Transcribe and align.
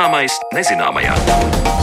Zināmais 0.00 0.32
nezināmajā. 0.56 1.79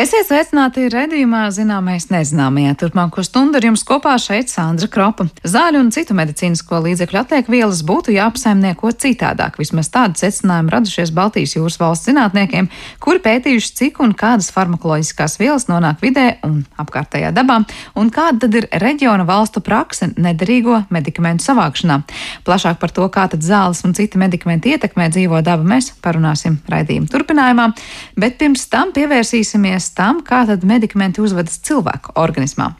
Esiet 0.00 0.30
sveicināti 0.30 0.86
redzējumā, 0.88 1.42
zināmais 1.52 2.06
nezināmajā. 2.08 2.70
Turpmāko 2.80 3.20
stundu 3.26 3.58
ar 3.58 3.66
jums 3.66 3.82
kopā 3.84 4.14
šeit 4.22 4.48
Sandra 4.48 4.86
Kropa. 4.88 5.26
Zāļu 5.44 5.82
un 5.82 5.90
citu 5.92 6.14
medicīnisko 6.16 6.78
līdzekļu 6.86 7.18
atliekvielas 7.20 7.82
būtu 7.84 8.14
jāapsaimnieko 8.14 8.94
citādāk. 8.96 9.58
Vismaz 9.60 9.90
tādi 9.92 10.22
secinājumi 10.22 10.72
radušies 10.72 11.12
Baltijas 11.12 11.52
jūras 11.58 11.76
valsts 11.82 12.08
zinātniekiem, 12.08 12.70
kuri 13.04 13.20
pētījuši, 13.26 13.74
cik 13.76 14.00
un 14.00 14.14
kādas 14.16 14.48
farmakoloģiskās 14.54 15.36
vielas 15.42 15.68
nonāk 15.68 16.00
vidē 16.00 16.24
un 16.48 16.62
apkārtējā 16.80 17.34
dabā, 17.36 17.58
un 18.00 18.08
kāda 18.14 18.46
tad 18.46 18.56
ir 18.56 18.70
reģiona 18.80 19.28
valstu 19.28 19.60
prakse 19.60 20.14
nederīgo 20.16 20.80
medikamentu 20.88 21.44
savākšanā. 21.50 22.00
Plašāk 22.48 22.80
par 22.80 22.96
to, 22.96 23.10
kā 23.12 23.26
tad 23.34 23.44
zāles 23.44 23.84
un 23.84 23.92
citi 23.98 24.22
medikamenti 24.22 24.72
ietekmē 24.78 25.10
dzīvo 25.12 25.44
dabu, 25.44 25.68
mēs 25.74 25.92
parunāsim 26.00 26.56
raidījuma 26.72 27.12
turpinājumā, 27.12 27.68
bet 28.16 28.40
pirms 28.40 28.64
tam 28.72 28.96
pievērsīsimies 28.96 29.89
tam, 29.96 30.22
kā 30.26 30.44
tad 30.48 30.66
medikamenti 30.66 31.22
uzvedas 31.24 31.60
cilvēku 31.66 32.16
organismā. 32.20 32.72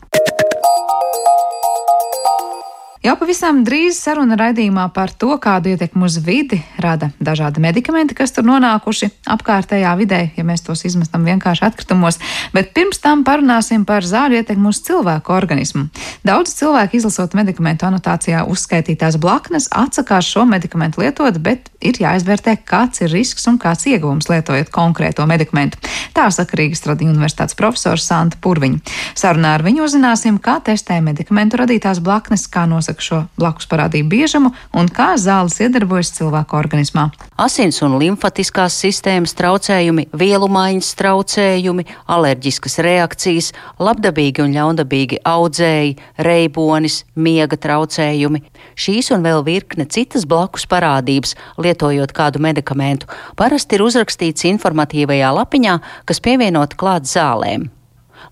Jau 3.00 3.14
pavisam 3.16 3.62
drīz 3.64 3.96
saruna 3.96 4.36
raidījumā 4.36 4.82
par 4.92 5.08
to, 5.16 5.30
kādu 5.40 5.70
ietekmi 5.72 6.04
uz 6.04 6.18
vidi 6.20 6.58
rada 6.84 7.06
dažādi 7.16 7.62
medikamenti, 7.64 8.12
kas 8.12 8.34
tur 8.36 8.44
nonākuši 8.44 9.06
apkārtējā 9.32 9.94
vidē, 9.96 10.18
ja 10.36 10.44
mēs 10.44 10.60
tos 10.66 10.84
izmestam 10.84 11.24
vienkārši 11.24 11.64
atkritumos. 11.64 12.18
Bet 12.52 12.74
pirms 12.76 13.00
tam 13.00 13.22
parunāsim 13.24 13.86
par 13.88 14.04
zāļu 14.04 14.42
ietekmi 14.42 14.68
uz 14.68 14.82
cilvēku 14.84 15.32
organismu. 15.32 15.86
Daudz 16.28 16.52
cilvēku 16.58 16.98
izlasot 16.98 17.32
medikamentu 17.40 17.88
anotācijā 17.88 18.42
uzskaitītās 18.52 19.16
blaknes 19.16 19.70
atsakās 19.72 20.28
šo 20.28 20.44
medikamentu 20.52 21.00
lietot, 21.00 21.40
bet 21.40 21.72
ir 21.80 21.96
jāizvērtē, 22.04 22.58
kāds 22.68 23.00
ir 23.00 23.08
risks 23.16 23.48
un 23.48 23.56
kāds 23.56 23.88
ieguvums 23.88 24.28
lietojot 24.28 24.68
konkrēto 24.76 25.24
medikamentu. 25.24 25.80
Tā 26.12 26.28
saka 26.36 26.60
Rīgas 26.60 26.84
Tradiņu 26.84 27.16
universitātes 27.16 27.56
profesors 27.56 28.04
Santa 28.04 28.36
Purviņa. 28.44 28.84
Sarunā 29.16 29.56
ar 29.56 29.64
viņu 29.64 29.86
uzzināsim, 29.88 30.36
kā 30.36 30.58
testē 30.68 31.00
medikamentu 31.00 31.62
radītās 31.64 32.04
blaknes, 32.04 32.44
kā 32.44 32.68
nosaka 32.68 32.89
nosaka 32.90 33.02
šo 33.02 33.18
blakus 33.38 33.68
parādību 33.70 34.08
biežumu 34.10 34.50
un 34.74 34.88
kā 34.88 35.14
zāles 35.16 35.60
iedarbojas 35.62 36.10
cilvēku 36.16 36.56
organismā. 36.58 37.10
Asins 37.38 37.80
un 37.82 37.98
limfatiskās 37.98 38.74
sistēmas 38.74 39.34
traucējumi, 39.38 40.08
vielu 40.12 40.48
maiņas 40.48 40.94
traucējumi, 40.98 41.86
alerģiskas 42.08 42.78
reakcijas, 42.82 43.52
labdabīgi 43.78 44.42
un 44.42 44.54
ļaundabīgi 44.54 45.22
audzēji, 45.24 45.96
reibonis, 46.18 47.04
miega 47.14 47.56
traucējumi. 47.56 48.42
Šīs 48.74 49.10
un 49.14 49.22
vēl 49.22 49.44
virkne 49.46 49.86
citas 49.86 50.26
blakus 50.26 50.66
parādības, 50.66 51.36
lietojot 51.58 52.12
kādu 52.12 52.42
medikamentu, 52.42 53.06
parasti 53.36 53.78
ir 53.78 53.86
uzrakstīts 53.86 54.48
informatīvajā 54.50 55.34
lapiņā, 55.40 55.80
kas 56.08 56.20
pievienot 56.24 56.74
klāt 56.80 57.06
zālēm. 57.06 57.70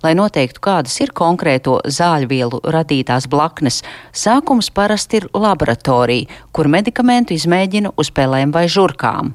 Lai 0.02 0.14
noteiktu, 0.18 0.62
kādas 0.62 0.94
ir 1.02 1.12
konkrēto 1.16 1.80
zāļu 1.84 2.30
vielu 2.30 2.60
radītās 2.64 3.26
blaknes, 3.30 3.82
sākums 4.12 4.70
parasti 4.70 5.22
ir 5.22 5.28
laboratorija, 5.34 6.28
kur 6.52 6.70
medikamentu 6.70 7.34
izmēģina 7.36 7.96
uz 7.96 8.12
pelēm 8.14 8.54
vai 8.54 8.68
žurkām. 8.70 9.34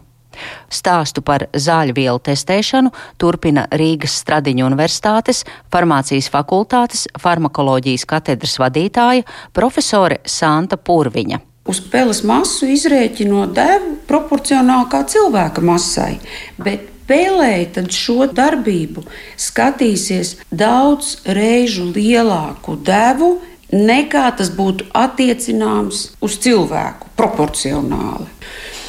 Stāstu 0.74 1.22
par 1.22 1.46
zāļu 1.54 1.96
vielu 1.98 2.22
testēšanu 2.26 2.92
turpina 3.22 3.68
Rīgas 3.70 4.16
Stradiņu 4.24 4.66
Universitātes 4.66 5.44
farmācijas 5.74 6.30
fakultātes 6.34 7.06
farmakoloģijas 7.22 8.08
katedras 8.09 8.58
vadītāja 8.62 9.28
profesore 9.53 10.22
Santa 10.25 10.78
Purviņa. 10.78 11.41
Uz 11.70 11.80
peles 11.91 12.24
masu 12.28 12.68
izrēķinot 12.74 13.53
devu 13.56 13.94
proporcionāli 14.09 14.90
kā 14.91 15.06
cilvēka 15.08 15.64
masai, 15.64 16.18
bet 16.59 16.90
spēlēja, 17.03 17.72
tad 17.80 17.91
šo 17.91 18.28
darbību 18.31 19.03
skatīsies 19.40 20.38
daudz 20.52 21.18
reižu 21.25 21.90
lielāku 21.91 22.78
devu, 22.80 23.36
nekā 23.74 24.30
tas 24.38 24.52
būtu 24.53 24.91
attiecināms 24.94 26.14
uz 26.24 26.38
cilvēku 26.44 27.12
proporcionāli. 27.18 28.30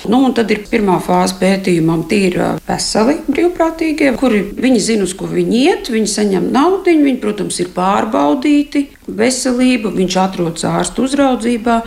Nu, 0.05 0.19
tad 0.37 0.51
ir 0.53 0.67
pirmā 0.69 0.99
fāze 1.01 1.39
pētījumam, 1.41 2.03
tīri 2.11 2.43
veseli 2.67 3.15
brīvprātīgie, 3.25 4.11
kuri 4.21 4.43
viņi 4.53 4.83
zina, 4.85 5.07
uz 5.09 5.15
ko 5.17 5.25
viņi 5.31 5.63
iet, 5.63 5.89
viņi 5.89 6.11
saņem 6.13 6.51
naudu, 6.53 6.93
viņi, 6.93 7.17
protams, 7.23 7.63
ir 7.65 7.71
pārbaudīti, 7.73 8.83
veselība, 9.09 9.95
viņš 9.97 10.19
atrodas 10.21 10.67
ārstu 10.69 11.07
uzraudzībā. 11.09 11.79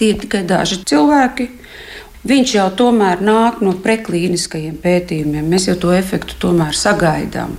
Tie 0.00 0.14
ir 0.14 0.22
tikai 0.24 0.46
daži 0.48 0.80
cilvēki, 0.88 1.50
Viņš 2.28 2.50
jau 2.52 2.66
tomēr 2.76 3.22
nāk 3.24 3.62
no 3.64 3.72
preklīniskajiem 3.80 4.76
pētījumiem. 4.82 5.46
Mēs 5.48 5.68
jau 5.70 5.78
to 5.80 5.92
efektu 5.96 6.36
tomēr 6.42 6.76
sagaidām. 6.76 7.54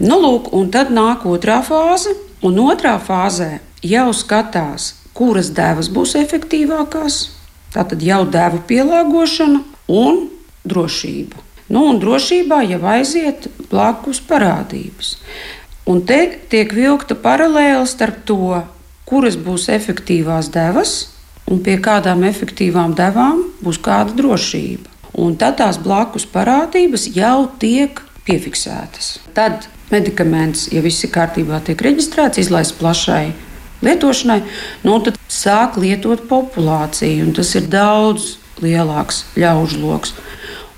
Nu, 0.00 0.16
lūk, 0.22 0.48
un 0.56 0.70
tad 0.72 0.88
nāk 0.94 1.26
otrā 1.28 1.58
fāze, 1.66 2.14
un 2.40 2.56
otrā 2.62 2.94
fāzē 3.02 3.58
jau 3.84 4.08
skatās, 4.16 4.94
kuras 5.12 5.52
devas 5.52 5.92
būs 5.92 6.16
efektīvākās. 6.22 7.20
Tā 7.74 7.84
tad 7.88 8.00
jau 8.04 8.22
devu 8.28 8.62
pielāgošana 8.68 9.60
un 9.92 10.26
drošība. 10.64 11.44
Nu, 11.72 11.84
un 11.92 12.00
drošībā 12.00 12.62
jau 12.68 12.80
aiziet 12.94 13.50
blakus 13.68 14.20
parādības. 14.24 15.18
Un 15.88 16.00
te 16.08 16.20
tiek 16.48 16.72
vilkta 16.72 17.16
paralēle 17.18 17.84
starp 17.90 18.24
to, 18.28 18.60
kuras 19.08 19.36
būs 19.36 19.68
efektīvās 19.72 20.48
devas 20.54 21.11
un 21.50 21.60
pie 21.64 21.78
kādām 21.82 22.24
efektīvām 22.28 22.96
devām 22.98 23.44
būs 23.62 23.80
kāda 23.82 24.14
drošība. 24.18 24.90
Un 25.18 25.36
tad 25.36 25.58
tās 25.60 25.78
blakus 25.82 26.24
parādības 26.24 27.10
jau 27.12 27.50
tiek 27.60 28.00
piefiksētas. 28.26 29.18
Tad 29.36 29.66
medikaments, 29.92 30.68
ja 30.72 30.80
viss 30.84 31.04
ir 31.04 31.12
kārtībā, 31.12 31.60
tiek 31.66 31.80
reģistrēts, 31.84 32.40
izlaists 32.40 32.78
plašai 32.78 33.32
lietošanai, 33.82 34.38
nu, 34.86 34.96
tad 35.04 35.18
sāk 35.32 35.76
lietot 35.82 36.24
populācija, 36.30 37.24
un 37.26 37.34
tas 37.36 37.50
ir 37.58 37.66
daudz 37.72 38.36
lielāks 38.62 39.24
ļaužu 39.36 39.82
lokus. 39.82 40.14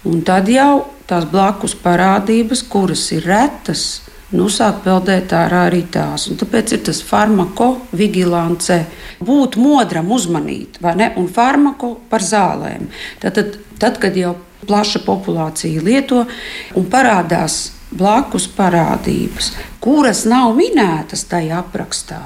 Un 0.08 0.24
tad 0.26 0.48
jau 0.52 0.86
tās 1.08 1.26
blakus 1.28 1.76
parādības, 1.76 2.64
kuras 2.68 3.04
ir 3.14 3.26
retas, 3.28 4.02
nu, 4.34 4.48
sāk 4.52 4.82
peldēt 4.84 5.32
ārā 5.36 5.64
arī 5.68 5.84
tās. 5.94 6.26
Un 6.30 6.38
tāpēc 6.40 6.74
ir 6.76 6.82
tas 6.88 7.00
farmakovigilance. 7.06 8.80
Būt 9.24 9.58
modram, 9.60 10.10
uzmanīt, 10.14 10.80
vai 10.84 10.96
ne? 10.98 11.12
Un 11.20 11.30
farmako 11.32 11.94
par 12.10 12.24
zālēm. 12.24 12.90
Tad, 13.22 13.38
tad, 13.38 13.56
tad 13.80 14.00
kad 14.02 14.16
jau 14.18 14.34
plaša 14.66 15.04
populācija 15.04 15.82
lieto 15.84 16.24
un 16.76 16.86
parādās 16.90 17.74
blakus 17.94 18.46
parādības, 18.50 19.52
kuras 19.84 20.24
nav 20.26 20.54
minētas 20.58 21.26
tajā 21.30 21.60
aprakstā, 21.62 22.22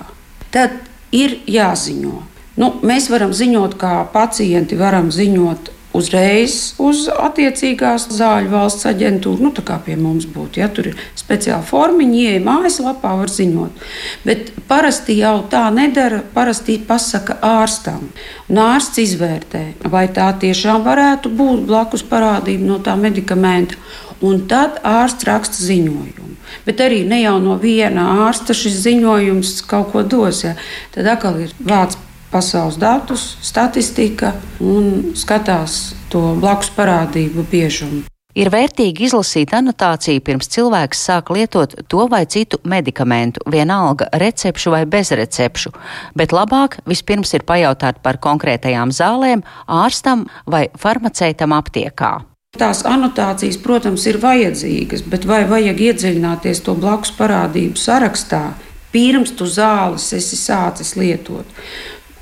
tad 0.54 0.78
ir 1.12 1.40
jāziņo. 1.50 2.14
Nu, 2.58 2.72
mēs 2.82 3.06
varam 3.12 3.34
ziņot, 3.36 3.76
kā 3.78 3.92
pacienti 4.12 4.78
varam 4.78 5.12
ziņot 5.14 5.70
uzreiz 5.98 6.56
uz 6.82 7.06
attiecīgās 7.12 8.08
zāļu 8.14 8.52
valsts 8.52 8.86
aģentūru. 8.88 9.42
Nu, 9.44 9.52
tā 9.54 9.64
kā 9.66 9.78
pie 9.84 9.96
mums 10.00 10.28
būtu, 10.30 10.62
ja 10.62 10.68
tur 10.72 10.90
ir 10.92 11.02
speciāla 11.18 11.64
formiņa, 11.66 12.20
ieeja 12.22 12.44
mājaslapā, 12.46 13.14
var 13.20 13.32
ziņot. 13.32 13.84
Bet 14.24 14.52
parasti 14.70 15.18
jau 15.20 15.36
tā 15.50 15.66
nedara. 15.74 16.22
Parasti 16.34 16.78
pasaka 16.88 17.38
ārstam. 17.44 18.08
Un 18.48 18.62
ārsts 18.62 19.02
izvērtē, 19.02 19.64
vai 19.90 20.06
tā 20.14 20.30
tiešām 20.40 20.86
varētu 20.86 21.32
būt 21.34 21.66
blakus 21.68 22.06
parādība 22.06 22.72
no 22.72 22.80
tā 22.84 22.96
medikamenta. 22.98 23.78
Un 24.24 24.42
tad 24.50 24.80
ārsts 24.86 25.28
raksta 25.28 25.62
ziņojumu. 25.62 26.34
Bet 26.66 26.80
arī 26.82 27.04
ne 27.06 27.20
jau 27.20 27.36
no 27.42 27.54
viena 27.60 28.08
ārsta 28.26 28.56
šis 28.56 28.80
ziņojums 28.82 29.54
kaut 29.68 29.92
ko 29.92 30.02
dos. 30.02 30.42
Ja. 30.46 30.56
Tad 30.94 31.06
atkal 31.14 31.38
ir 31.44 31.54
vārds 31.60 31.98
pasaules 32.32 32.76
datus, 32.80 33.36
statistika 33.42 34.34
un 34.60 35.14
skatās 35.16 35.94
to 36.12 36.34
blakus 36.40 36.70
parādību 36.76 37.44
biežumu. 37.50 38.04
Ir 38.38 38.52
vērtīgi 38.54 39.08
izlasīt 39.08 39.50
anotāciju 39.56 40.22
pirms 40.22 40.50
cilvēks 40.52 41.00
sāk 41.08 41.32
lietot 41.34 41.72
to 41.90 42.04
vai 42.12 42.22
citu 42.30 42.60
medikamentu, 42.62 43.42
vienalga 43.50 44.06
recepšu 44.22 44.70
vai 44.76 44.84
bezrecepšu, 44.86 45.72
bet 46.14 46.34
labāk 46.36 46.76
vispirms 46.86 47.34
ir 47.34 47.42
pajautāt 47.48 47.98
par 48.04 48.20
konkrētajām 48.22 48.92
zālēm 48.94 49.42
ārstam 49.66 50.28
vai 50.46 50.68
farmaceitam 50.78 51.56
aptiekā. 51.56 52.12
Tās 52.58 52.84
anotācijas, 52.86 53.58
protams, 53.64 54.06
ir 54.06 54.20
vajadzīgas, 54.22 55.02
bet 55.10 55.26
vai 55.28 55.42
vajag 55.48 55.82
iedziļināties 55.90 56.62
to 56.64 56.76
blakus 56.78 57.10
parādību 57.18 57.80
sarakstā, 57.80 58.52
pirms 58.94 59.34
tu 59.36 59.50
zāles 59.50 60.12
esi 60.16 60.38
sācis 60.38 60.94
lietot? 60.96 61.58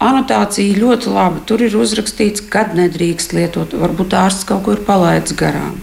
Anotācija 0.02 0.76
ļoti 0.76 1.10
laba. 1.12 1.40
Tur 1.48 1.64
ir 1.64 1.76
uzrakstīts, 1.76 2.44
kad 2.52 2.74
nedrīkst 2.76 3.32
lietot. 3.36 3.72
Varbūt 3.80 4.16
ārsts 4.16 4.44
kaut 4.48 4.66
ko 4.66 4.76
ir 4.76 4.82
palaidis 4.84 5.36
garām. 5.38 5.78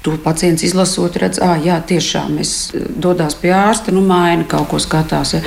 To 0.00 0.14
pacients 0.16 0.62
izlasot, 0.64 1.18
redz, 1.20 1.36
ah, 1.44 1.58
jā, 1.60 1.74
tiešām 1.84 2.38
es 2.40 2.70
eh, 2.72 2.86
dodos 3.04 3.34
pie 3.36 3.50
ārsta, 3.52 3.92
nu, 3.92 4.00
maina 4.00 4.46
kaut 4.48 4.70
ko 4.70 4.80
skatās, 4.80 5.34
ja. 5.36 5.40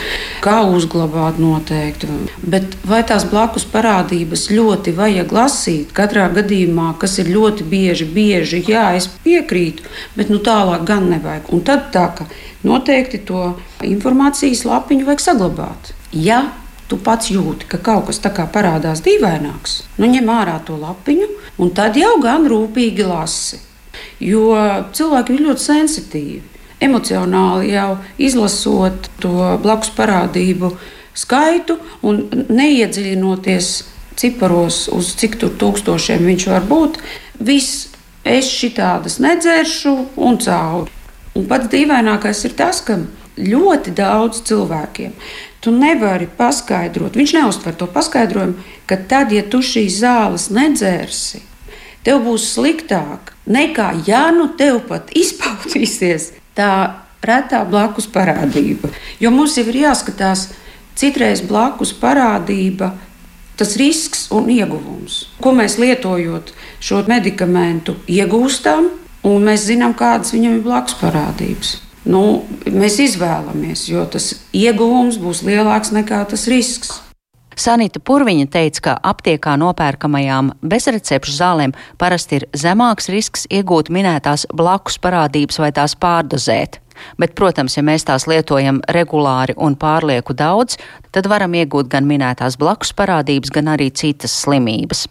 kā 0.45 0.60
uzglabāt 0.69 1.39
noteikti. 1.42 2.06
Bet 2.45 2.77
vai 2.86 3.01
tās 3.01 3.25
blakus 3.31 3.65
parādības 3.65 4.45
ļoti 4.54 4.94
vajag 4.94 5.33
lasīt? 5.33 5.89
Katrā 5.98 6.27
gadījumā, 6.38 6.92
kas 7.01 7.18
ir 7.24 7.33
ļoti 7.33 7.66
bieži, 7.66 8.06
bieži, 8.06 8.62
jā, 8.69 8.92
es 8.94 9.09
piekrītu, 9.25 9.89
bet 10.13 10.30
nu, 10.30 10.38
tālāk 10.38 10.86
gan 10.86 11.09
nevajag. 11.09 11.50
Un 11.50 11.66
tad 11.66 11.89
tā, 11.95 12.12
ka 12.13 12.30
noteikti 12.62 13.25
to 13.25 13.56
informācijas 13.81 14.68
lapiņu 14.69 15.09
vajag 15.09 15.31
saglabāt. 15.31 15.95
Ja 16.13 16.44
tu 16.94 17.01
pats 17.01 17.34
jūti, 17.34 17.66
ka 17.74 17.81
kaut 17.81 18.12
kas 18.12 18.22
tāds 18.22 18.54
parādās 18.54 19.01
dīvaināks, 19.04 19.81
nu 19.98 20.13
ņem 20.13 20.34
ārā 20.38 20.60
to 20.63 20.78
lapiņu, 20.78 21.30
un 21.57 21.74
tad 21.74 21.98
jau 21.98 22.16
gan 22.22 22.45
rūpīgi 22.45 23.10
lasi 23.10 23.63
jo 24.24 24.56
cilvēki 24.95 25.36
ir 25.36 25.45
ļoti 25.48 25.66
sensitīvi. 25.68 26.42
Emocionāli 26.84 27.72
jau 27.74 27.98
izlasot 28.19 29.07
to 29.24 29.34
blakus 29.63 29.94
parādību 29.95 30.74
skaitu 31.16 31.78
un 32.04 32.25
neiedziļinoties 32.50 33.72
ciparos, 34.19 34.88
uz 34.94 35.13
cik 35.19 35.40
tur 35.42 35.54
tūkstošiem 35.62 36.25
viņš 36.28 36.48
var 36.51 36.68
būt, 36.69 37.00
viss 37.40 37.88
es 38.24 38.50
šitādas 38.51 39.19
nedzeršu 39.24 39.95
un 40.28 40.38
cauri. 40.44 40.92
Un 41.34 41.48
pats 41.50 41.72
dīvainākais 41.72 42.44
ir 42.45 42.54
tas, 42.57 42.84
ka 42.86 43.00
ļoti 43.40 43.95
daudz 43.98 44.44
cilvēkiem 44.45 45.16
tu 45.63 45.71
nevari 45.71 46.27
paskaidrot, 46.38 47.15
viņš 47.15 47.33
neuztver 47.38 47.75
to 47.80 47.88
paskaidrojumu, 47.88 48.60
ka 48.86 48.98
tad, 49.07 49.31
ja 49.31 49.45
tu 49.48 49.63
šīs 49.63 50.01
zāles 50.04 50.50
nedzersi, 50.51 51.39
tev 52.04 52.25
būs 52.25 52.50
sliktāk 52.57 53.31
nekā 53.48 53.94
ja 54.07 54.27
nu 54.36 54.50
tev 54.60 54.81
pat 54.89 55.13
izpaudīsies 55.24 56.31
tā 56.57 56.74
retā 57.24 57.63
blakus 57.68 58.07
parādība. 58.12 58.92
Jo 59.19 59.31
mums 59.31 59.56
jau 59.57 59.65
ir 59.71 59.83
jāskatās, 59.86 60.50
citreiz 61.00 61.44
blakus 61.48 61.94
parādība. 61.95 62.94
Tas 63.54 63.75
risks 63.77 64.25
un 64.33 64.48
ieguvums, 64.50 65.27
ko 65.38 65.51
mēs 65.54 65.77
lietojot 65.77 66.50
šo 66.81 67.04
medikamentu, 67.06 67.94
iegūstam, 68.09 68.88
un 69.30 69.45
mēs 69.45 69.68
zinām, 69.69 69.94
kādas 69.94 70.33
viņam 70.33 70.57
ir 70.57 70.63
blakus 70.66 70.98
parādības. 70.98 71.75
Nu, 72.03 72.44
mēs 72.67 73.00
izvēlamies, 73.00 73.88
jo 73.88 74.03
tas 74.11 74.33
ieguvums 74.51 75.19
būs 75.21 75.44
lielāks 75.47 75.94
nekā 75.95 76.23
tas 76.27 76.47
risks. 76.51 77.00
Sanita 77.55 78.01
Purviņa 78.01 78.47
teica, 78.50 78.81
ka 78.81 78.94
aptiekā 79.13 79.53
nopērkamajām 79.61 80.55
bezrecepšu 80.65 81.35
zālēm 81.38 81.73
parasti 82.01 82.39
ir 82.39 82.47
zemāks 82.57 83.11
risks 83.13 83.45
iegūt 83.45 83.91
minētās 83.94 84.47
blakus 84.50 84.97
parādības 85.00 85.61
vai 85.61 85.69
tās 85.75 85.94
pārdozēt. 85.94 86.79
Bet, 87.17 87.33
protams, 87.38 87.77
ja 87.77 87.83
mēs 87.85 88.06
tās 88.06 88.25
lietojam 88.29 88.81
regulāri 88.95 89.56
un 89.57 89.77
pārlieku 89.79 90.35
daudz, 90.38 90.77
tad 91.13 91.29
varam 91.29 91.56
iegūt 91.57 91.89
gan 91.94 92.07
minētās 92.09 92.57
blakus 92.61 92.94
parādības, 92.97 93.53
gan 93.53 93.71
arī 93.73 93.89
citas 93.94 94.35
slimības. 94.44 95.07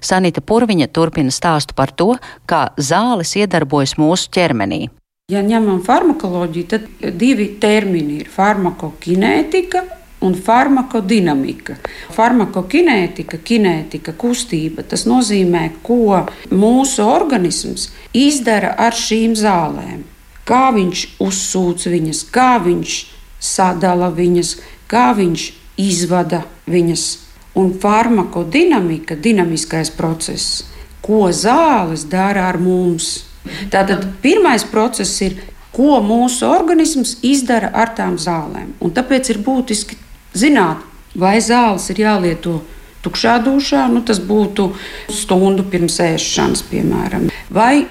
Sanita 0.00 0.44
Purviņa 0.44 0.88
turpina 0.92 1.32
stāstu 1.32 1.76
par 1.76 1.92
to, 1.92 2.14
kā 2.48 2.68
zāles 2.76 3.36
iedarbojas 3.36 3.96
mūsu 4.00 4.32
ķermenī. 4.36 4.86
Ja 5.26 5.40
ņemam 5.42 5.80
farmakoloģiju, 5.82 6.66
tad 6.70 6.84
divi 7.18 7.48
termini 7.58 8.20
ir 8.20 8.28
farmakokinētika 8.30 9.80
un 10.22 10.36
farmakodinamika. 10.38 11.74
Farmakokinētika, 12.14 13.40
kinētika, 13.42 14.14
kustība, 14.14 14.84
tas 14.86 15.02
nozīmē, 15.10 15.64
ko 15.82 16.20
mūsu 16.54 17.02
organisms 17.02 17.88
izdara 18.14 18.76
ar 18.86 18.94
šīm 18.94 19.34
zālēm. 19.34 20.06
Kā 20.46 20.70
viņš 20.78 21.04
uzsūc 21.26 21.90
viņas, 21.90 22.22
kā 22.30 22.52
viņš 22.62 23.02
sadala 23.42 24.14
viņas, 24.14 24.56
kā 24.86 25.08
viņš 25.18 25.50
izvada 25.90 26.44
viņas. 26.70 27.10
Un 27.58 27.74
farmakodinamika, 27.82 29.18
dinamiskais 29.18 29.90
process, 29.90 30.68
ko 31.02 31.32
zāles 31.34 32.06
dara 32.06 32.46
ar 32.46 32.62
mums. 32.62 33.25
Tātad 33.72 34.06
pirmais 34.22 34.64
process 34.68 35.20
ir 35.24 35.38
ko 35.76 36.00
mūsu 36.04 36.48
organisms 36.48 37.18
izdara 37.26 37.70
ar 37.74 37.92
tām 37.96 38.16
zālēm. 38.20 38.72
Un 38.80 38.94
tāpēc 38.96 39.32
ir 39.34 39.42
būtiski 39.44 39.98
zināt, 40.36 40.80
vai 41.16 41.36
zāles 41.44 41.90
ir 41.92 42.00
jālieto 42.06 42.60
tukšā 43.04 43.36
dušā, 43.44 43.86
nu, 43.92 44.02
tas 44.06 44.20
būtu 44.22 44.70
stundu 45.12 45.66
pirms 45.70 46.00
ēšanas, 46.02 46.64
piemēram. 46.70 47.28
Vai 47.54 47.86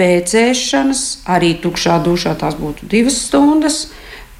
pēc 0.00 0.36
ēšanas, 0.44 1.02
arī 1.28 1.56
tukšā 1.62 1.98
dušā 2.04 2.36
tās 2.40 2.56
būtu 2.60 2.88
divas 2.92 3.18
stundas, 3.26 3.80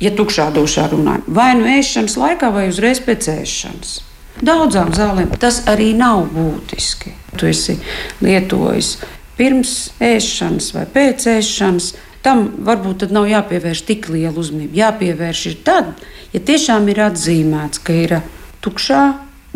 ja 0.00 0.12
tukšā 0.16 0.50
dušā 0.54 0.90
runājam. 0.92 1.26
Vai 1.40 1.50
nu 1.58 1.66
ēšanas 1.68 2.16
laikā, 2.20 2.52
vai 2.54 2.68
uzreiz 2.70 3.02
pēc 3.04 3.32
ēšanas. 3.34 3.96
Daudzām 4.40 4.94
zālēm 4.96 5.34
tas 5.40 5.64
arī 5.68 5.90
nav 5.96 6.22
būtiski. 6.32 7.12
Tu 7.36 7.50
esi 7.50 7.76
lietojis 8.24 8.94
pirms 9.40 9.74
ēšanas 10.04 10.74
vai 10.76 10.84
pēc 10.92 11.26
ēšanas. 11.38 11.94
Tam 12.20 12.44
varbūt 12.66 13.06
nav 13.14 13.30
jāpievērš 13.30 13.80
tik 13.88 14.10
liela 14.12 14.36
uzmanība. 14.36 14.82
Jāpievērš 14.82 15.44
ir 15.48 15.58
tad, 15.64 15.94
ja 16.34 16.40
tiešām 16.44 16.90
ir 16.92 17.00
atzīmēts, 17.06 17.80
ka 17.80 17.96
ir 17.96 18.18
tukšā 18.60 19.04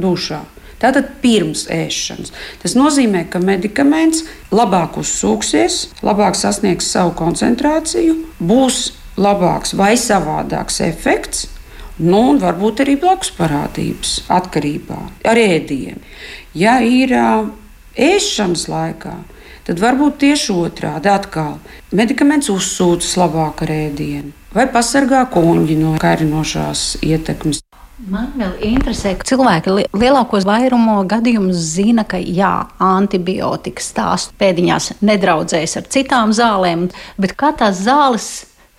dušā. 0.01 0.41
Tātad 0.81 1.13
pirms 1.23 1.67
ēšanas. 1.73 2.33
Tas 2.63 2.75
nozīmē, 2.77 3.27
ka 3.31 3.41
medikaments 3.41 4.25
labāk 4.53 4.99
uzsūksies, 5.01 5.79
labāk 6.05 6.37
sasniegs 6.37 6.89
savu 6.93 7.15
koncentrāciju, 7.21 8.17
būs 8.41 8.95
labāks 9.21 9.77
vai 9.79 9.95
savādāks 10.01 10.81
efekts, 10.85 11.47
nu, 12.01 12.25
un 12.33 12.41
varbūt 12.43 12.83
arī 12.85 12.97
blakus 13.01 13.31
parādības 13.37 14.17
atkarībā 14.33 14.99
ar 15.31 15.41
ēdienu. 15.41 16.01
Ja 16.59 16.81
ir 16.83 17.15
ēšanas 17.15 18.67
laikā, 18.73 19.15
tad 19.65 19.81
varbūt 19.81 20.19
tieši 20.23 20.55
otrādi 20.55 21.11
atkal 21.13 21.59
medikaments 21.93 22.51
uzsūcas 22.53 23.17
labāk 23.21 23.65
ar 23.67 23.75
ēdienu 23.75 24.33
vai 24.55 24.69
pasargā 24.71 25.25
kuģi 25.35 25.79
no 25.81 25.95
kairinošās 26.03 27.01
ietekmes. 27.03 27.65
Man 28.11 28.33
vēl 28.35 28.57
interesē, 28.75 29.13
ka 29.17 29.27
cilvēki 29.29 29.73
lielākos 29.95 30.47
vairumu 30.47 30.97
gadījumus 31.09 31.61
zina, 31.77 32.03
ka 32.07 32.19
jā, 32.19 32.67
antibiotikas 32.83 33.93
tās 33.95 34.27
pēdiņās 34.41 34.97
nedraudzējas 35.07 35.79
ar 35.79 35.87
citām 35.95 36.35
zālēm, 36.35 36.89
bet 37.23 37.37
kā 37.39 37.53
tās 37.59 37.85
zāles 37.87 38.29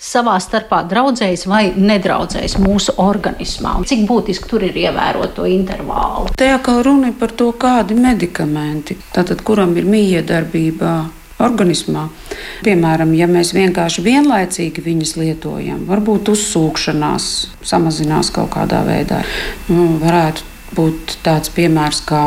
savā 0.02 0.36
starpā 0.44 0.82
draudzējas 0.90 1.46
vai 1.48 1.64
nedraudzējas 1.76 2.58
mūsu 2.62 2.96
organismā. 3.02 3.78
Cik 3.88 4.06
būtiski 4.10 4.50
tur 4.52 4.66
ir 4.68 4.78
ievērot 4.86 5.36
to 5.38 5.48
intervālu? 5.50 6.34
Te 6.38 6.50
jau 6.50 6.80
runa 6.84 7.12
ir 7.12 7.20
par 7.20 7.32
to, 7.32 7.52
kādi 7.60 7.98
medikamenti, 7.98 8.98
tātad 9.16 9.44
kuram 9.46 9.76
ir 9.80 9.88
miedarbība 9.88 10.98
organismā. 11.44 12.08
Piemēram, 12.64 13.12
ja 13.18 13.28
mēs 13.28 13.52
vienkārši 13.56 14.04
vienlaicīgi 14.06 14.84
viņas 14.86 15.16
lietojam, 15.20 15.84
varbūt 15.90 16.32
uzsūkšanās 16.32 17.30
samazinās 17.66 18.32
kaut 18.36 18.54
kādā 18.56 18.86
veidā. 18.88 19.22
Nu, 19.68 19.96
varētu 20.00 20.54
būt 20.76 21.18
tāds 21.26 21.52
piemērs 21.56 22.02
kā 22.08 22.24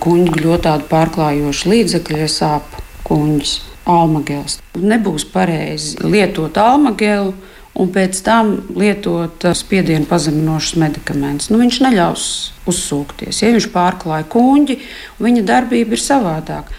kuģa 0.00 0.44
ļoti 0.44 0.76
pārklājoša 0.92 1.72
līdzekļa 1.72 2.28
sāp 2.32 2.78
kuģis, 3.08 3.58
almagēls. 3.90 4.58
Nebūs 4.80 5.26
pareizi 5.32 5.98
lietot 6.04 6.58
almagēlu. 6.60 7.34
Un 7.80 7.88
pēc 7.94 8.18
tam 8.26 8.48
lietot 8.76 9.44
spiedienu 9.56 10.04
pazeminošus 10.10 10.74
medikamentus. 10.82 11.52
Nu, 11.52 11.60
viņš 11.62 11.76
neļaus 11.84 12.24
uzsūkties. 12.68 13.38
Ja 13.40 13.52
viņš 13.54 13.68
pārklāja 13.72 14.26
kuģi, 14.28 14.80
viņa 15.22 15.44
darbība 15.46 15.94
ir 15.94 16.02
savādāka. 16.02 16.74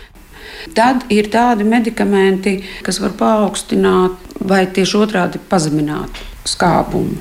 Tad 0.76 1.08
ir 1.10 1.32
tādi 1.34 1.66
medikamenti, 1.66 2.58
kas 2.86 3.00
var 3.02 3.16
paaugstināt 3.18 4.36
vai 4.46 4.66
tieši 4.68 5.00
otrādi 5.00 5.42
pazemināt 5.50 6.22
skābumu. 6.50 7.18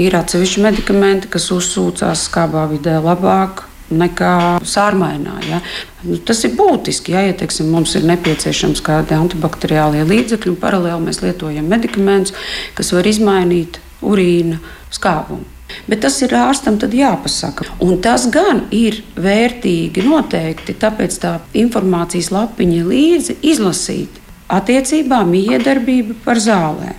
Ir 0.00 0.16
atsevišķi 0.18 0.64
medikamenti, 0.64 1.30
kas 1.32 1.48
uzsūcās 1.54 2.26
skābā 2.28 2.66
vidē 2.72 2.98
labāk, 3.04 3.62
nekā 3.90 4.58
sārmainā. 4.66 5.36
Ja? 5.46 5.60
Nu, 6.04 6.18
tas 6.18 6.42
ir 6.46 6.54
būtiski. 6.58 7.14
Ja, 7.14 7.24
ja 7.28 7.34
teiksim, 7.38 7.70
mums 7.72 7.94
ir 7.98 8.06
nepieciešams 8.08 8.82
kādi 8.86 9.16
antibakteriālie 9.16 10.04
līdzekļi, 10.08 10.54
un 10.54 10.62
paralēli 10.62 11.08
mēs 11.08 11.22
lietojam 11.24 11.68
medikamentus, 11.70 12.34
kas 12.78 12.92
var 12.96 13.06
izmainīt 13.06 13.80
urīna 14.06 14.60
skābumu. 14.94 15.46
Bet 15.90 16.04
tas 16.04 16.20
ir 16.22 16.34
ārstam 16.38 16.78
jāpasaka. 16.78 17.66
Un 17.82 17.98
tas 18.02 18.28
gan 18.30 18.66
ir 18.70 19.02
vērtīgi 19.18 20.04
noteikti, 20.06 20.76
tāpēc 20.78 21.18
tā 21.22 21.32
informācijas 21.58 22.30
lapiņa 22.34 22.84
līdzi 22.86 23.36
izlasīt 23.42 24.22
attiecībā 24.46 25.24
miedarbība 25.26 26.14
par 26.24 26.38
zālēm. 26.38 26.94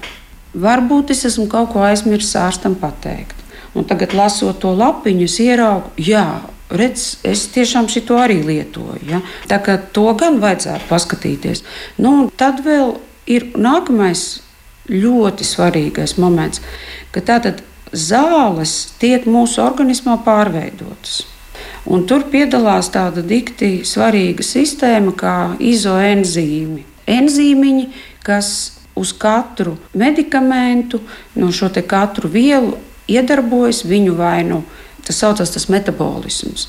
Varbūt 0.58 1.12
es 1.14 1.24
esmu 1.30 1.48
kaut 1.52 1.72
ko 1.74 1.84
aizmirsis 1.86 2.36
ārstam 2.40 2.76
pateikt. 2.76 3.36
Un 3.78 3.86
tagad, 3.86 4.16
lasot 4.18 4.58
to 4.64 4.72
lapiņu, 4.74 5.28
ieraugu, 5.44 5.92
jā, 6.02 6.26
redz, 6.70 7.18
es 7.24 7.48
tiešām 7.54 7.88
šo 7.92 8.18
arī 8.20 8.42
lietoju. 8.46 9.04
Ja? 9.08 9.22
Tā 9.50 9.60
kā 9.64 9.78
to 9.94 10.10
gan 10.20 10.42
vajadzētu 10.44 10.90
paskatīties. 10.90 11.64
Nu, 11.98 12.30
tad 12.38 12.64
vēl 12.66 12.98
ir 13.28 13.52
nākamais 13.58 14.42
ļoti 14.88 15.48
svarīgais 15.48 16.18
moments, 16.18 16.62
ka 17.12 17.24
tātad 17.24 17.64
zāles 17.92 18.94
tiek 19.00 19.26
mūsu 19.28 19.62
organismā 19.64 20.18
pārveidotas. 20.24 21.26
Un 21.88 22.04
tur 22.08 22.26
piedalās 22.32 22.90
tāda 22.92 23.24
dikti 23.24 23.82
svarīga 23.88 24.44
sistēma 24.44 25.14
kā 25.18 25.36
izoenzīmi. 25.64 26.84
Enzīmiņi, 27.08 27.86
kas 28.24 28.50
uz 28.98 29.14
katru 29.16 29.78
medikamentu, 29.96 31.00
no 31.36 31.52
šo 31.56 31.70
katru 31.88 32.30
vielu 32.30 32.76
iedarbojas 33.08 33.86
viņu 33.88 34.18
vainu. 34.18 34.64
Tas 35.08 35.22
saucas 35.24 35.54
tas 35.56 35.70
metabolisms. 35.72 36.68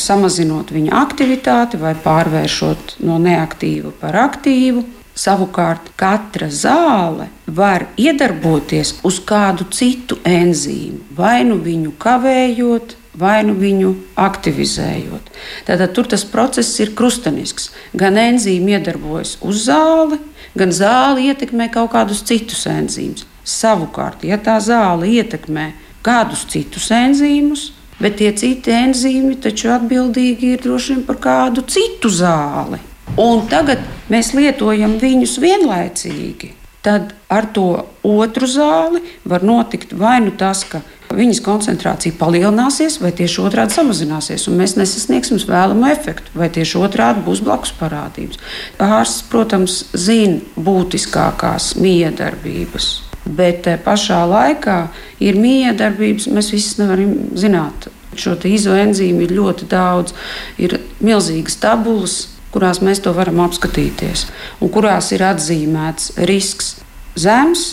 Samazinot 0.00 0.70
viņa 0.72 0.94
aktivitāti 0.96 1.76
vai 1.80 1.92
pārvēršot 2.00 2.98
no 3.04 3.18
neaktīva 3.20 3.92
par 4.00 4.16
aktīvu. 4.24 4.86
Savukārt, 5.14 5.92
katra 6.00 6.48
zāle 6.50 7.28
var 7.46 7.84
iedarboties 8.00 8.96
uz 9.06 9.20
kādu 9.22 9.68
citu 9.70 10.16
enzīmu, 10.26 11.04
vai 11.14 11.44
nu 11.46 11.60
viņu 11.62 11.92
kavējot, 12.02 12.96
vai 13.14 13.44
nu 13.46 13.54
viņu 13.54 13.92
aktivizējot. 14.18 15.30
Tātad 15.68 15.94
tur 15.94 16.08
tas 16.10 16.24
process 16.26 16.80
ir 16.82 16.96
krustanisks. 16.98 17.70
Gan 17.94 18.18
enzīmi 18.18 18.74
iedarbojas 18.74 19.36
uz 19.46 19.68
zāli, 19.68 20.18
gan 20.58 20.74
zāle 20.74 21.28
ietekmē 21.28 21.70
kaut 21.76 21.92
kādus 21.94 22.24
citus 22.26 22.66
enzīmus. 22.66 23.28
Savukārt, 23.44 24.24
ja 24.26 24.40
tā 24.40 24.56
zāle 24.64 25.12
ietekmē 25.20 25.70
kādus 26.04 26.44
citus 26.52 26.90
enzīmus, 26.94 27.70
bet 28.00 28.18
tie 28.20 28.32
citi 28.36 28.74
enzīmi 28.74 29.38
taču 29.42 29.70
atbildīgi 29.74 30.54
ir 30.54 30.64
droši 30.64 30.96
vien 30.96 31.06
par 31.06 31.20
kādu 31.22 31.64
citu 31.70 32.10
zāli. 32.12 32.80
Un 33.20 33.46
tagad 33.50 33.84
mēs 34.10 34.32
lietojam 34.34 34.98
viņus 35.00 35.38
vienlaicīgi. 35.42 36.54
Tad 36.84 37.14
ar 37.32 37.46
to 37.56 37.68
otru 38.04 38.48
zāli 38.50 39.00
var 39.24 39.44
notikt 39.46 39.94
vai 39.96 40.18
nu 40.20 40.34
tas, 40.36 40.66
ka 40.68 40.82
viņas 41.14 41.40
koncentrācija 41.44 42.16
palielināsies, 42.18 42.98
vai 43.00 43.12
tieši 43.16 43.40
otrādi 43.44 43.76
samazināsies, 43.76 44.44
un 44.50 44.58
mēs 44.60 44.76
nesasniegsim 44.76 45.40
vēlamo 45.48 45.88
efektu, 45.92 46.34
vai 46.36 46.50
tieši 46.52 46.80
otrādi 46.82 47.24
būs 47.24 47.40
blakus 47.44 47.72
parādības. 47.78 48.42
Ārsts, 48.82 49.24
protams, 49.30 49.78
zina 49.96 50.42
būtiskākās 50.56 51.74
miedarbības. 51.80 52.90
Bet 53.24 53.64
pašā 53.86 54.20
laikā 54.28 54.78
ir 55.24 55.38
miedarbības, 55.40 56.28
mēs 56.34 56.52
visas 56.54 56.78
nevaram 56.80 57.14
zināt. 57.38 57.88
Šo 58.14 58.36
izoenzīmu 58.46 59.24
ir 59.24 59.34
ļoti 59.34 59.66
daudz, 59.70 60.14
ir 60.62 60.76
milzīgas 61.02 61.58
tabulas, 61.62 62.18
kurās 62.54 62.78
mēs 62.84 63.02
to 63.02 63.10
varam 63.16 63.40
apskatīties, 63.42 64.28
un 64.62 64.70
kurās 64.70 65.10
ir 65.16 65.24
atzīmēts 65.26 66.12
risks 66.30 66.76
zems, 67.18 67.64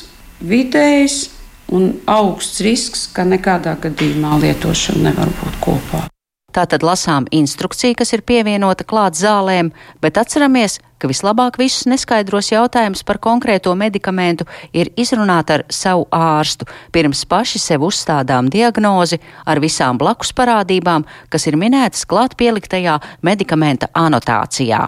vidējs, 0.41 1.27
un 1.71 1.91
augsts 2.09 2.63
risks, 2.65 3.05
ka 3.13 3.23
nekādā 3.27 3.75
gadījumā 3.83 4.39
lietošana 4.41 5.11
nevar 5.11 5.29
būt 5.41 5.59
kopā. 5.63 6.07
Tātad 6.51 6.83
lasām 6.83 7.29
instrukciju, 7.31 7.95
kas 8.01 8.11
ir 8.11 8.25
pievienota 8.27 8.83
klāt 8.83 9.15
zālēm, 9.15 9.69
bet 10.03 10.17
atceramies, 10.19 10.81
ka 11.01 11.09
vislabāk 11.09 11.57
visus 11.61 11.87
neskaidros 11.89 12.51
jautājumus 12.51 13.01
par 13.07 13.17
konkrēto 13.23 13.73
medikamentu 13.77 14.45
ir 14.77 14.91
izrunāt 14.99 15.49
ar 15.53 15.65
savu 15.73 16.05
ārstu, 16.13 16.67
pirms 16.93 17.23
paši 17.25 17.61
sev 17.61 17.87
uzstādām 17.87 18.51
diagnozi 18.53 19.19
ar 19.45 19.61
visām 19.63 19.97
blakus 20.01 20.33
parādībām, 20.37 21.07
kas 21.33 21.47
ir 21.49 21.57
minētas 21.57 22.05
klāt 22.05 22.37
pieliktajā 22.37 22.99
medikamenta 23.25 23.89
anotācijā. 23.97 24.87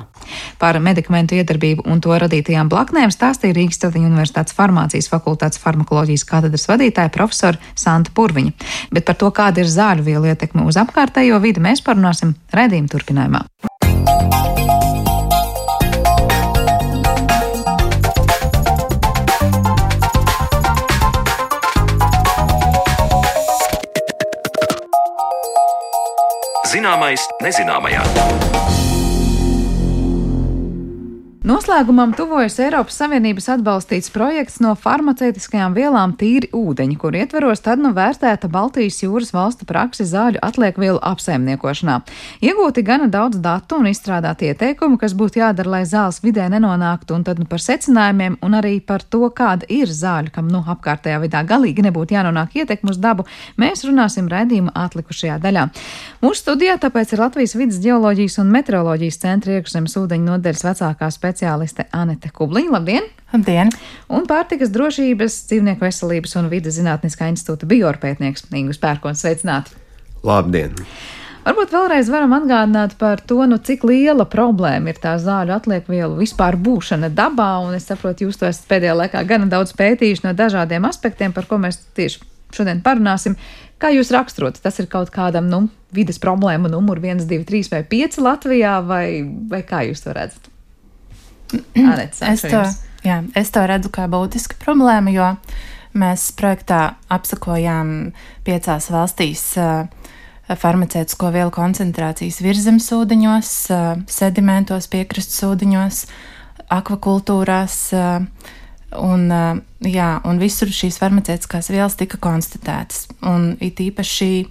Par 0.60 0.78
medikamentu 0.80 1.36
iedarbību 1.36 1.84
un 1.90 2.00
to 2.04 2.16
radītajām 2.16 2.70
blaknēm 2.72 3.12
stāstīja 3.12 3.58
Rīgas 3.58 3.82
Statiņu 3.82 4.08
Universitātes 4.08 4.56
farmācijas 4.56 5.10
fakultātes 5.12 5.60
farmakoloģijas 5.64 6.24
katedras 6.30 6.70
vadītāja 6.70 7.12
profesora 7.12 7.60
Santa 7.76 8.14
Purviņa. 8.16 8.56
Bet 8.94 9.10
par 9.10 9.20
to, 9.20 9.34
kāda 9.36 9.66
ir 9.66 9.72
zāļu 9.74 10.08
vielu 10.08 10.32
ietekme 10.32 10.64
uz 10.70 10.80
apkārtējo 10.80 11.42
vidi, 11.44 11.64
mēs 11.64 11.84
parunāsim 11.84 12.38
redzījuma 12.56 12.94
turpinājumā. 12.96 13.44
Zināmais 26.84 27.24
nezināmajā. 27.40 28.02
Noslēgumam 31.44 32.14
tuvojas 32.16 32.56
Eiropas 32.64 32.96
Savienības 33.02 33.50
atbalstīts 33.52 34.12
projekts 34.16 34.62
no 34.64 34.74
farmaceitiskajām 34.80 35.74
vielām 35.76 36.14
tīri 36.16 36.48
ūdeņi, 36.56 36.96
kur 37.00 37.16
ietveros 37.20 37.60
tad 37.64 37.80
nu 37.84 37.94
vērtēta 37.96 38.48
Baltijas 38.52 39.02
jūras 39.04 39.34
valstu 39.36 39.68
praksi 39.68 40.06
zāļu 40.08 40.40
atliekvielu 40.44 41.02
apsaimniekošanā. 41.04 41.98
Iegūti 42.48 42.86
gana 42.88 43.10
daudz 43.12 43.42
datu 43.44 43.82
un 43.82 43.90
izstrādāti 43.92 44.48
ieteikumi, 44.54 44.96
kas 45.00 45.16
būtu 45.20 45.42
jādara, 45.42 45.74
lai 45.78 45.82
zāles 45.84 46.22
vidē 46.24 46.48
nenonāktu, 46.52 47.16
un 47.16 47.28
tad 47.28 47.44
nu 47.44 47.48
par 47.52 47.64
secinājumiem 47.64 48.40
un 48.40 48.60
arī 48.60 48.78
par 48.80 49.04
to, 49.04 49.28
kāda 49.36 49.68
ir 49.68 49.92
zāļu, 49.92 50.32
kam 50.36 50.48
nu 50.48 50.64
apkārtējā 50.64 51.20
vidā 51.26 51.44
galīgi 51.48 51.84
nebūtu 51.88 52.16
jānonāk 52.16 52.56
ietekmu 52.60 52.96
uz 52.96 53.04
dabu, 53.04 53.28
mēs 53.60 53.84
runāsim 53.84 54.32
raidījuma 54.32 54.72
atlikušajā 54.86 55.42
daļā. 55.44 55.68
Mūsu 56.24 56.40
studijā 56.40 56.78
tāpēc 56.80 57.10
ir 57.12 57.20
Latvijas 57.20 57.52
vidas 57.60 57.82
geoloģijas 57.84 58.38
un 58.40 58.52
meteoroloģijas 58.54 59.18
centra 59.20 59.58
iekšzemes 59.58 59.98
ūdeņu 60.00 60.24
nodeļas 60.30 60.62
vecākā 60.64 61.10
speciāliste 61.12 61.84
Anete 61.92 62.32
Kubliņa. 62.32 62.72
Labdien! 62.72 63.10
Labdien! 63.34 63.74
Un 64.08 64.24
pārtikas 64.30 64.72
drošības, 64.72 65.42
dzīvnieku 65.50 65.84
veselības 65.84 66.38
un 66.40 66.48
vidas 66.54 66.78
zinātniskā 66.80 67.28
institūta 67.34 67.68
biorpētnieks 67.68 68.48
Ingus 68.56 68.80
Pērkons. 68.80 69.20
Sveicināti! 69.20 69.76
Labdien! 70.24 70.80
Varbūt 71.44 71.76
vēlreiz 71.76 72.08
varam 72.16 72.40
atgādināt 72.40 72.96
par 73.04 73.20
to, 73.20 73.44
nu, 73.44 73.60
cik 73.60 73.84
liela 73.92 74.24
problēma 74.24 74.94
ir 74.94 75.04
tā 75.04 75.18
zāļu 75.20 75.58
atliekvielu 75.58 76.22
vispār 76.24 76.56
būšana 76.56 77.12
dabā, 77.12 77.58
un 77.68 77.76
es 77.76 77.92
saprotu, 77.92 78.30
jūs 78.30 78.40
to 78.40 78.48
esat 78.48 78.72
pēdējā 78.72 78.96
laikā 79.02 79.28
gana 79.28 79.52
daudz 79.52 79.76
pētījuši 79.76 80.30
no 80.30 80.40
dažādiem 80.40 80.88
aspektiem, 80.88 81.36
par 81.36 81.52
ko 81.52 81.60
mēs 81.60 81.84
tieši 82.00 82.24
šodien 82.54 82.80
parunāsim. 82.86 83.36
Kā 83.84 83.90
jūs 83.92 84.14
raksturot, 84.16 84.62
tas 84.64 84.78
ir 84.80 84.88
kaut 84.88 85.10
kādam, 85.12 85.50
nu, 85.52 85.66
vides 85.92 86.16
problēmu 86.24 86.70
numuru 86.72 87.04
1, 87.04 87.26
2, 87.28 87.44
3 87.50 87.72
vai 87.74 87.82
5 87.92 88.22
Latvijā, 88.24 88.78
vai, 88.88 89.08
vai 89.52 89.60
kā 89.68 89.82
jūs 89.90 90.06
to 90.06 90.14
redzat? 90.16 90.48
Anets, 91.92 92.22
es, 92.24 92.46
to, 92.48 92.62
jā, 93.04 93.20
es 93.36 93.52
to 93.52 93.66
redzu 93.68 93.92
kā 93.92 94.08
būtisku 94.08 94.56
problēmu, 94.64 95.12
jo 95.12 95.28
mēs 96.00 96.30
projektā 96.40 96.96
apsakojām 97.12 98.14
piecās 98.48 98.88
valstīs 98.94 99.44
uh, 99.60 99.84
farmaceitisko 100.48 101.34
vielu 101.36 101.52
koncentrācijas 101.54 102.40
virzemes 102.40 102.88
ūdeņos, 102.96 103.54
uh, 103.76 103.94
sedimentos, 104.08 104.88
piekrastes 104.96 105.44
ūdeņos, 105.52 106.04
akvakultūrās. 106.80 107.80
Uh, 108.00 108.62
un, 109.00 109.30
jā, 109.86 110.10
un 110.28 110.42
visur 110.42 110.72
šīs 110.74 111.00
farmaceitiskās 111.02 111.72
vielas 111.74 111.98
tika 112.00 112.20
konstatētas. 112.22 113.08
Un 113.30 113.54
it 113.64 113.82
īpaši 113.84 114.46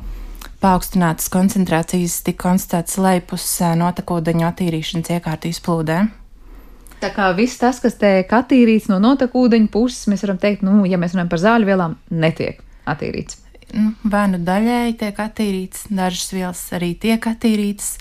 paaugstinātas 0.63 1.31
koncentrācijas 1.33 2.21
tika 2.27 2.49
konstatētas 2.49 2.99
lejpus 3.03 3.47
notekūdeņu 3.81 4.49
attīrīšanas 4.49 5.15
iekārtu 5.17 5.51
izplūdē. 5.51 6.01
Tā 7.03 7.11
kā 7.11 7.33
viss 7.35 7.59
tas, 7.59 7.81
kas 7.83 7.97
tiek 7.99 8.31
attīrīts 8.31 8.87
no 8.91 9.01
notekūdeņa 9.03 9.71
puses, 9.75 10.07
mēs 10.11 10.23
varam 10.23 10.39
teikt, 10.43 10.63
nu, 10.63 10.85
ja 10.87 11.01
mēs 11.03 11.17
runājam 11.17 11.33
par 11.33 11.41
zāļu 11.43 11.67
vielām, 11.67 11.97
netiek 12.15 12.61
attīrīts. 12.87 13.41
Nu, 13.73 13.95
vai 14.07 14.27
nu 14.31 14.39
daļēji 14.45 14.99
tiek 15.01 15.19
attīrīts, 15.25 15.89
dažas 15.91 16.31
vielas 16.35 16.61
arī 16.77 16.93
tiek 17.03 17.27
attīrītas, 17.27 17.97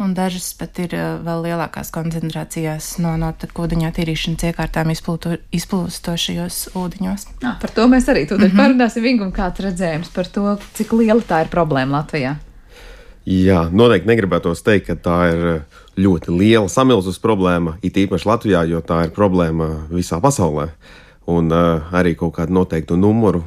un 0.00 0.14
dažas 0.16 0.50
pat 0.58 0.78
ir 0.80 0.94
uh, 0.96 1.20
vēl 1.24 1.44
lielākās 1.44 1.92
koncentrācijās 1.94 2.94
no 3.04 3.12
notekūdeņa 3.20 3.90
attīrīšanas 3.92 4.46
iekārtām 4.50 4.92
izplūstošajos 4.94 6.60
ūdeņos. 6.80 7.26
Nā, 7.44 7.56
par 7.60 7.74
to 7.76 7.86
mēs 7.92 8.08
arī 8.08 8.24
mm 8.24 8.36
-hmm. 8.36 8.56
parunāsim. 8.56 9.02
Vingum, 9.02 9.32
kāds 9.32 9.60
redzējums 9.60 10.08
par 10.14 10.26
to, 10.26 10.58
cik 10.74 10.92
liela 10.92 11.20
tā 11.20 11.44
ir 11.44 11.52
problēma 11.52 12.00
Latvijā? 12.00 12.36
Jā, 13.28 13.68
noteikti 13.72 14.08
negribētos 14.08 14.62
teikt, 14.64 14.86
ka 14.86 14.94
tā 14.94 15.18
ir 15.28 15.62
ļoti 16.00 16.32
liela 16.32 16.68
samilzus 16.68 17.20
problēma, 17.20 17.76
it 17.82 17.96
īpaši 17.96 18.28
Latvijā, 18.28 18.64
jo 18.64 18.80
tā 18.80 19.04
ir 19.04 19.10
problēma 19.10 19.68
visā 19.90 20.20
pasaulē. 20.20 20.70
Un 21.26 21.52
uh, 21.52 21.92
arī 21.92 22.14
kaut 22.16 22.34
kādu 22.38 22.56
noteiktu 22.56 22.96
numuru, 22.96 23.44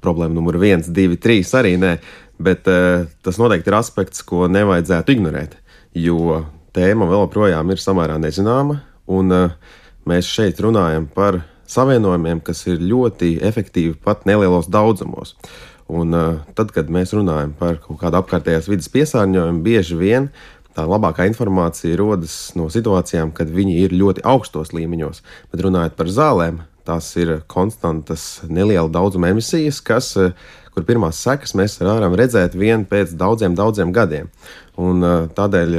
problēma 0.00 0.34
numur 0.34 0.58
viens, 0.58 0.86
divi, 0.86 1.16
trīs 1.16 1.52
arī 1.54 1.74
nē, 1.76 1.96
bet 2.38 2.68
uh, 2.70 3.06
tas 3.22 3.38
noteikti 3.38 3.68
ir 3.72 3.78
aspekts, 3.80 4.22
ko 4.22 4.46
nevajadzētu 4.46 5.12
ignorēt, 5.12 5.56
jo 5.96 6.44
tēma 6.76 7.08
vēl 7.08 7.24
joprojām 7.24 7.72
ir 7.72 7.80
samērā 7.80 8.18
nezināma, 8.20 8.80
un 9.08 9.32
uh, 9.32 9.54
mēs 10.08 10.28
šeit 10.28 10.60
runājam 10.62 11.08
par 11.12 11.40
savienojumiem, 11.70 12.42
kas 12.44 12.66
ir 12.68 12.82
ļoti 12.84 13.36
efektīvi 13.46 13.96
pat 14.04 14.26
nelielos 14.28 14.68
daudzumos. 14.70 15.34
Un, 15.86 16.12
uh, 16.14 16.42
tad, 16.58 16.72
kad 16.74 16.90
mēs 16.92 17.14
runājam 17.16 17.54
par 17.56 17.80
kaut 17.82 18.00
kādu 18.02 18.20
apkārtējās 18.20 18.68
vidas 18.70 18.90
piesārņojumu, 18.92 19.62
bieži 19.64 19.98
vien 19.98 20.30
tā 20.76 20.84
labākā 20.84 21.24
informācija 21.30 21.96
rodas 21.96 22.36
no 22.58 22.68
situācijām, 22.72 23.32
kad 23.32 23.48
viņi 23.48 23.78
ir 23.86 23.96
ļoti 23.96 24.24
augstos 24.28 24.74
līmeņos. 24.76 25.22
Bet 25.52 25.62
runājot 25.64 25.96
par 25.96 26.10
zālēm, 26.12 26.60
tās 26.86 27.08
ir 27.18 27.38
konstantas 27.50 28.42
neliela 28.50 28.90
daudzuma 28.92 29.30
emisijas, 29.32 29.80
kas, 29.80 30.12
kur 30.76 30.84
pirmās 30.84 31.16
sekas 31.24 31.54
mēs 31.56 31.78
varam 31.80 32.12
redzēt 32.20 32.52
vien 32.52 32.82
pēc 32.84 33.14
daudziem, 33.16 33.54
daudziem 33.56 33.94
gadiem. 33.96 34.26
Un, 34.76 35.00
tādēļ 35.32 35.78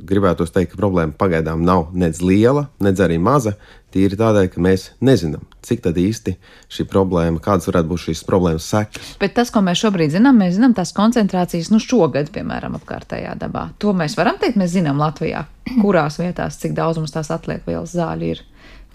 gribētu 0.00 0.46
teikt, 0.48 0.72
ka 0.72 0.80
problēma 0.80 1.12
pagaidām 1.20 1.60
nav 1.60 1.90
nedz 1.92 2.22
liela, 2.24 2.70
nedz 2.80 3.02
arī 3.04 3.18
maza. 3.20 3.52
Tīri 3.92 4.16
tādēļ, 4.16 4.46
ka 4.54 4.62
mēs 4.64 4.86
nezinām, 5.04 5.42
cik 5.66 5.84
īsti 5.90 6.36
šī 6.72 6.86
problēma, 6.88 7.42
kādas 7.42 7.68
varētu 7.68 7.90
būt 7.90 8.04
šīs 8.06 8.24
problēmas 8.24 8.70
sekas. 8.70 9.12
Bet 9.20 9.34
tas, 9.36 9.50
ko 9.52 9.60
mēs 9.66 9.82
šobrīd 9.82 10.14
zinām, 10.14 10.40
mēs 10.40 10.56
zinām 10.56 10.72
tās 10.78 10.94
koncentrācijas, 10.96 11.72
nu, 11.74 11.82
šogad, 11.82 12.30
piemēram, 12.32 12.78
apkārtējā 12.80 13.34
dabā. 13.42 13.66
To 13.82 13.92
mēs 13.92 14.16
varam 14.16 14.40
teikt, 14.40 14.56
mēs 14.62 14.72
zinām 14.78 15.02
Latvijā, 15.02 15.44
kurās 15.82 16.16
vietās, 16.22 16.56
cik 16.62 16.78
daudz 16.78 17.02
mums 17.02 17.12
tās 17.12 17.28
atliek 17.34 17.66
vielas 17.68 17.92
zāļu 17.98 18.32
ir. 18.32 18.44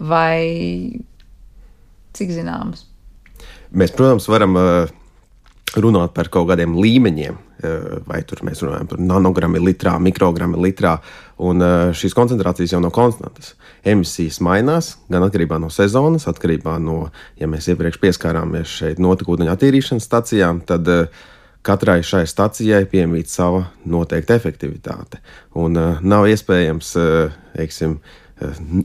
Vai 0.02 0.98
cik 2.16 2.34
zināmas? 2.34 2.88
Mēs, 3.76 3.92
protams, 3.92 4.26
varam 4.32 4.56
uh, 4.56 4.96
runāt 5.74 6.14
par 6.14 6.30
kaut 6.32 6.48
kādiem 6.50 6.76
līmeņiem, 6.78 7.36
eh, 7.36 8.00
vai 8.06 8.22
tur 8.22 8.38
mēs 8.46 8.62
runājam 8.62 8.88
par 8.88 8.98
nanogrammu 8.98 9.58
litrā, 9.58 9.96
mikrogrammu 10.00 10.56
litrā, 10.56 11.00
un 11.38 11.60
eh, 11.60 11.92
šīs 11.92 12.14
koncentrācijas 12.14 12.72
jau 12.72 12.80
nav 12.80 12.92
konstantas. 12.92 13.54
Emisijas 13.84 14.40
mainās 14.40 14.96
gan 15.10 15.22
atkarībā 15.22 15.60
no 15.60 15.68
sezonas, 15.68 16.26
atkarībā 16.26 16.78
no, 16.80 17.10
ja 17.38 17.46
mēs 17.46 17.68
iepriekš 17.68 18.00
pieskārāmies 18.02 18.66
šeit 18.66 18.98
notekūdeņa 19.02 19.56
attīrīšanas 19.56 20.06
stacijām, 20.06 20.62
tad 20.66 20.88
eh, 20.88 21.08
katrai 21.66 22.02
šai 22.06 22.26
stacijai 22.30 22.84
piemīt 22.86 23.28
sava 23.28 23.66
noteikta 23.84 24.36
efektivitāte. 24.38 25.18
Un 25.58 25.74
nav 25.74 26.28
iespējams, 26.30 26.92
teiksim, 27.56 27.96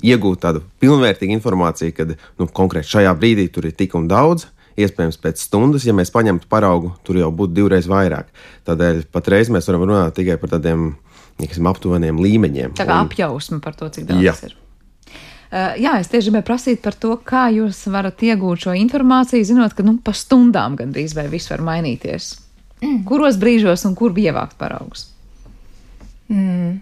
iegūt 0.02 0.42
tādu 0.42 0.64
pilnvērtīgu 0.82 1.36
informāciju, 1.36 1.94
ka 1.94 2.08
nu, 2.10 2.48
konkrēti 2.50 2.90
šajā 2.96 3.14
brīdī 3.20 3.46
tur 3.54 3.68
ir 3.70 3.76
tik 3.78 3.94
un 4.00 4.08
daudz, 4.10 4.48
Iespējams, 4.80 5.20
pēc 5.22 5.42
stundas, 5.44 5.86
ja 5.88 5.96
mēs 5.96 6.14
paņemtu 6.14 6.48
paraugu, 6.52 6.94
tur 7.04 7.20
jau 7.20 7.32
būtu 7.36 7.58
divreiz 7.58 7.90
vairāk. 7.92 8.30
Tādēļ 8.70 9.06
patreiz 9.12 9.52
mēs 9.52 9.68
varam 9.68 9.88
runāt 9.90 10.16
tikai 10.20 10.38
par 10.40 10.54
tādiem 10.56 10.94
neksim, 11.42 11.68
aptuveniem 11.70 12.20
līmeņiem. 12.22 12.76
Tā 12.78 12.88
kā 12.88 13.00
un... 13.00 13.10
apjausma 13.10 13.62
par 13.64 13.78
to, 13.78 13.90
cik 13.94 14.08
daudz 14.10 14.26
jā. 14.26 14.36
ir. 14.48 14.58
Uh, 15.52 15.74
jā, 15.84 15.98
es 16.00 16.08
tieši 16.08 16.30
gribēju 16.30 16.48
prasīt 16.48 16.80
par 16.84 16.96
to, 16.96 17.12
kā 17.28 17.50
jūs 17.52 17.82
varat 17.92 18.22
iegūt 18.24 18.68
šo 18.68 18.76
informāciju, 18.80 19.48
zinot, 19.50 19.76
ka 19.76 19.84
nu, 19.84 19.98
pa 20.00 20.14
stundām 20.16 20.78
gandrīz 20.80 21.16
vai 21.18 21.26
viss 21.32 21.52
var 21.52 21.64
mainīties. 21.68 22.38
Mm. 22.82 23.02
Kuros 23.10 23.36
brīžos 23.42 23.84
un 23.90 23.98
kur 24.00 24.16
ievākt 24.16 24.56
paraugus? 24.62 25.10
Mm. 26.32 26.80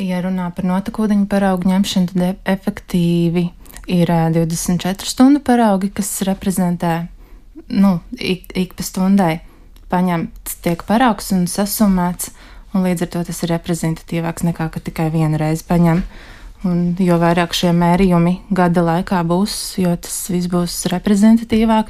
Ja 0.00 0.20
runā 0.24 0.50
par 0.56 0.68
notekūdeņu 0.68 1.26
paraugu 1.32 1.72
ņemšanu, 1.72 2.12
tad 2.12 2.26
e- 2.26 2.36
efektīvi 2.52 3.46
ir 3.90 4.12
24 4.36 5.08
stundu 5.08 5.40
paraugi, 5.44 5.90
kas 5.96 6.12
reprezentē 6.28 7.08
nu, 7.70 7.98
ik, 8.18 8.50
ik 8.52 8.74
pa 8.76 8.84
stundai 8.86 9.40
paņemts 9.90 10.60
tiek 10.64 10.82
paraugs 10.86 11.32
un 11.34 11.46
sasumēts, 11.50 12.30
un 12.74 12.84
līdz 12.86 13.06
ar 13.06 13.10
to 13.14 13.24
tas 13.30 13.42
ir 13.42 13.54
reprezentatīvāks 13.54 14.46
nekā 14.46 14.68
ka 14.74 14.82
tikai 14.82 15.08
vienu 15.14 15.40
reizi 15.40 15.66
paņem. 15.66 16.04
Un 16.68 16.80
jo 17.00 17.16
vairāk 17.16 17.54
šie 17.56 17.70
mērījumi 17.72 18.34
gada 18.52 18.82
laikā 18.84 19.22
būs, 19.24 19.54
jo 19.80 19.94
tas 19.96 20.16
viss 20.28 20.50
būs 20.52 20.74
reprezentatīvāk, 20.92 21.88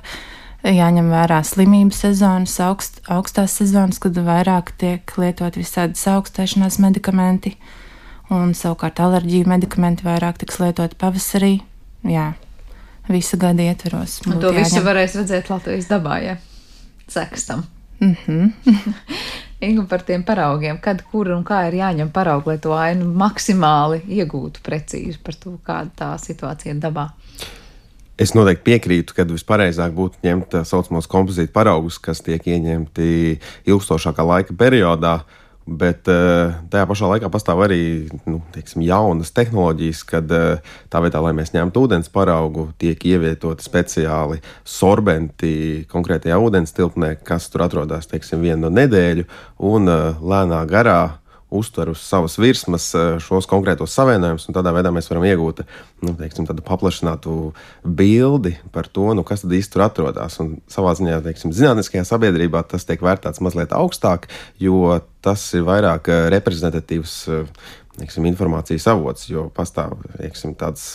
jāņem 0.62 1.08
vērā 1.10 1.40
slimību 1.46 1.96
sezonas, 1.96 2.54
augst, 2.62 3.00
augstās 3.10 3.56
sezonas, 3.58 3.98
kad 3.98 4.14
vairāk 4.14 4.70
tiek 4.78 5.16
lietot 5.18 5.58
visādi 5.58 5.98
augstēšanās 6.12 6.78
medikamenti, 6.84 7.56
un 8.30 8.54
savukārt 8.54 9.02
alerģiju 9.02 9.50
medikamenti 9.50 10.06
vairāk 10.06 10.38
tiks 10.38 10.60
lietot 10.62 10.94
pavasarī. 11.00 11.56
Jā, 12.06 12.30
visu 13.10 13.38
gadu 13.40 13.64
ietveros. 13.66 14.20
Un 14.26 14.38
to 14.38 14.50
jāņem. 14.50 14.64
visu 14.64 14.82
varēs 14.86 15.16
redzēt 15.18 15.50
Latvijas 15.50 15.88
dabā, 15.90 16.18
ja 16.24 16.36
sekstam. 17.10 17.64
Mm 18.00 18.16
-hmm. 18.26 18.52
Ingu 19.68 19.84
par 19.86 20.02
tiem 20.02 20.22
paraugiem, 20.24 20.78
kad, 20.80 21.02
kur 21.02 21.28
un 21.28 21.44
kā 21.44 21.68
ir 21.68 21.74
jāņem 21.74 22.10
paraugi, 22.10 22.46
lai 22.46 22.58
to 22.58 22.72
ainu 22.72 23.04
maksimāli 23.04 24.00
iegūtu 24.08 24.62
precīzi 24.64 25.18
par 25.24 25.34
to, 25.34 25.58
kāda 25.66 25.90
tā 25.96 26.18
situācija 26.18 26.74
ir 26.74 26.80
dabā. 26.80 27.08
Es 28.18 28.34
noteikti 28.34 28.64
piekrītu, 28.64 29.14
ka 29.14 29.24
vispareizāk 29.24 29.92
būtu 29.92 30.16
ņemt 30.22 30.48
tā 30.48 30.64
saucamos 30.64 31.06
kompozītu 31.06 31.52
paraugus, 31.52 31.98
kas 31.98 32.20
tiek 32.20 32.46
ieņemti 32.46 33.38
ilgstošākā 33.66 34.26
laika 34.26 34.54
periodā, 34.54 35.14
uh, 35.14 35.49
Bet 35.68 36.08
uh, 36.08 36.56
tajā 36.72 36.86
pašā 36.88 37.08
laikā 37.12 37.28
pastāv 37.30 37.60
arī 37.66 37.82
nu, 38.24 38.40
teiksim, 38.54 38.82
jaunas 38.82 39.30
tehnoloģijas, 39.36 40.00
kad 40.08 40.32
uh, 40.32 40.72
tā 40.90 41.02
vietā, 41.04 41.20
lai 41.22 41.34
mēs 41.36 41.52
ņemtu 41.54 41.84
ūdens 41.84 42.10
paraugu, 42.10 42.70
tiek 42.80 43.04
ievietoti 43.06 43.66
speciāli 43.66 44.40
sorbenti 44.64 45.84
konkrētajā 45.92 46.40
ūdens 46.40 46.74
tilpnē, 46.74 47.12
kas 47.22 47.50
tur 47.52 47.66
atrodas 47.68 48.08
teiksim, 48.10 48.42
vienu 48.42 48.64
no 48.66 48.72
nedēļu, 48.80 49.28
un 49.70 49.92
uh, 49.92 50.18
lēnā 50.18 50.64
garā 50.70 51.00
uztver 51.50 51.90
uz 51.90 52.00
savas 52.04 52.36
virsmas 52.40 52.86
eh, 52.94 53.18
šos 53.22 53.48
konkrētos 53.50 53.94
savienojumus, 53.96 54.46
un 54.48 54.56
tādā 54.56 54.72
veidā 54.74 54.92
mēs 54.94 55.10
varam 55.10 55.26
iegūt 55.28 55.64
nu, 56.06 56.14
teiksim, 56.18 56.46
tādu 56.48 56.64
paplašinātu 56.66 57.34
bildi 57.84 58.54
par 58.74 58.88
to, 58.88 59.10
nu, 59.16 59.24
kas 59.26 59.44
tad 59.44 59.54
īsti 59.58 59.74
tur 59.74 59.84
atrodas. 59.86 60.38
Un 60.42 60.56
savā 60.70 60.94
ziņā, 60.98 61.20
teiksim, 61.26 61.54
zinātniskajā 61.56 62.06
sabiedrībā 62.08 62.62
tas 62.70 62.86
tiek 62.88 63.02
vērtēts 63.04 63.42
mazliet 63.44 63.74
augstāk, 63.76 64.30
jo 64.62 65.00
tas 65.24 65.44
ir 65.58 65.66
vairāk 65.68 66.10
eh, 66.12 66.26
reprezentatīvs 66.36 67.16
eh, 67.28 67.70
teiksim, 68.00 68.30
informācijas 68.30 68.88
avots, 68.94 69.28
jo 69.30 69.48
pastāv 69.54 69.98
teiksim, 70.16 70.54
tāds 70.58 70.94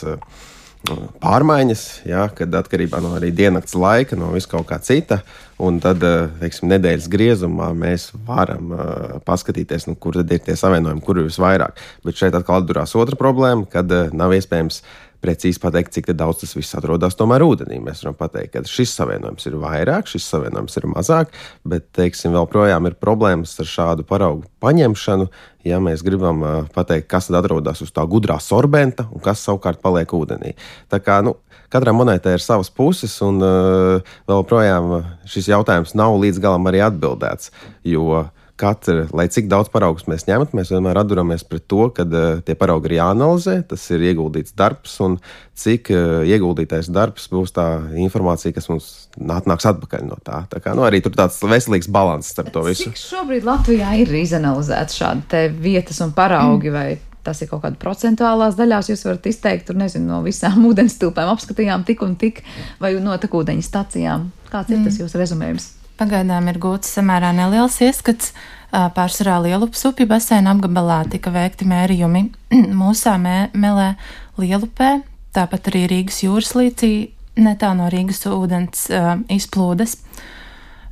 pārmaiņas, 1.24 1.84
jā, 2.10 2.28
kad 2.36 2.54
atkarībā 2.62 3.02
no 3.04 3.16
arī 3.18 3.32
diennakts 3.36 3.76
laika, 3.78 4.18
no 4.20 4.32
vis 4.36 4.48
kaut 4.50 4.68
kā 4.70 4.80
cita. 4.84 5.22
Un 5.56 5.78
tad, 5.80 6.02
eh, 6.04 6.26
teiksim, 6.42 6.68
nedēļas 6.68 7.08
griezumā 7.08 7.70
mēs 7.80 8.10
varam 8.28 8.74
uh, 8.76 9.14
paskatīties, 9.24 9.86
nu, 9.88 9.96
kur 9.96 10.18
tad 10.18 10.34
ir 10.36 10.42
tie 10.44 10.58
savienojumi, 10.60 11.04
kur 11.06 11.22
ir 11.22 11.30
visvairāk. 11.30 11.80
Bet 12.04 12.20
šeit 12.20 12.36
atkal 12.36 12.60
atdurās 12.60 12.92
otra 13.00 13.16
problēma, 13.16 13.64
kad 13.72 13.92
uh, 13.96 14.10
nav 14.12 14.36
iespējams 14.36 14.82
uh, 14.82 15.05
precīzi 15.26 15.62
pateikt, 15.62 15.96
cik 15.96 16.12
daudz 16.18 16.44
tas 16.44 16.54
viss 16.58 16.78
atrodas 16.78 17.18
tomēr 17.18 17.44
ūdenī. 17.46 17.80
Mēs 17.84 18.04
varam 18.04 18.18
pateikt, 18.20 18.54
ka 18.54 18.64
šis 18.70 18.94
savienojums 19.00 19.50
ir 19.50 19.58
vairāk, 19.62 20.10
šis 20.12 20.28
savienojums 20.34 20.78
ir 20.80 20.88
mazāk, 20.92 21.34
bet, 21.68 21.90
teiksim, 21.98 22.36
vēl 22.36 22.48
projām 22.52 22.90
ir 22.90 22.98
problēmas 23.02 23.58
ar 23.62 23.70
šādu 23.72 24.06
paraugu 24.08 24.46
paņemšanu. 24.64 25.30
Ja 25.66 25.80
mēs 25.82 26.04
gribam 26.06 26.44
pateikt, 26.76 27.08
kas 27.10 27.32
atrodas 27.34 27.82
uz 27.82 27.90
tā 27.94 28.04
gudrā 28.06 28.38
sorbenta 28.44 29.08
un 29.10 29.24
kas 29.24 29.42
savukārt 29.48 29.82
paliek 29.82 30.12
ūdenī. 30.14 30.54
Tā 30.94 31.00
kā, 31.02 31.24
nu, 31.26 31.40
katrai 31.74 31.96
monētai 31.98 32.36
ir 32.38 32.44
savas 32.44 32.70
puses, 32.70 33.16
un 33.26 33.42
uh, 33.42 34.14
vēl 34.30 34.46
projām 34.46 35.00
šis 35.30 35.50
jautājums 35.50 35.96
nav 35.98 36.20
līdz 36.22 36.42
galam 36.44 36.70
arī 36.70 36.84
atbildēts. 36.86 37.50
Jo 37.88 38.28
katra, 38.60 39.06
lai 39.16 39.28
cik 39.32 39.50
daudz 39.52 39.70
paraugus 39.74 40.08
mēs 40.10 40.28
ņemtu, 40.30 40.56
mēs 40.58 40.72
vienmēr 40.74 41.00
atduramies 41.02 41.46
pret 41.48 41.68
to, 41.72 41.90
ka 41.96 42.06
uh, 42.08 42.44
tie 42.46 42.56
paraugi 42.60 42.92
ir 42.92 42.98
jāanalizē, 43.00 43.60
tas 43.70 43.84
ir 43.96 44.06
ieguldīts 44.12 44.56
darbs, 44.58 44.98
un 45.06 45.18
cik 45.56 45.92
uh, 45.94 46.22
ieguldītais 46.28 46.92
darbs 46.94 47.30
būs 47.32 47.56
tā 47.56 47.68
informācija, 48.02 48.56
kas 48.56 48.70
mums 48.72 48.92
atnāks 49.20 49.68
atpakaļ 49.72 50.08
no 50.08 50.20
tā. 50.24 50.44
Tā 50.52 50.64
kā 50.64 50.76
nu, 50.78 50.86
arī 50.88 51.04
tur 51.04 51.16
tāds 51.16 51.40
veselīgs 51.44 51.86
līdzsvars 51.86 52.32
starp 52.32 52.54
to 52.54 52.64
visu. 52.66 52.90
Cik 52.90 53.00
šobrīd 53.00 53.46
Latvijā 53.48 53.96
ir 54.02 54.14
izanalizēts 54.22 54.98
šādi 55.00 55.46
vietas 55.62 56.02
un 56.06 56.16
paraugi? 56.16 56.72
Mm. 56.72 56.76
Vai? 56.76 56.88
Tas 57.26 57.40
ir 57.42 57.50
kaut 57.50 57.64
kāda 57.64 57.80
procentuālās 57.82 58.58
daļās. 58.58 58.92
Jūs 58.92 59.06
varat 59.08 59.26
izteikt, 59.32 59.66
tur 59.70 59.80
nezinu, 59.80 60.06
no 60.12 60.20
visām 60.26 60.62
ūdens 60.70 61.00
tilpēm 61.02 61.32
apskatījām 61.34 61.86
tik 61.88 62.04
un 62.06 62.14
tik, 62.22 62.44
vai 62.82 62.94
no 63.02 63.18
tekūdeņa 63.18 63.66
stacijām. 63.66 64.30
Kāds 64.52 64.70
ir 64.72 64.80
mm. 64.80 64.86
tas 64.86 65.02
jūsu 65.02 65.22
rezumējums? 65.24 65.72
Pagaidām 65.96 66.50
ir 66.52 66.60
gūts 66.60 66.92
samērā 66.98 67.32
neliels 67.36 67.78
ieskats. 67.84 68.34
Pārsvarā 68.76 69.38
Lielupas 69.46 69.86
upju 69.88 70.08
basēna 70.10 70.52
apgabalā 70.52 71.06
tika 71.08 71.32
veikti 71.32 71.68
mērījumi 71.70 72.26
mūsā 72.82 73.14
mē, 73.22 73.38
melē 73.56 73.94
Lielupē, 74.42 74.98
tāpat 75.36 75.70
arī 75.72 75.86
Rīgas 75.88 76.20
jūras 76.26 76.52
līcī, 76.58 76.92
netālu 77.40 77.80
no 77.80 77.88
Rīgas 77.94 78.20
ūdens 78.28 78.90
uh, 78.92 79.14
izplūdes. 79.32 79.96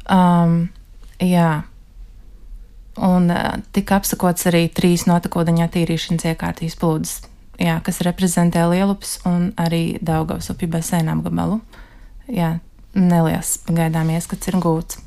Um, 0.07 0.69
jā, 1.19 1.49
un 3.03 3.27
uh, 3.31 3.59
tika 3.75 3.99
apsakots 3.99 4.47
arī 4.51 4.69
trīs 4.71 5.03
notekūdeņa 5.09 5.67
attīrīšanas 5.67 6.27
iekārtas 6.31 6.71
izplūdes, 6.71 7.17
jā, 7.59 7.75
kas 7.83 7.99
reprezentē 8.07 8.63
Lielupas 8.71 9.17
un 9.27 9.51
arī 9.59 9.97
Daugavas 9.99 10.47
upju 10.53 10.71
basēna 10.77 11.17
apgabalu. 11.17 11.59
Jā, 12.31 12.57
neliels 12.97 13.57
pagaidām 13.67 14.13
ieskats 14.13 14.51
ir 14.51 14.59
gūts. 14.63 14.99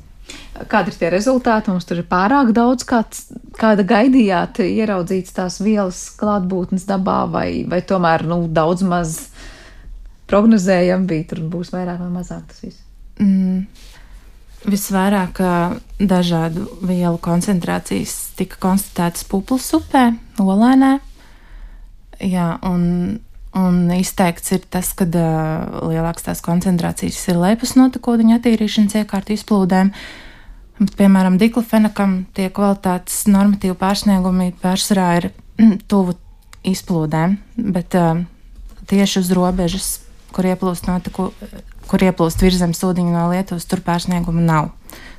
Kādi 0.67 0.91
ir 0.91 0.97
tie 0.99 1.09
rezultāti? 1.13 1.71
Mums 1.71 1.85
tur 1.87 2.01
ir 2.01 2.07
pārāk 2.09 2.49
daudz, 2.55 2.83
kāds, 2.87 3.27
kāda 3.59 3.85
gaidījāt, 3.87 4.59
ieraudzīts 4.65 5.35
tās 5.37 5.59
vielas 5.63 6.01
klātbūtnes 6.19 6.87
dabā, 6.89 7.21
vai, 7.31 7.49
vai 7.69 7.79
tomēr 7.85 8.25
nu, 8.27 8.41
daudz 8.51 8.83
maz 8.87 9.13
prognozējam 10.27 11.05
bija, 11.07 11.29
tur 11.31 11.45
būs 11.53 11.71
vairāk 11.75 12.01
vai 12.03 12.09
mazāk 12.17 12.49
tas 12.49 12.63
viss. 12.65 12.83
Mm. 13.17 13.65
visvairāk 14.67 15.39
dažādu 15.97 16.67
vielu 16.85 17.17
koncentrācijas 17.23 18.13
tika 18.37 18.59
konstatētas 18.61 19.23
Puplas 19.29 19.69
upē, 19.77 20.11
Olēnē. 20.43 20.97
Jā, 22.21 22.57
un, 22.65 22.83
un 23.57 23.91
izteikts 23.95 24.53
ir 24.55 24.63
tas, 24.71 24.93
ka 24.97 25.07
uh, 25.07 25.81
lielākas 25.89 26.27
tās 26.27 26.43
koncentrācijas 26.45 27.19
ir 27.31 27.41
lepas 27.41 27.75
notekūdeņa 27.79 28.39
attīrīšanas 28.39 28.97
iekārtu 29.01 29.35
izplūdēm. 29.35 29.91
Bet, 30.77 30.93
piemēram, 30.99 31.39
diklofenakam 31.41 32.19
tie 32.37 32.51
kvalitātes 32.53 33.23
normatīvu 33.31 33.77
pārsniegumi 33.79 34.51
pārsvarā 34.61 35.07
ir 35.21 35.29
tuvu 35.91 36.17
izplūdēm, 36.67 37.37
bet 37.73 37.97
uh, 37.97 38.21
tieši 38.89 39.23
uz 39.23 39.33
robežas, 39.35 39.89
kur 40.35 40.47
ieplūst, 40.47 40.89
notiku, 40.89 41.31
kur 41.89 42.03
ieplūst 42.03 42.43
virzemes 42.43 42.83
ūdeņi 42.85 43.13
no 43.13 43.27
Lietuvas, 43.31 43.65
tur 43.69 43.81
pārsniegumu 43.85 44.43
nav. 44.43 44.73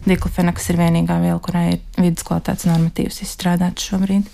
Diklofenaks 0.07 0.71
ir 0.71 0.79
vienīgā 0.81 1.19
viela, 1.23 1.41
kurai 1.43 1.65
ir 1.75 1.81
vidas 1.99 2.27
kvalitātes 2.27 2.69
normatīvs 2.69 3.23
izstrādāts 3.25 3.89
šobrīd. 3.91 4.29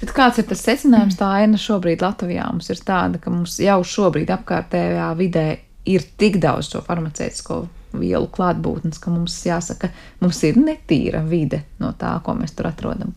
Bet 0.00 0.14
kāds 0.16 0.40
ir 0.40 0.46
tas 0.48 0.62
secinājums? 0.64 1.18
Tā 1.20 1.28
aina 1.42 1.60
šobrīd 1.60 2.04
Latvijā 2.04 2.46
mums 2.52 2.70
ir 2.72 2.80
tāda, 2.86 3.20
ka 3.22 3.32
mums 3.32 3.58
jau 3.62 3.80
šobrīd 3.86 4.32
apkārtējā 4.36 5.10
vidē 5.18 5.46
ir 5.90 6.04
tik 6.20 6.40
daudz 6.42 6.72
to 6.72 6.82
farmaceitisko 6.84 7.62
vielu 8.00 8.28
klātbūtnes, 8.30 9.00
ka 9.02 9.12
mums 9.12 9.38
jāsaka, 9.46 9.90
mums 10.22 10.42
ir 10.46 10.60
netīra 10.60 11.24
vide 11.26 11.64
no 11.82 11.92
tā, 11.98 12.14
ko 12.24 12.36
mēs 12.38 12.54
tur 12.56 12.70
atrodam. 12.70 13.14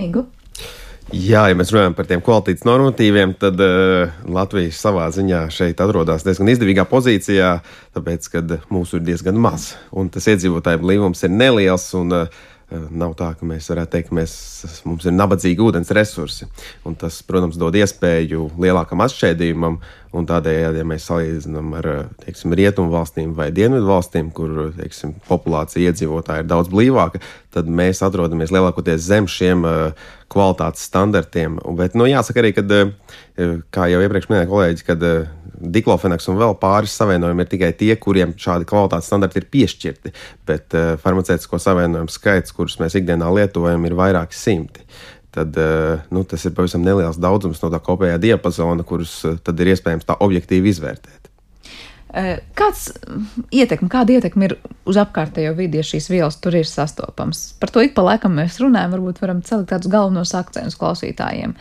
Igu? 0.00 0.24
Jā, 1.12 1.42
ja 1.50 1.56
mēs 1.58 1.72
runājam 1.74 1.96
par 1.98 2.06
tiem 2.08 2.22
kvalitātes 2.24 2.64
normatīviem, 2.64 3.34
tad 3.36 3.58
uh, 3.60 4.12
Latvija 4.32 4.72
savā 4.72 5.08
ziņā 5.12 5.42
šeit 5.52 5.82
atrodas 5.82 6.24
diezgan 6.24 6.48
izdevīgā 6.54 6.86
pozīcijā, 6.88 7.50
tāpēc, 7.92 8.28
ka 8.32 8.42
mūsu 8.72 8.96
ir 8.96 9.04
diezgan 9.10 9.36
maz, 9.42 9.72
un 9.90 10.08
tas 10.14 10.30
iedzīvotāju 10.32 10.80
blīvums 10.80 11.26
ir 11.26 11.34
neliels. 11.34 11.90
Un, 11.98 12.14
uh, 12.16 12.40
Nav 12.72 13.12
tā, 13.18 13.32
ka 13.36 13.44
mēs 13.44 13.66
varētu 13.68 13.92
teikt, 13.92 14.08
ka 14.08 14.16
mēs, 14.16 14.34
mums 14.88 15.04
ir 15.04 15.12
nabadzīgi 15.12 15.60
ūdens 15.60 15.90
resursi. 15.92 16.46
Un 16.88 16.94
tas, 16.96 17.18
protams, 17.26 17.58
dod 17.60 17.76
iespēju 17.76 18.48
lielākam 18.62 19.02
atšķēdījumam. 19.04 19.80
Tādējādi, 20.12 20.80
ja 20.80 20.84
mēs 20.84 21.06
salīdzinām 21.08 21.70
ar 21.78 21.86
teiksim, 22.20 22.52
rietumu 22.56 22.92
valstīm 22.92 23.30
vai 23.36 23.46
dienvidu 23.54 23.88
valstīm, 23.88 24.28
kur 24.36 24.74
teiksim, 24.76 25.14
populācija 25.24 25.88
iedzīvotāji 25.88 26.44
ir 26.44 26.50
daudz 26.50 26.68
blīvāka, 26.72 27.22
tad 27.52 27.70
mēs 27.72 28.02
atrodamies 28.04 28.52
lielākoties 28.52 29.06
zem 29.06 29.28
šiem 29.28 29.64
uh, 29.64 30.10
kvalitātes 30.32 30.84
standartiem. 30.88 31.56
Bet, 31.78 31.96
nu, 31.96 32.04
jāsaka 32.08 32.44
arī, 32.44 32.52
ka, 32.56 32.64
kā 33.72 33.88
jau 33.92 34.02
iepriekš 34.04 34.28
minēja 34.28 34.50
kolēģi, 34.52 34.86
kad 34.88 35.08
diklofenaks 35.62 36.28
un 36.32 36.40
vēl 36.40 36.56
pāris 36.60 36.94
savienojumi 36.98 37.46
ir 37.46 37.50
tikai 37.52 37.72
tie, 37.78 37.94
kuriem 38.00 38.34
šādi 38.40 38.68
kvalitātes 38.68 39.08
standarti 39.10 39.42
ir 39.42 39.48
piešķirti. 39.52 40.14
Bet 40.48 40.76
uh, 40.78 40.92
farmaceitisko 41.02 41.60
savienojumu 41.62 42.12
skaits, 42.12 42.54
kurus 42.56 42.78
mēs 42.82 42.98
ikdienā 43.00 43.30
lietojam, 43.38 43.88
ir 43.88 43.98
vairāki 43.98 44.38
simti 44.38 44.86
tad 45.32 45.56
uh, 45.56 46.02
nu, 46.12 46.26
tas 46.28 46.42
ir 46.44 46.52
pavisam 46.52 46.82
neliels 46.84 47.16
daudzums 47.16 47.62
no 47.62 47.70
tā 47.72 47.78
kopējā 47.80 48.18
diapazona, 48.20 48.84
kurus 48.84 49.14
uh, 49.24 49.38
tad 49.40 49.60
ir 49.64 49.72
iespējams 49.72 50.04
tā 50.04 50.18
objektīvi 50.20 50.68
izvērtēt. 50.74 51.22
Kāds 52.12 52.90
ietekme, 53.56 53.88
kāda 53.88 54.18
ietekme 54.18 54.50
ir 54.50 54.54
uz 54.84 54.98
apkārtējo 55.00 55.54
vidi, 55.56 55.80
ja 55.80 55.86
šīs 55.86 56.10
vielas 56.12 56.36
tur 56.44 56.58
ir 56.58 56.68
sastopamas? 56.68 57.54
Par 57.60 57.72
to 57.72 57.80
ik 57.80 57.94
pa 57.96 58.04
laikam 58.04 58.34
mēs 58.36 58.58
runājam, 58.60 58.92
varbūt 58.98 59.22
varam 59.22 59.40
celt 59.46 59.70
tādus 59.70 59.88
galvenos 59.92 60.34
akcentus 60.36 60.76
klausītājiem. 60.76 61.54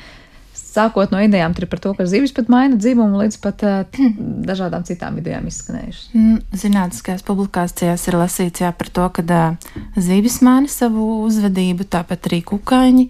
Sākot 0.72 1.12
no 1.12 1.20
idejām 1.20 1.52
par 1.52 1.82
to, 1.84 1.92
ka 1.98 2.06
zivis 2.08 2.32
pat 2.36 2.48
maina 2.52 2.80
dzimumu, 2.80 3.20
līdz 3.26 3.38
pat 3.44 3.64
uh, 3.68 4.02
dažādām 4.48 4.86
citām 4.88 5.20
idejām 5.20 5.50
izskanējušas. 5.52 6.06
Mm, 6.16 6.38
zinātniskās 6.64 7.26
publikācijās 7.28 8.08
ir 8.08 8.20
lasīts 8.22 8.64
jā, 8.64 8.72
par 8.72 8.88
to, 8.88 9.10
ka 9.12 9.26
uh, 9.26 9.72
zivis 10.00 10.40
maina 10.46 10.72
savu 10.72 11.26
uzvedību, 11.26 11.90
tāpat 11.92 12.32
arī 12.32 12.40
kukaiņi, 12.54 13.10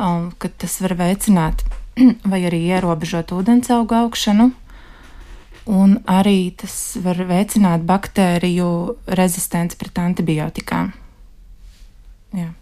um, 0.00 0.30
ka 0.40 0.48
tas 0.64 0.80
var 0.84 0.96
veicināt 1.02 1.66
vai 2.30 2.40
arī 2.48 2.64
ierobežot 2.72 3.36
ūdensaugu 3.36 4.00
augšanu 4.00 4.54
un 5.66 5.98
arī 6.06 6.54
tas 6.56 6.96
var 7.02 7.18
veicināt 7.26 7.82
baktēriju 7.86 8.68
rezistenci 9.18 9.78
pret 9.78 9.98
antibiotikām. 9.98 10.92
Jā. 12.36 12.52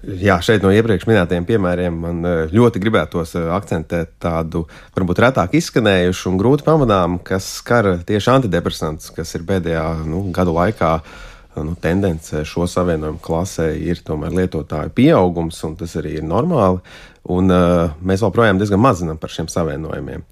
Jā, 0.00 0.38
šeit 0.40 0.62
no 0.64 0.70
iepriekš 0.72 1.04
minētajiem 1.04 1.44
piemēriem 1.44 1.96
man 2.00 2.20
eh, 2.24 2.52
ļoti 2.56 2.80
gribētos 2.80 3.34
eh, 3.36 3.48
akcentēt 3.52 4.14
tādu 4.22 4.62
varbūt 4.96 5.20
retāk 5.26 5.58
izskanējušu 5.58 6.30
un 6.30 6.38
grūti 6.40 6.64
pamanāmu, 6.64 7.18
kas 7.24 7.44
skar 7.58 7.90
tieši 8.08 8.30
antidepresantus, 8.32 9.10
kas 9.12 9.34
ir 9.36 9.44
pēdējā 9.48 9.84
nu, 10.08 10.22
gadu 10.32 10.54
laikā 10.56 10.94
nu, 11.60 11.74
tendence 11.84 12.46
šo 12.48 12.64
savienojumu 12.70 13.20
klasē 13.20 13.74
ir 13.76 14.00
tomēr 14.06 14.38
lietotāju 14.40 14.94
pieaugums, 14.96 15.60
un 15.68 15.76
tas 15.82 15.98
arī 16.00 16.16
ir 16.22 16.24
normāli. 16.24 16.80
Un, 17.30 17.50
uh, 17.52 17.92
mēs 18.06 18.24
joprojām 18.24 18.58
diezgan 18.58 18.80
maz 18.82 19.00
zinām 19.02 19.18
par 19.20 19.30
šiem 19.32 19.48
savienojumiem. 19.50 20.24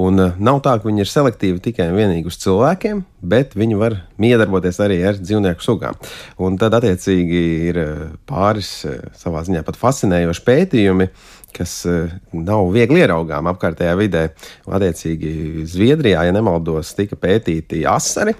Un, 0.00 0.22
uh, 0.22 0.38
nav 0.40 0.62
tā, 0.64 0.76
ka 0.78 0.88
viņi 0.88 1.04
ir 1.04 1.10
selektīvi 1.10 1.62
tikai 1.68 1.90
un 1.90 1.98
vienīgi 1.98 2.30
uz 2.30 2.38
cilvēkiem, 2.42 3.02
bet 3.20 3.56
viņi 3.58 3.78
var 3.80 3.98
miedarboties 4.22 4.80
arī 4.84 5.00
ar 5.10 5.20
dzīvnieku 5.20 5.64
sugām. 5.64 5.98
Un 6.40 6.56
tad, 6.60 6.78
attiecīgi, 6.78 7.42
ir 7.72 7.80
pāris 8.28 8.70
uh, 8.88 8.98
savā 9.18 9.44
ziņā 9.46 9.64
pat 9.66 9.80
fascinējoši 9.80 10.46
pētījumi, 10.46 11.10
kas 11.56 11.78
uh, 11.90 12.16
nav 12.32 12.70
viegli 12.72 13.04
ieraugām 13.04 13.52
apkārtējā 13.52 13.94
vidē. 14.00 14.26
Attiecīgi, 14.66 15.66
Zviedrijā, 15.68 16.24
ja 16.28 16.36
nemaldos, 16.36 16.94
tika 16.96 17.18
pētīti 17.20 17.84
asari 17.90 18.36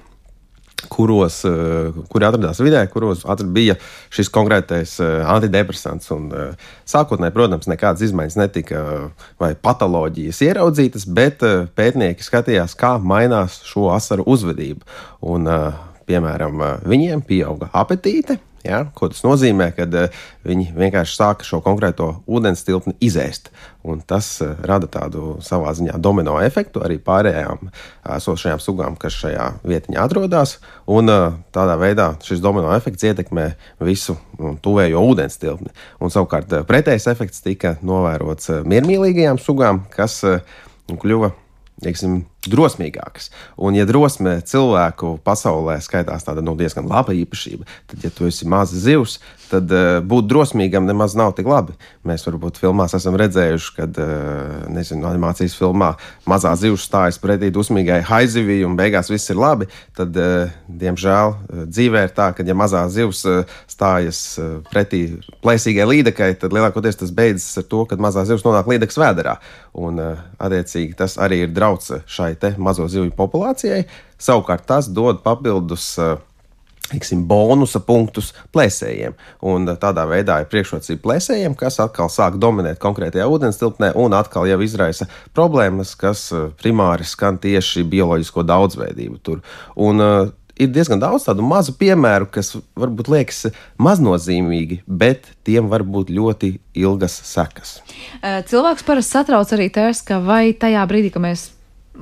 kuros, 0.88 1.40
eh, 1.44 1.92
kuri 2.08 2.26
atradās 2.28 2.60
vidē, 2.60 2.82
kuros 2.92 3.24
bija 3.54 3.76
šis 4.12 4.30
konkrētais 4.32 4.98
eh, 5.00 5.24
antidepresants. 5.24 6.10
Un, 6.14 6.28
eh, 6.32 6.70
sākotnēji, 6.86 7.34
protams, 7.34 7.68
nekādas 7.70 8.04
izmaiņas 8.06 8.38
netika 8.38 8.82
vai 9.40 9.54
patoloģijas 9.54 10.42
ieraudzītas, 10.46 11.06
bet 11.08 11.42
pētnieki 11.76 12.24
skatījās, 12.24 12.76
kā 12.78 12.96
mainās 13.02 13.62
šo 13.66 13.90
asaru 13.94 14.26
uzvedība. 14.26 14.86
Un, 15.26 15.48
piemēram, 16.06 16.62
viņiem 16.86 17.24
pieauga 17.26 17.70
apetīte, 17.74 18.38
Ja? 18.66 18.82
Ko 18.96 19.08
tas 19.12 19.22
nozīmē? 19.24 19.70
Kad 19.76 19.94
uh, 19.94 20.24
viņi 20.46 20.72
vienkārši 20.76 21.16
sāka 21.16 21.46
šo 21.46 21.60
konkrēto 21.64 22.08
ūdens 22.26 22.64
tilpni 22.66 22.96
izēst. 23.04 23.52
Un 23.86 24.02
tas 24.02 24.28
uh, 24.44 24.56
rada 24.66 24.88
tādu 24.90 25.36
savā 25.46 25.72
ziņā 25.78 26.00
domino 26.02 26.36
efektu 26.42 26.82
arī 26.84 26.98
pārējām 27.02 27.70
esošajām 28.16 28.62
sugām, 28.62 28.98
kas 29.00 29.16
šajā 29.22 29.48
vietā 29.66 29.94
atrodas. 30.02 30.58
Un 30.90 31.12
uh, 31.12 31.38
tādā 31.54 31.78
veidā 31.80 32.10
šis 32.26 32.42
domino 32.44 32.74
efekts 32.74 33.06
ietekmē 33.06 33.48
visu 33.86 34.18
um, 34.38 34.58
tuvējo 34.58 35.06
ūdens 35.12 35.38
tilpni. 35.42 35.72
Un 36.02 36.12
savukārt 36.14 36.52
pretējs 36.68 37.08
efekts 37.12 37.44
tika 37.46 37.76
novērots 37.86 38.50
miermīlīgajām 38.66 39.40
sugām, 39.42 39.84
kas 39.94 40.20
uh, 40.26 40.40
kļuva 40.90 41.32
teiksim, 41.82 42.24
drosmīgākas. 42.52 43.30
Un, 43.56 43.76
ja 43.78 43.86
drosme 43.88 44.38
cilvēku 44.46 45.16
pasaulē 45.26 45.78
skaitās 45.84 46.26
tāda 46.26 46.44
nu, 46.44 46.56
diezgan 46.58 46.88
laba 46.90 47.16
īpašība, 47.16 47.66
tad, 47.90 48.04
ja 48.04 48.12
tu 48.14 48.28
esi 48.28 48.48
mazs 48.48 48.84
zivs, 48.86 49.18
tad 49.50 49.70
uh, 49.70 49.98
būt 50.02 50.26
drosmīgam 50.30 50.86
nemaz 50.88 51.14
nav 51.18 51.34
tik 51.36 51.48
labi. 51.50 51.76
Mēs 52.06 52.24
varbūt 52.26 52.58
filmās 52.60 52.94
esam 52.96 53.16
redzējuši, 53.18 53.72
kad 53.76 54.00
uh, 54.02 54.66
nezinu, 54.72 55.06
animācijas 55.08 55.56
filmā 55.58 55.92
mazā 56.28 56.52
zivs 56.58 56.86
stājas 56.88 57.20
pretī 57.22 57.52
dusmīgai 57.54 58.00
haizivī 58.06 58.60
un 58.66 58.76
beigās 58.78 59.10
viss 59.12 59.30
ir 59.32 59.40
labi. 59.40 59.68
Tad, 59.96 60.16
uh, 60.18 60.54
diemžēl, 60.66 61.36
dzīvē 61.70 62.06
ir 62.08 62.14
tā, 62.16 62.30
ka 62.36 62.46
ja 62.46 62.56
mazā 62.58 62.84
zivs 62.92 63.22
uh, 63.28 63.58
stājas 63.70 64.22
uh, 64.42 64.58
pretī 64.72 65.04
plēsīgai 65.44 65.86
līdekai, 65.92 66.32
tad 66.40 66.54
lielākoties 66.56 67.02
tas 67.02 67.14
beidzas 67.14 67.62
ar 67.62 67.68
to, 67.70 67.84
ka 67.88 67.98
mazā 68.02 68.26
zivs 68.28 68.44
nonāk 68.46 68.70
līdekas 68.70 68.98
vēderā. 69.00 69.38
Un, 69.76 70.00
uh, 70.02 70.26
attiecīgi, 70.42 70.96
tas 70.98 71.18
arī 71.22 71.44
ir 71.46 71.54
drauds 71.54 71.92
šai 72.10 72.34
mazo 72.58 72.88
zivju 72.88 73.14
populācijai. 73.16 73.84
Savukārt 74.18 74.66
tas 74.68 74.88
dod 74.88 75.22
papildus 75.24 75.94
uh, 76.00 76.16
Iksim, 76.94 77.24
bonusa 77.26 77.80
punktus 77.82 78.28
plēsējiem. 78.54 79.16
Un 79.50 79.66
tādā 79.82 80.04
veidā 80.06 80.36
ir 80.42 80.50
priekšrocība 80.52 81.02
plēsējiem, 81.02 81.56
kas 81.58 81.80
atkal 81.82 82.06
sāk 82.12 82.36
dominēt 82.38 82.78
konkrētajā 82.82 83.26
ūdens 83.26 83.58
tilpnē 83.58 83.90
un 83.98 84.14
atkal 84.14 84.46
jau 84.46 84.60
izraisa 84.62 85.08
problēmas, 85.34 85.96
kas 85.98 86.28
eh, 86.30 86.46
primāri 86.62 87.06
skan 87.08 87.40
tieši 87.42 87.82
bioloģisko 87.90 88.46
daudzveidību 88.46 89.18
tur. 89.26 89.42
Un, 89.74 90.02
uh, 90.02 90.30
ir 90.62 90.70
diezgan 90.72 91.02
daudz 91.02 91.26
tādu 91.26 91.42
mazu 91.42 91.74
piemēru, 91.76 92.30
kas 92.32 92.54
varbūt 92.78 93.10
liekas 93.12 93.42
maznozīmīgi, 93.82 94.84
bet 94.86 95.26
tiem 95.46 95.66
var 95.72 95.82
būt 95.82 96.14
ļoti 96.14 96.54
ilgas 96.86 97.18
sekas. 97.26 97.80
Eh, 98.22 98.40
cilvēks 98.46 98.86
parasti 98.86 99.18
satrauc 99.18 99.52
arī 99.58 99.72
tas, 99.74 100.06
ka 100.06 100.22
vai 100.22 100.54
tajā 100.54 100.86
brīdī, 100.86 101.10
kad 101.14 101.26
mēs 101.26 101.48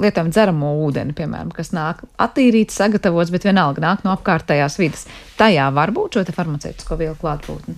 lietojam 0.01 0.31
dzeramo 0.33 0.75
ūdeni, 0.87 1.15
piemēram, 1.17 1.53
kas 1.55 1.73
nāk 1.77 2.05
attīrīts, 2.21 2.77
sagatavots, 2.81 3.33
bet 3.35 3.47
vienalga 3.49 3.83
nāk 3.85 4.05
no 4.07 4.15
apkārtējās 4.15 4.79
vidas. 4.81 5.07
Tajā 5.41 5.71
var 5.75 5.95
būt 5.95 6.19
šo 6.19 6.25
farmaceitisko 6.35 6.99
vielu 7.01 7.19
klātbūtne. 7.21 7.77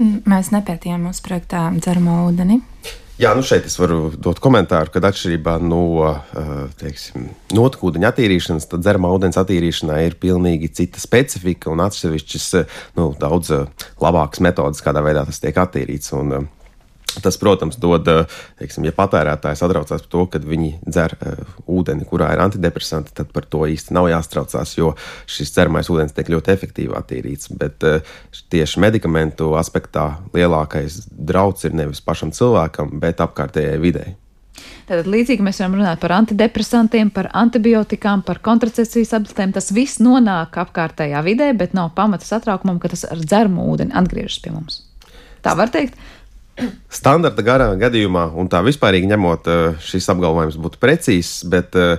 Mēs 0.00 0.48
nepētījām 0.54 1.04
mūsu 1.08 1.22
projektā 1.26 1.68
dzeramo 1.76 2.22
ūdeni. 2.30 2.62
Jā, 3.20 3.34
nu 3.36 3.42
šeit 3.44 3.66
es 3.68 3.74
varu 3.76 4.14
dot 4.16 4.38
komentāru, 4.40 4.88
ka 4.94 5.02
atšķirībā 5.04 5.58
no 5.60 5.82
teiksim, 6.80 7.26
notekūdeņa 7.52 8.08
attīrīšanas, 8.14 8.68
tad 8.70 8.80
dzeramā 8.86 9.10
ūdens 9.12 9.36
attīrīšanā 9.42 9.98
ir 10.06 10.16
pilnīgi 10.22 10.70
cita 10.78 11.02
specifika 11.02 11.68
un 11.68 11.82
atsevišķas 11.84 12.46
nu, 12.96 13.10
daudz 13.20 13.52
labākas 14.00 14.40
metodas, 14.40 14.80
kādā 14.80 15.04
veidā 15.04 15.26
tas 15.28 15.42
tiek 15.42 15.60
attīrīts. 15.60 16.14
Un, 16.16 16.48
Tas, 17.22 17.36
protams, 17.40 17.78
dod, 17.80 18.08
eh, 18.08 18.38
teiksim, 18.60 18.86
ja 18.86 18.94
patērētājs 18.94 19.64
atraucās 19.66 20.04
par 20.04 20.10
to, 20.12 20.24
ka 20.30 20.40
viņi 20.44 20.70
dzer 20.86 21.16
uh, 21.18 21.42
ūdeni, 21.66 22.06
kurā 22.06 22.30
ir 22.34 22.42
antidepresanti, 22.44 23.14
tad 23.16 23.32
par 23.34 23.48
to 23.50 23.64
īsti 23.66 23.94
nav 23.96 24.08
jāstraucās, 24.12 24.76
jo 24.78 24.92
šis 25.30 25.52
dzeramais 25.56 25.90
ūdens 25.90 26.14
tiek 26.16 26.30
ļoti 26.30 26.54
efektīvi 26.54 26.96
attīrīts. 26.96 27.50
Bet 27.60 27.86
uh, 27.88 28.00
tieši 28.52 28.82
medikamentu 28.84 29.52
aspektā 29.58 30.12
lielākais 30.36 31.02
drauds 31.10 31.66
ir 31.66 31.76
nevis 31.76 32.02
pašam 32.04 32.34
cilvēkam, 32.36 32.98
bet 33.02 33.22
apkārtējai 33.24 33.78
videi. 33.82 34.14
Tātad 34.90 35.06
līdzīgi 35.06 35.44
mēs 35.46 35.60
varam 35.62 35.76
runāt 35.78 36.00
par 36.02 36.16
antidepresantiem, 36.16 37.12
par 37.14 37.28
antibiotikām, 37.38 38.24
par 38.26 38.40
kontracepcijas 38.44 39.14
apstēm. 39.20 39.54
Tas 39.54 39.70
viss 39.74 40.00
nonāk 40.02 40.58
apkārtējā 40.64 41.20
vidē, 41.26 41.52
bet 41.56 41.76
nav 41.78 41.92
pamata 41.94 42.26
satraukumam, 42.26 42.80
ka 42.82 42.90
tas 42.92 43.06
ar 43.06 43.22
dzermu 43.22 43.68
ūdeni 43.70 43.94
atgriežas 44.00 44.40
pie 44.42 44.54
mums. 44.54 44.82
Tā 45.46 45.54
var 45.56 45.70
teikt. 45.72 45.94
Standarta 46.90 47.44
garā 47.46 47.68
gadījumā, 47.78 48.30
un 48.38 48.48
tā 48.50 48.62
vispārīgi 48.66 49.08
ņemot, 49.10 49.50
eh, 49.50 49.76
šis 49.84 50.10
apgalvojums 50.12 50.58
būtu 50.60 50.80
precīzs, 50.82 51.44
bet, 51.48 51.76
eh, 51.76 51.98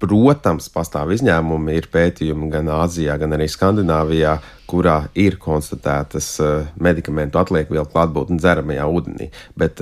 protams, 0.00 0.70
pastāv 0.72 1.12
izņēmumi. 1.12 1.76
Ir 1.76 1.88
pētījumi 1.92 2.50
gan 2.50 2.66
Āzijā, 2.66 3.18
gan 3.20 3.36
arī 3.36 3.46
Skandināvijā, 3.52 4.38
kurā 4.66 5.08
ir 5.14 5.36
konstatētas 5.36 6.28
eh, 6.40 6.66
medikamentu 6.80 7.38
atliekvielu 7.42 7.86
klātbūtne 7.92 8.40
dzeramajā 8.40 8.86
ūdenī. 8.88 9.30
Bet 9.56 9.80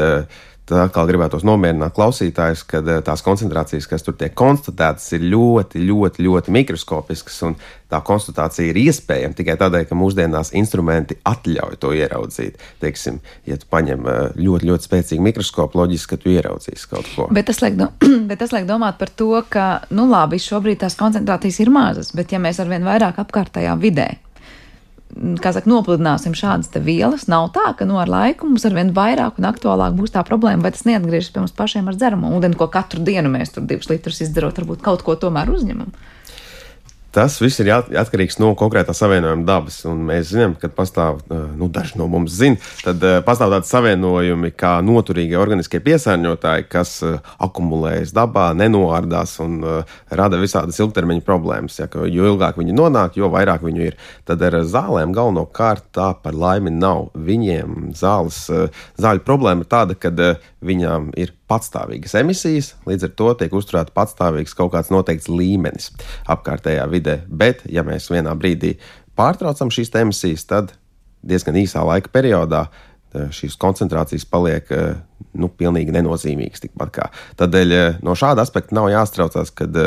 Tad 0.68 0.82
atkal 0.82 1.06
gribētos 1.08 1.46
nomierināt 1.48 1.94
klausītājus, 1.96 2.62
ka 2.68 2.82
eh, 2.82 3.00
tās 3.04 3.22
koncentrācijas, 3.24 3.86
kas 3.88 4.04
tur 4.04 4.16
tiek 4.20 4.34
konstatētas, 4.36 5.06
ir 5.16 5.24
ļoti, 5.32 5.80
ļoti, 5.88 6.24
ļoti 6.26 6.54
mikroskopiskas. 6.58 7.38
Tā 7.88 8.02
konstatācija 8.04 8.68
ir 8.68 8.76
iespējama 8.82 9.36
tikai 9.38 9.54
tādēļ, 9.56 9.86
ka 9.88 9.96
mūsdienās 9.96 10.52
instrumenti 10.60 11.16
atļauj 11.24 11.78
to 11.80 11.94
ieraudzīt. 11.96 12.60
Teiksim, 12.84 13.22
ja 13.48 13.56
tu 13.56 13.70
paņem 13.72 14.04
eh, 14.12 14.20
ļoti, 14.36 14.68
ļoti 14.68 14.90
spēcīgu 14.90 15.24
mikroskopu, 15.30 15.80
loģiski, 15.80 16.12
ka 16.12 16.20
tu 16.20 16.36
ieraudzīsi 16.36 16.92
kaut 16.92 17.08
ko. 17.14 17.30
Bet 17.32 17.48
tas 17.48 17.64
liek, 17.64 17.80
do, 17.80 17.88
bet 18.28 18.44
tas 18.44 18.52
liek 18.52 18.68
domāt 18.68 19.00
par 19.00 19.08
to, 19.08 19.32
ka, 19.48 19.68
nu 19.96 20.04
labi, 20.12 20.42
šobrīd 20.42 20.84
tās 20.84 21.00
koncentrācijas 21.00 21.62
ir 21.64 21.72
mazas, 21.72 22.12
bet 22.12 22.36
ja 22.36 22.42
mēs 22.42 22.60
arvien 22.60 22.84
vairāk 22.84 23.24
apkārtējā 23.24 23.80
vidē 23.80 24.10
kā 25.42 25.52
saka, 25.54 25.68
nopludināsim 25.70 26.34
šādas 26.36 26.70
vielas. 26.84 27.26
Nav 27.30 27.50
tā, 27.56 27.72
ka 27.78 27.86
nu, 27.88 27.98
ar 28.00 28.10
laiku 28.10 28.48
mums 28.48 28.66
ar 28.68 28.76
vien 28.76 28.92
vairāk 28.96 29.40
un 29.40 29.48
aktuālāk 29.48 29.96
būs 29.98 30.14
tā 30.14 30.24
problēma, 30.26 30.66
vai 30.66 30.74
tas 30.74 30.84
neatgriežas 30.88 31.32
pie 31.32 31.42
mums 31.42 31.56
pašiem 31.56 31.88
ar 31.88 31.98
dzeramo 31.98 32.32
ūdeni, 32.36 32.58
ko 32.58 32.68
katru 32.72 33.02
dienu 33.04 33.32
mēs 33.32 33.54
tur 33.54 33.66
divus 33.68 33.90
litrus 33.90 34.22
izdarot, 34.24 34.60
varbūt 34.60 34.84
kaut 34.84 35.04
ko 35.06 35.16
tomēr 35.18 35.50
uzņemam. 35.54 35.94
Tas 37.18 37.40
viss 37.42 37.58
ir 37.58 37.66
atkarīgs 37.74 38.36
no 38.38 38.52
konkrētā 38.54 38.94
savienojuma 38.94 39.42
dabas. 39.42 39.80
Mēs 39.90 40.28
zinām, 40.30 40.52
ka 40.54 40.68
pastāv, 40.70 41.24
nu, 41.58 41.66
daži 41.66 41.98
no 41.98 42.06
mums 42.06 42.30
zina, 42.38 42.60
tad 42.84 43.02
pastāv 43.26 43.56
tādi 43.56 43.66
savienojumi 43.66 44.52
kā 44.54 44.76
noturīgie 44.86 45.34
organiskie 45.40 45.80
piesārņotāji, 45.82 46.68
kas 46.70 46.92
akumulējas 47.42 48.12
dabā, 48.14 48.52
nenoārdās 48.60 49.32
un 49.42 49.58
rada 50.20 50.38
visādas 50.38 50.78
ilgtermiņa 50.78 51.26
problēmas. 51.26 51.80
Ja, 51.80 51.88
jo 52.06 52.28
ilgāk 52.30 52.60
viņi 52.62 52.78
nonāk, 52.78 53.18
jo 53.18 53.32
vairāk 53.34 53.66
viņu 53.66 53.88
ir. 53.88 53.98
Tad 54.28 54.44
ar 54.46 54.60
zālēm 54.62 55.10
galvenokārt 55.16 55.88
tā 55.98 56.12
par 56.22 56.38
laimi 56.38 56.70
nav. 56.70 57.08
Viņiem 57.18 57.96
zāles, 57.98 58.44
zāļu 58.94 59.26
problēma 59.26 59.66
ir 59.66 59.72
tāda, 59.74 59.98
ka 59.98 60.14
viņām 60.64 61.12
ir 61.18 61.32
patstāvīgas 61.50 62.16
emisijas, 62.18 62.72
līdz 62.88 63.08
ar 63.08 63.14
to 63.20 63.30
tiek 63.42 63.54
uzturēta 63.54 63.94
patstāvīgs 63.94 64.56
kaut 64.58 64.72
kāds 64.74 64.90
noteikts 64.94 65.30
līmenis 65.30 65.92
apkārtējā 66.30 66.86
vidē. 66.90 67.20
Bet, 67.28 67.62
ja 67.70 67.84
mēs 67.86 68.10
vienā 68.10 68.34
brīdī 68.38 68.74
pārtraucam 69.18 69.70
šīs 69.74 69.94
emisijas, 70.00 70.46
tad 70.50 70.74
diezgan 71.26 71.58
īsā 71.58 71.82
laika 71.86 72.10
periodā 72.14 72.66
eh, 72.68 73.28
šīs 73.34 73.58
koncentrācijas 73.60 74.26
paliek 74.30 74.70
eh, 74.74 74.96
nu, 75.38 75.50
pilnīgi 75.50 75.94
nenozīmīgas. 75.94 76.66
Tādēļ 77.38 77.76
eh, 77.76 78.00
no 78.02 78.16
šāda 78.18 78.42
aspekta 78.46 78.78
nav 78.78 78.90
jāstraucās, 78.92 79.54
kad 79.54 79.78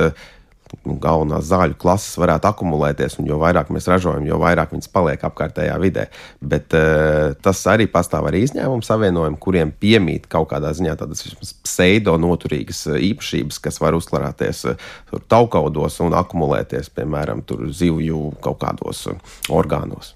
galvenās 0.85 1.49
zāļu 1.49 1.75
klases 1.79 2.17
varētu 2.21 2.49
akumulēties, 2.49 3.17
un 3.19 3.27
jo 3.29 3.37
vairāk 3.41 3.71
mēs 3.73 3.89
ražojam, 3.91 4.25
jo 4.27 4.39
vairāk 4.41 4.73
viņas 4.73 4.91
paliek 4.93 5.25
apkārtējā 5.27 5.75
vidē. 5.81 6.07
Bet 6.41 6.75
uh, 6.77 7.33
tas 7.43 7.63
arī 7.71 7.87
pastāv 7.91 8.29
arī 8.29 8.43
izņēmumu 8.45 8.85
savienojumi, 8.85 9.41
kuriem 9.41 9.73
piemīt 9.81 10.29
kaut 10.31 10.51
kādā 10.53 10.73
ziņā 10.77 10.95
tādas 10.99 11.25
pseido 11.65 12.15
noturīgas 12.21 12.85
eh, 12.91 13.01
īpašības, 13.11 13.59
kas 13.63 13.81
var 13.83 13.97
uzklarēties 13.99 14.63
uh, 14.71 14.89
taukaudos 15.31 15.99
un 16.05 16.17
akumulēties, 16.17 16.91
piemēram, 16.95 17.43
zivju 17.75 18.31
kaut 18.43 18.61
kādos 18.63 19.07
orgānos. 19.51 20.15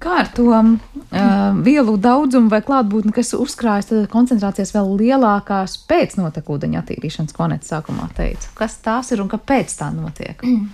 Kā 0.00 0.14
ar 0.22 0.30
to 0.32 0.46
uh, 0.48 0.70
vielu 1.60 1.96
daudzumu 2.00 2.48
vai 2.48 2.62
klātbūtni, 2.64 3.12
kas 3.12 3.34
uzkrājas 3.36 3.90
koncentrācijas 4.08 4.72
vēl 4.72 4.94
lielākās 5.02 5.76
pēc 5.90 6.16
notekūdeņa 6.16 6.80
attīrīšanas, 6.80 7.36
ko 7.36 7.50
Nets 7.52 7.68
sākumā 7.68 8.08
teica? 8.16 8.48
Kas 8.56 8.78
tās 8.80 9.12
ir 9.12 9.20
un 9.20 9.28
kāpēc 9.28 9.74
tā 9.76 9.90
notiek? 9.92 10.40
Mm. 10.40 10.70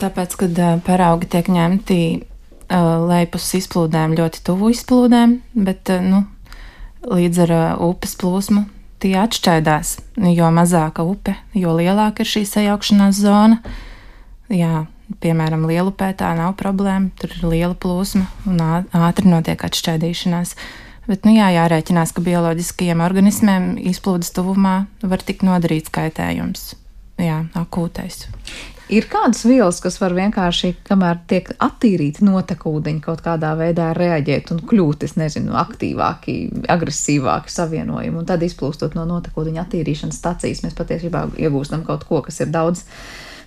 Tāpēc, 0.00 0.34
kad 0.40 0.58
paraugi 0.86 1.28
tiek 1.36 1.46
ņemti 1.52 2.00
uh, 2.16 3.06
lejpus 3.06 3.46
izplūdēm 3.60 4.16
ļoti 4.18 4.42
tuvu 4.46 4.72
izplūdēm, 4.74 5.38
bet 5.68 5.92
uh, 5.94 6.02
nu, 6.02 6.24
līdz 7.06 7.44
ar 7.46 7.54
uh, 7.54 7.86
upes 7.86 8.16
plūsmu 8.18 8.64
tie 9.02 9.14
atšķaidās. 9.20 9.96
Jo 10.34 10.50
mazāka 10.54 11.04
upe, 11.06 11.36
jo 11.54 11.76
lielāka 11.78 12.24
ir 12.24 12.32
šī 12.32 12.42
sajaukšanās 12.48 13.22
zona. 13.22 13.60
Jā, 14.50 14.86
piemēram, 15.22 15.66
lielupē 15.68 16.12
tā 16.18 16.32
nav 16.38 16.56
problēma, 16.60 17.12
tur 17.20 17.32
ir 17.36 17.46
liela 17.46 17.76
plūsma 17.78 18.26
un 18.50 18.62
ātri 18.62 19.30
notiek 19.30 19.66
atšķaidīšanās. 19.68 20.56
Bet, 21.06 21.26
nu 21.26 21.36
jā, 21.36 21.52
jārēķinās, 21.54 22.12
ka 22.16 22.22
bioloģiskajiem 22.26 23.02
organismiem 23.04 23.74
izplūdes 23.92 24.32
tuvumā 24.34 24.78
var 25.06 25.22
tikt 25.22 25.46
nodarīts 25.46 25.92
kaitējums. 25.94 26.72
Jā, 27.22 27.44
akūtais. 27.56 28.26
Ir 28.86 29.08
kādas 29.10 29.40
vielas, 29.42 29.80
kas 29.82 29.96
var 29.98 30.12
vienkārši, 30.14 30.72
kamēr 30.86 31.18
tiek 31.30 31.48
attīrīti 31.62 32.22
notekūdeņi, 32.26 33.00
kaut 33.02 33.22
kādā 33.24 33.50
veidā 33.58 33.88
reaģēt 33.98 34.52
un 34.54 34.60
kļūt, 34.70 35.06
es 35.08 35.16
nezinu, 35.18 35.56
aktīvāki, 35.58 36.36
agresīvāki 36.70 37.50
savienojumi, 37.50 38.20
un 38.20 38.28
tad 38.28 38.44
izplūstot 38.46 38.94
no 38.98 39.02
notekūdeņa 39.10 39.64
attīrīšanas 39.64 40.20
stacijas, 40.22 40.62
mēs 40.62 40.78
patiesībā 40.78 41.24
iegūstam 41.34 41.82
kaut 41.88 42.06
ko, 42.06 42.22
kas 42.28 42.38
ir 42.44 42.54
daudz 42.54 42.84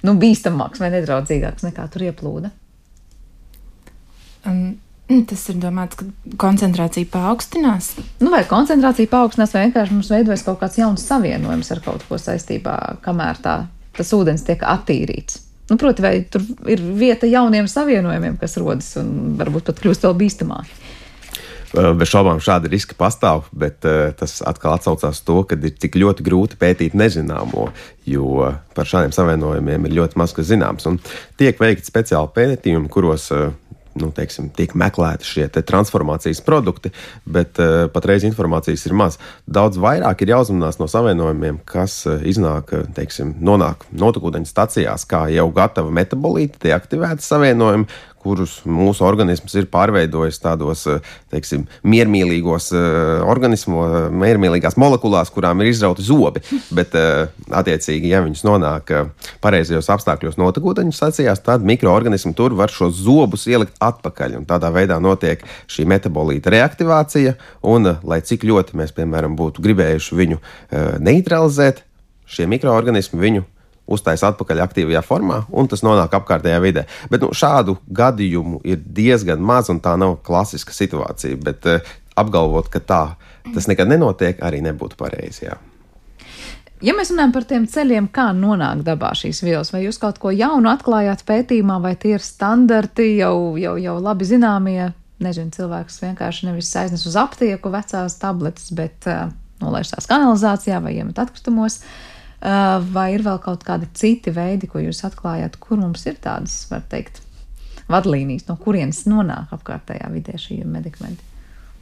nu, 0.05 0.15
bīstamāks 0.19 0.81
vai 0.81 0.91
nedraudzīgāks 0.93 1.65
nekā 1.67 1.87
tur 1.93 2.05
ieplūda? 2.09 2.53
Um. 4.47 4.77
Tas 5.09 5.41
ir 5.49 5.55
domāts, 5.57 5.97
ka 5.97 6.05
koncentrācija 6.37 7.07
paaugstinās. 7.09 7.95
Nu, 8.21 8.29
vai 8.29 8.43
koncentrācija 8.45 9.09
paaugstinās, 9.09 9.55
vai 9.55 9.63
vienkārši 9.63 9.95
mums 9.95 10.11
veidojas 10.13 10.43
kaut 10.45 10.59
kāds 10.61 10.77
jauns 10.77 11.01
savienojums 11.09 11.71
ar 11.73 11.81
kaut 11.81 12.03
ko 12.05 12.19
saistībā, 12.21 12.75
kamēr 13.01 13.39
tā, 13.41 13.55
tas 13.97 14.13
ūdens 14.13 14.45
tiek 14.45 14.61
attīrīts. 14.61 15.39
Nu, 15.69 15.79
proti, 15.81 16.05
vai 16.05 16.13
tur 16.29 16.45
ir 16.69 16.85
vieta 16.97 17.25
jauniem 17.29 17.65
savienojumiem, 17.69 18.37
kas 18.41 18.57
rodas 18.61 18.91
un 19.01 19.33
varbūt 19.37 19.71
pat 19.71 19.81
kļūst 19.81 20.05
vēl 20.05 20.15
bīstamāki. 20.21 20.77
Eh, 21.69 21.91
bez 21.93 22.09
šaubām 22.09 22.39
šādi 22.41 22.71
riski 22.71 22.95
pastāv, 22.97 23.45
bet 23.53 23.85
uh, 23.85 24.09
tas 24.17 24.39
atkal 24.47 24.73
atsaucās 24.73 25.21
to, 25.21 25.43
ka 25.45 25.57
ir 25.59 25.75
tik 25.77 25.99
ļoti 26.01 26.25
grūti 26.25 26.57
pētīt 26.57 26.95
nezināmo, 26.97 27.67
jo 28.09 28.49
par 28.73 28.89
šādiem 28.89 29.13
savienojumiem 29.13 29.85
ir 29.85 29.97
ļoti 29.99 30.17
maz 30.17 30.33
kas 30.33 30.49
zināms. 30.49 30.87
Un 30.89 30.97
tiek 31.37 31.61
veikti 31.61 31.85
speciāli 31.85 32.33
pētījumi, 32.33 32.89
kuros 32.89 33.27
uh, 33.35 33.51
nu, 34.01 34.09
teiksim, 34.15 34.49
tiek 34.55 34.73
meklēti 34.77 35.29
šie 35.29 35.45
transformācijas 35.59 36.41
produkti, 36.45 36.89
bet 37.29 37.61
uh, 37.61 37.85
patreiz 37.93 38.25
informācijas 38.25 38.87
ir 38.89 38.97
maz. 38.97 39.19
Daudz 39.45 39.77
vairāk 39.77 40.23
ir 40.25 40.33
jāuzmanās 40.33 40.81
no 40.81 40.89
savienojumiem, 40.89 41.61
kas 41.69 42.01
uh, 42.09 42.17
iznāk, 42.25 42.73
teiksim, 42.97 43.35
nonāk 43.45 43.85
notekūdeņa 43.93 44.49
stacijās, 44.49 45.05
kā 45.09 45.27
jau 45.35 45.45
gatava 45.53 45.93
metabolīti, 45.93 46.63
tie 46.65 46.73
aktivēti 46.73 47.29
savienojumi, 47.29 47.85
kurus 48.19 48.59
mūsu 48.67 49.05
organisms 49.07 49.55
ir 49.59 49.67
pārveidojis 49.71 50.39
tādos 50.43 50.85
eh, 50.89 50.99
teiksim, 51.33 51.65
miermīlīgos 51.87 52.69
eh, 52.75 53.23
organismos, 53.23 54.09
miermīlīgās 54.11 54.77
molekulās, 54.79 55.31
kurām 55.33 55.63
ir 55.63 55.71
izrauti 55.71 56.05
zobi. 56.05 56.43
Bet, 56.77 56.95
eh, 56.99 57.29
attiecīgi, 57.49 58.11
ja 58.13 58.23
viņas 58.25 58.45
nonāk 58.47 58.93
pareizajos 59.43 59.89
apstākļos 59.95 60.39
notekūdeņu 60.39 60.95
sacījās, 60.95 61.43
tad 61.45 61.65
mikroorganismi 61.67 62.35
tur 62.37 62.55
var 62.59 62.73
šos 62.73 62.97
zobus 63.03 63.47
ielikt 63.49 63.77
atpakaļ. 63.83 64.39
Tādā 64.49 64.71
veidā 64.75 64.99
notiek 65.03 65.43
šī 65.71 65.87
metabolīta 65.89 66.53
reaktivācija, 66.53 67.35
un 67.67 67.95
lai 68.03 68.21
cik 68.25 68.45
ļoti 68.49 68.79
mēs, 68.79 68.93
piemēram, 68.97 69.37
būtu 69.39 69.63
gribējuši 69.65 70.17
viņu 70.19 70.41
neutralizēt, 71.05 71.83
šie 72.29 72.45
mikroorganismi 72.49 73.21
viņu 73.21 73.45
uztaisa 73.89 74.29
atpakaļ 74.31 74.61
aktīvajā 74.65 75.01
formā, 75.05 75.43
un 75.49 75.69
tas 75.71 75.81
nonāk 75.85 76.13
apkārtējā 76.19 76.59
vidē. 76.63 76.85
Bet 77.09 77.25
nu, 77.25 77.31
šādu 77.33 77.79
gadījumu 77.89 78.61
ir 78.67 78.81
diezgan 78.85 79.41
maz, 79.41 79.71
un 79.73 79.81
tā 79.83 79.95
nav 79.99 80.19
klasiska 80.25 80.75
situācija. 80.75 81.39
Bet, 81.43 81.65
uh, 81.65 81.97
apgalvot, 82.19 82.69
ka 82.71 82.81
tā 82.83 83.01
tas 83.53 83.67
nekad 83.69 83.89
nenotiek, 83.89 84.39
arī 84.45 84.61
nebūtu 84.65 84.99
pareizi. 84.99 85.47
Jā. 85.47 85.57
Ja 86.85 86.93
mēs 86.95 87.11
runājam 87.11 87.33
par 87.35 87.45
tiem 87.47 87.65
ceļiem, 87.67 88.07
kā 88.15 88.29
nonākt 88.35 88.85
dabā 88.87 89.11
šīs 89.17 89.41
vielas, 89.43 89.73
vai 89.73 89.83
jūs 89.83 89.99
kaut 89.99 90.19
ko 90.21 90.31
jaunu 90.31 90.69
atklājāt 90.71 91.25
pētījumā, 91.27 91.79
vai 91.83 91.95
tie 91.99 92.13
ir 92.15 92.23
standarti, 92.23 93.17
jau, 93.19 93.57
jau, 93.59 93.75
jau 93.81 93.97
labi 93.99 94.27
zināmie, 94.29 94.93
nezinu, 95.19 95.51
cilvēks 95.55 95.99
vienkārši 96.05 96.47
nevis 96.47 96.71
aiznes 96.79 97.03
uz 97.09 97.17
aptieku 97.19 97.73
vecās 97.73 98.15
tabletes, 98.21 98.69
bet 98.75 99.09
uh, 99.11 99.27
nolaiž 99.59 99.91
tās 99.91 100.07
kanalizācijā 100.07 100.79
vai 100.85 100.95
iemet 101.01 101.19
atkritumos, 101.19 101.81
uh, 101.81 102.18
vai 102.39 103.07
ir 103.15 103.23
vēl 103.25 103.39
kaut 103.43 103.65
kādi 103.67 103.89
citi 103.97 104.31
veidi, 104.35 104.69
ko 104.71 104.79
jūs 104.79 105.03
atklājāt, 105.07 105.57
kur 105.59 105.81
mums 105.81 106.05
ir 106.07 106.19
tādas, 106.23 106.61
var 106.71 106.85
teikt, 106.91 107.21
vadlīnijas, 107.91 108.47
no 108.47 108.55
kurienes 108.59 109.03
nonāk 109.09 109.51
apkārtējā 109.57 110.11
vidē 110.13 110.37
šī 110.39 110.61
medikamenti? 110.69 111.25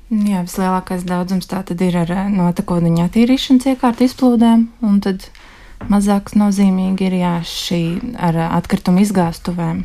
Jā, 0.07 0.39
vislielākais 0.45 1.03
daudzums 1.03 1.49
tā 1.51 1.59
tad 1.67 1.81
ir 1.83 1.97
ar 1.99 2.11
eh, 2.15 2.27
notekūdeņa 2.31 3.09
attīrīšanas 3.09 3.67
iekārtu 3.73 4.05
izplūdēm, 4.07 4.61
un 4.87 5.01
tad 5.03 5.25
mazāk 5.91 6.31
nozīmīgi 6.39 7.09
ir 7.09 7.17
jā, 7.19 7.33
šī 7.43 7.81
ar 8.15 8.39
atkritumu 8.47 9.03
izgāstuvēm, 9.03 9.81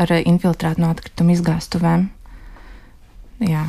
ar 0.00 0.14
infiltrātu 0.22 0.80
no 0.80 0.94
atkritumu 0.94 1.36
izgāstuvēm. 1.36 2.08
Jā. 3.44 3.66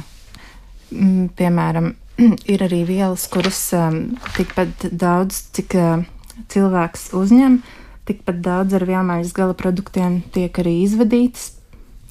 Mm, 0.96 1.28
piemēram, 1.38 1.92
ir 2.54 2.66
arī 2.66 2.84
vielas, 2.88 3.28
kuras 3.32 3.62
um, 3.78 4.02
tikpat 4.38 4.90
daudz, 4.92 5.44
cik 5.58 5.78
uh, 5.80 6.04
cilvēks 6.52 7.12
uzņem, 7.20 7.62
tikpat 8.10 8.44
daudz 8.46 8.76
ar 8.78 8.88
vielmaiņas 8.90 9.34
gala 9.38 9.58
produktiem 9.58 10.22
tiek 10.36 10.62
arī 10.62 10.82
izvadītas 10.84 11.54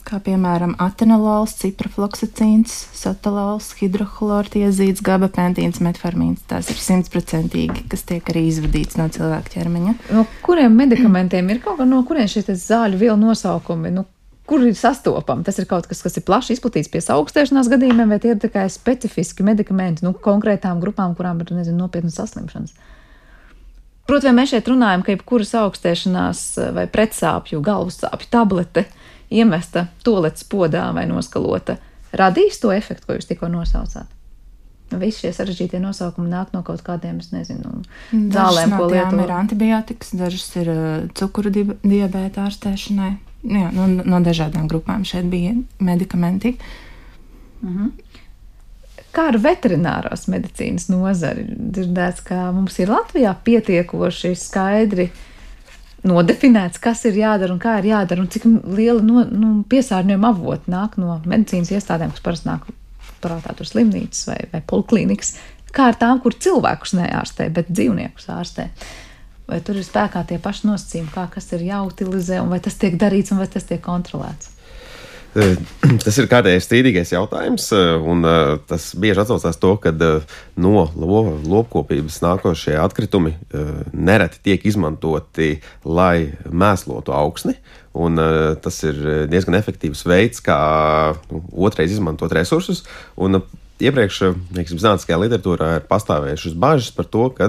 kā 0.09 0.19
piemēram 0.25 0.75
atenolols, 0.81 1.55
ciprofloksacīns, 1.61 2.75
sotalols, 2.97 3.71
hidrohlortiezīts, 3.81 5.03
gabapentīns, 5.05 5.83
metformīns. 5.85 6.45
Tās 6.49 6.71
ir 6.73 6.81
simtprocentīgi, 6.81 7.85
kas 7.93 8.07
tiek 8.09 8.33
arī 8.33 8.47
izvadīts 8.49 8.99
no 9.01 9.09
cilvēka 9.13 9.57
ķermeņa. 9.57 9.97
No 10.17 10.25
kuriem 10.45 10.79
medikamentiem 10.79 11.53
ir 11.53 11.61
kaut 11.65 11.81
kā 11.81 11.89
no 11.89 12.01
kuriem 12.09 12.31
šie 12.31 12.47
zāļu 12.49 13.01
vielu 13.03 13.19
nosaukumi? 13.21 13.93
Nu, 13.99 14.07
kur 14.49 14.65
ir 14.65 14.77
sastopama? 14.77 15.45
Tas 15.45 15.59
ir 15.61 15.69
kaut 15.69 15.87
kas, 15.91 16.01
kas 16.05 16.17
ir 16.17 16.25
plaši 16.27 16.57
izplatīts 16.57 16.91
pie 16.93 17.03
augstēšanās 17.15 17.69
gadījumiem, 17.73 18.15
vai 18.15 18.21
tie 18.23 18.33
ir 18.33 18.41
tikai 18.41 18.65
specifiski 18.73 19.45
medikamenti 19.47 20.07
nu, 20.07 20.15
konkrētām 20.17 20.81
grupām, 20.83 21.17
kurām 21.19 21.43
ir 21.45 21.53
nezinu, 21.53 21.83
nopietnas 21.85 22.17
saslimšanas. 22.21 22.73
Protams, 24.09 24.39
mēs 24.39 24.55
šeit 24.55 24.69
runājam, 24.73 25.05
ka 25.05 25.13
jebkuras 25.13 25.53
augstēšanās 25.61 26.45
vai 26.77 26.87
pretsāpju, 26.89 27.61
galvas 27.65 28.01
sāpju 28.01 28.31
tablete 28.33 28.87
iemesta 29.29 29.91
toaletes 30.05 30.47
podā 30.49 30.87
vai 30.97 31.05
noskalota, 31.11 31.77
radīs 32.17 32.57
to 32.63 32.73
efektu, 32.73 33.05
ko 33.05 33.19
jūs 33.19 33.29
tikko 33.29 33.53
nosaucāt? 33.53 34.09
Visi 34.89 35.27
šie 35.27 35.35
sarežģītie 35.37 35.83
nosaukumi 35.83 36.31
nāk 36.33 36.55
no 36.55 36.63
kaut 36.65 36.81
kādiem, 36.87 37.19
es 37.21 37.29
nezinu, 37.35 37.83
zālēm, 38.09 38.73
no 38.73 38.79
ko 38.81 38.87
lietot. 38.89 39.21
Ir 39.21 39.33
antibiotikas, 39.37 40.15
dažas 40.17 40.49
ir 40.57 40.71
uh, 40.73 40.85
cukuru 41.19 41.53
di 41.53 41.67
diabēta 41.85 42.47
ārstēšanai. 42.49 43.11
Jā, 43.47 43.69
no, 43.75 43.87
no 43.87 44.19
dažādām 44.25 44.67
grupām 44.71 45.05
šeit 45.07 45.31
bija 45.31 45.55
medikamenti. 45.79 46.57
Uh 47.63 47.71
mhm. 47.71 47.97
Kā 49.09 49.31
ar 49.33 49.39
veterinārās 49.41 50.27
medicīnas 50.29 50.91
nozari? 50.93 51.47
Dzirdēts, 51.49 52.21
ka 52.27 52.51
mums 52.53 52.77
ir 52.79 52.91
Latvijā 52.93 53.33
pietiekoši 53.43 54.35
skaidri 54.37 55.07
uh, 55.09 55.23
nodefinēts, 56.07 56.81
kas 56.83 57.03
ir 57.09 57.19
jādara 57.19 57.55
un 57.55 57.61
kā 57.63 57.79
ir 57.81 57.91
jādara, 57.91 58.23
un 58.23 58.31
cik 58.31 58.47
liela 58.77 59.03
no, 59.05 59.25
nu, 59.27 59.53
piesārņojuma 59.71 60.31
avota 60.31 60.71
nāk 60.71 60.97
no 61.01 61.19
medicīnas 61.27 61.73
iestādēm, 61.75 62.13
kas 62.15 62.25
parasti 62.25 62.51
nāk 62.51 62.69
prātā 63.23 63.55
tur 63.59 63.67
slimnīcas 63.67 64.29
vai, 64.31 64.39
vai 64.53 64.63
poliklīnikas, 64.71 65.35
kā 65.75 65.91
ar 65.93 65.99
tām, 65.99 66.23
kur 66.23 66.37
cilvēkus 66.39 66.95
neārstē, 67.01 67.49
bet 67.55 67.73
dzīvniekus 67.73 68.29
ārstē. 68.35 68.69
Vai 69.49 69.63
tur 69.65 69.81
ir 69.81 69.87
spēkā 69.87 70.27
tie 70.29 70.37
paši 70.45 70.69
nosacījumi, 70.69 71.11
kā 71.15 71.25
kas 71.33 71.49
ir 71.57 71.65
jāutilizē, 71.71 72.43
un 72.45 72.53
vai 72.53 72.61
tas 72.61 72.77
tiek 72.77 72.99
darīts, 73.01 73.33
un 73.33 73.41
vai 73.41 73.49
tas 73.49 73.65
tiek 73.69 73.81
kontrolēts? 73.85 74.55
Tas 76.05 76.17
ir 76.19 76.27
kādreiz 76.31 76.65
strīdīgais 76.65 77.13
jautājums, 77.13 77.69
un 78.11 78.25
tas 78.69 78.87
bieži 78.99 79.23
atsaucās 79.23 79.59
to, 79.61 79.75
ka 79.83 79.93
no 80.59 80.87
lopkopības 80.97 82.17
nākošie 82.25 82.79
atkritumi 82.81 83.35
nereti 83.93 84.41
tiek 84.49 84.65
izmantoti, 84.69 85.59
lai 85.85 86.33
mēslotu 86.49 87.15
augsni. 87.15 87.59
Un, 87.99 88.19
tas 88.63 88.81
ir 88.87 89.29
diezgan 89.31 89.59
efektīvs 89.59 90.05
veids, 90.09 90.43
kā 90.45 90.59
nu, 91.33 91.43
otrais 91.69 91.93
izmantot 91.93 92.33
resursus. 92.37 92.85
Un, 93.19 93.43
iepriekš, 93.83 94.19
teiksim, 94.57 94.81
zinātniskajā 94.81 95.19
literatūrā 95.23 95.69
ir 95.79 95.87
pastāvējušas 95.91 96.57
bažas 96.59 96.91
par 96.95 97.07
to, 97.11 97.29
ka, 97.37 97.49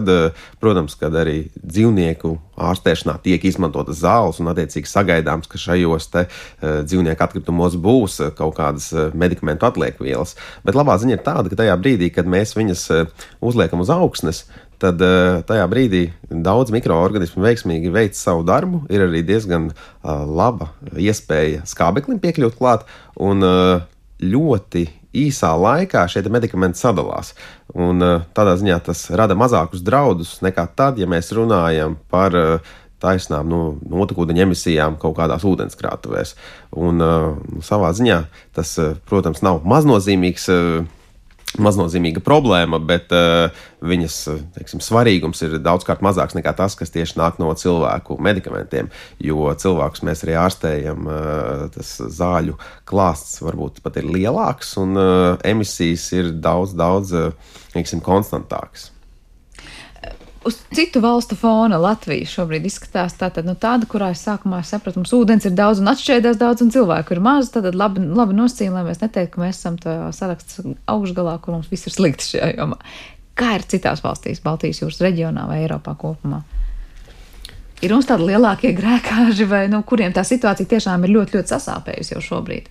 protams, 0.62 0.96
kad 1.00 1.16
arī 1.18 1.50
dzīvnieku 1.58 2.36
ārstēšanā 2.70 3.18
tiek 3.24 3.46
izmantotas 3.50 4.02
zāles, 4.04 4.40
un 4.42 4.52
attiecīgi 4.52 4.90
sagaidāms, 4.90 5.50
ka 5.50 5.62
šajos 5.62 6.10
te 6.14 6.26
uh, 6.28 6.80
dzīvnieku 6.86 7.26
atkritumos 7.26 7.78
būs 7.80 8.20
kaut 8.38 8.58
kādas 8.60 8.92
medikamentu 9.18 9.70
atliekvielas. 9.70 10.36
Bet 10.66 10.78
labā 10.78 11.00
ziņa 11.02 11.18
ir 11.18 11.26
tāda, 11.26 11.50
ka 11.52 11.62
tajā 11.64 11.78
brīdī, 11.82 12.12
kad 12.14 12.30
mēs 12.30 12.56
viņas 12.58 12.88
uzliekam 13.46 13.86
uz 13.86 13.92
augsnes, 13.94 14.46
tad 14.80 15.02
tajā 15.48 15.66
brīdī 15.72 16.06
daudz 16.32 16.72
mikroorganismu 16.72 17.44
veiksmīgi 17.44 17.92
veic 17.92 18.16
savu 18.16 18.46
darbu. 18.48 18.86
Ir 18.92 19.04
arī 19.10 19.26
diezgan 19.28 19.72
laba 20.04 20.72
iespēja 20.96 21.66
skābeklim 21.68 22.22
piekļūt 22.24 22.56
klāt. 22.60 22.88
Un, 23.20 23.44
ļoti 24.20 24.86
īsā 25.16 25.54
laikā 25.58 26.06
šie 26.10 26.24
medikamenti 26.30 26.82
sadalās. 26.82 27.34
Un, 27.74 28.04
uh, 28.04 28.28
tādā 28.36 28.58
ziņā 28.60 28.80
tas 28.90 29.08
rada 29.10 29.38
mazākus 29.38 29.84
draudus 29.86 30.38
nekā 30.46 30.68
tad, 30.76 31.00
ja 31.02 31.10
mēs 31.10 31.34
runājam 31.36 31.98
par 32.12 32.38
uh, 32.38 32.76
taisnām 33.00 33.48
nu, 33.48 33.62
notekūdeņa 33.90 34.44
emisijām 34.44 35.00
kaut 35.00 35.16
kādās 35.18 35.46
ūdenskrātuvēs. 35.48 36.36
Un, 36.78 37.02
uh, 37.02 37.62
savā 37.66 37.94
ziņā 37.96 38.22
tas, 38.58 38.76
protams, 39.10 39.44
nav 39.46 39.64
maznozīmīgs 39.68 40.50
maznozīmīga 41.58 42.22
problēma, 42.26 42.78
bet 42.84 43.14
uh, 43.16 43.50
viņas 43.82 44.18
teiksim, 44.58 44.84
svarīgums 44.84 45.42
ir 45.48 45.58
daudzkārt 45.66 46.04
mazāks 46.06 46.38
nekā 46.38 46.54
tas, 46.58 46.76
kas 46.78 46.94
tieši 46.94 47.18
nāk 47.20 47.40
no 47.42 47.50
cilvēku 47.58 48.20
medikamentiem. 48.22 48.92
Jo 49.24 49.50
cilvēkus 49.58 50.06
mēs 50.06 50.24
arī 50.28 50.38
ārstējam, 50.44 51.10
uh, 51.10 51.66
tas 51.74 51.96
zāļu 52.20 52.60
klāsts 52.90 53.42
varbūt 53.46 53.82
pat 53.86 53.98
ir 54.02 54.12
lielāks 54.12 54.76
un 54.82 54.94
uh, 55.00 55.34
emisijas 55.48 56.12
ir 56.14 56.32
daudz, 56.38 56.78
daudz 56.78 57.16
teiksim, 57.74 58.04
konstantākas 58.06 58.92
uz 60.46 60.58
citu 60.76 61.02
valstu 61.04 61.36
fona 61.36 61.78
Latvija 61.78 62.28
šobrīd 62.30 62.66
izskatās 62.70 63.16
tātad, 63.20 63.48
nu, 63.48 63.56
tāda, 63.60 63.88
kurā 63.90 64.12
es 64.14 64.24
sākumā 64.26 64.62
sapratu, 64.68 65.02
mums 65.02 65.14
ūdens 65.16 65.48
ir 65.50 65.56
daudz 65.58 65.82
un 65.84 65.92
atšķēdās 65.92 66.40
daudz, 66.40 66.64
un 66.64 66.72
cilvēku 66.74 67.16
ir 67.16 67.24
maz. 67.24 67.52
Tad 67.54 67.68
labi, 67.76 68.04
labi 68.04 68.38
nosacījumi, 68.38 68.78
lai 68.78 68.86
mēs 68.88 69.04
neteiktu, 69.04 69.36
ka 69.36 69.44
mēs 69.44 69.60
esam 69.60 69.80
tajā 69.82 70.10
sarakstā 70.16 70.66
augšgalā, 70.94 71.38
kur 71.44 71.58
mums 71.58 71.72
viss 71.72 71.90
ir 71.90 71.96
slikti 71.96 72.32
šajā 72.34 72.54
jomā. 72.56 72.80
Kā 73.40 73.54
ir 73.58 73.68
citās 73.72 74.04
valstīs, 74.04 74.42
Baltijas 74.44 74.82
jūras 74.82 75.04
reģionā 75.04 75.46
vai 75.48 75.62
Eiropā 75.64 75.96
kopumā? 76.00 76.42
Ir 77.80 77.94
mums 77.96 78.10
tādi 78.10 78.28
lielākie 78.28 78.74
grēkāži, 78.76 79.48
vai 79.48 79.64
no 79.72 79.80
nu, 79.80 79.88
kuriem 79.88 80.12
tā 80.16 80.26
situācija 80.28 80.68
tiešām 80.68 81.06
ir 81.08 81.16
ļoti, 81.16 81.40
ļoti 81.40 81.56
sasāpējusi 81.56 82.16
jau 82.16 82.24
šobrīd? 82.26 82.68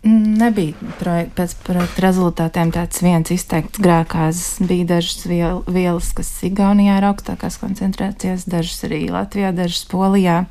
Nebija 0.00 0.72
projek 0.96 1.34
pēc 1.36 1.52
projekta 1.60 2.06
rezultātiem 2.06 2.70
tāds 2.72 3.02
viens 3.04 3.28
izteikts 3.34 3.82
grēkāzes. 3.84 4.62
Bija 4.64 4.86
dažas 4.94 5.26
viel, 5.28 5.60
vielas, 5.68 6.08
kas 6.16 6.30
Igaunijā 6.48 6.96
ir 6.96 7.06
augstākās 7.10 7.58
koncentrācijas, 7.60 8.46
dažas 8.48 8.80
arī 8.88 9.02
Latvijā, 9.12 9.50
dažas 9.52 9.84
Polijā. 9.90 10.46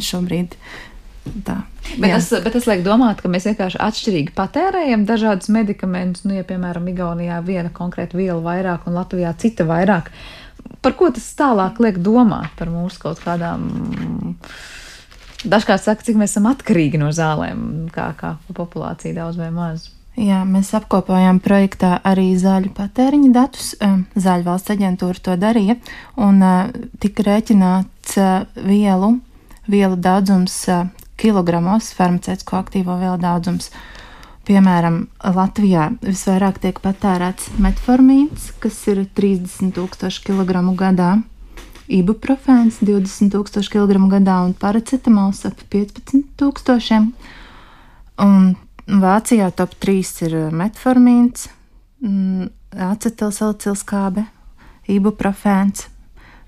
Šobrīd 0.00 0.56
tā. 1.44 1.58
Bet 2.00 2.14
tas, 2.14 2.30
bet 2.40 2.56
tas 2.56 2.68
liek 2.70 2.86
domāt, 2.86 3.20
ka 3.20 3.28
mēs 3.32 3.44
vienkārši 3.50 3.82
atšķirīgi 3.84 4.34
patērējam 4.36 5.04
dažādus 5.08 5.52
medikamentus. 5.52 6.24
Nu, 6.24 6.32
ja, 6.38 6.46
piemēram, 6.48 6.88
Igaunijā 6.88 7.42
viena 7.44 7.72
konkrēta 7.76 8.16
viela 8.16 8.40
vairāk 8.40 8.88
un 8.88 8.96
Latvijā 8.96 9.34
cita 9.36 9.68
vairāk. 9.68 10.08
Par 10.80 10.96
ko 10.96 11.12
tas 11.12 11.28
tālāk 11.36 11.82
liek 11.84 12.00
domāt 12.00 12.56
par 12.56 12.72
mūsu 12.72 13.04
kaut 13.04 13.20
kādām 13.20 13.68
Dažkārt 15.46 15.84
saka, 15.84 16.02
cik 16.02 16.16
mēs 16.18 16.34
esam 16.34 16.48
atkarīgi 16.50 16.98
no 16.98 17.12
zālēm, 17.14 17.86
kā, 17.94 18.10
kā 18.18 18.34
populācija 18.56 19.14
daudz 19.14 19.38
vai 19.38 19.52
maz. 19.54 19.90
Jā, 20.16 20.40
mēs 20.48 20.70
apkopojām 20.74 21.42
projektā 21.44 21.98
arī 22.08 22.30
zāļu 22.40 22.70
patēriņa 22.74 23.32
datus. 23.34 23.74
Zāļu 24.16 24.46
valsts 24.46 24.72
aģentūra 24.72 25.20
to 25.22 25.34
darīja, 25.36 25.76
un 26.16 26.40
tika 27.02 27.26
rēķināts 27.26 28.16
vielu, 28.64 29.10
vielu 29.68 29.98
daudzums 30.00 30.56
kilogramos, 31.20 31.92
farmaceitisko 31.96 32.56
aktīvo 32.62 32.96
vielu 33.02 33.20
daudzums. 33.20 33.68
Piemēram, 34.46 35.02
Latvijā 35.36 35.90
visvairāk 36.00 36.62
tiek 36.62 36.80
patērēts 36.80 37.52
metformīns, 37.60 38.52
kas 38.62 38.78
ir 38.88 39.04
30 39.18 39.74
000 39.76 40.22
kg 40.26 40.62
gadā 40.80 41.16
ibuprofēns 41.88 42.80
20,000 42.82 43.70
kg 43.70 43.98
gadā 44.10 44.40
un 44.46 44.54
paracetamols 44.58 45.44
ap 45.48 45.60
15,000. 45.72 47.12
Un 48.22 48.54
Vācijā 48.86 49.50
top 49.50 49.74
3 49.82 50.22
ir 50.28 50.34
metformīns, 50.54 51.48
mm, 52.00 52.46
acetilsalicilskābe, 52.86 54.26
ibuprofēns. 54.86 55.88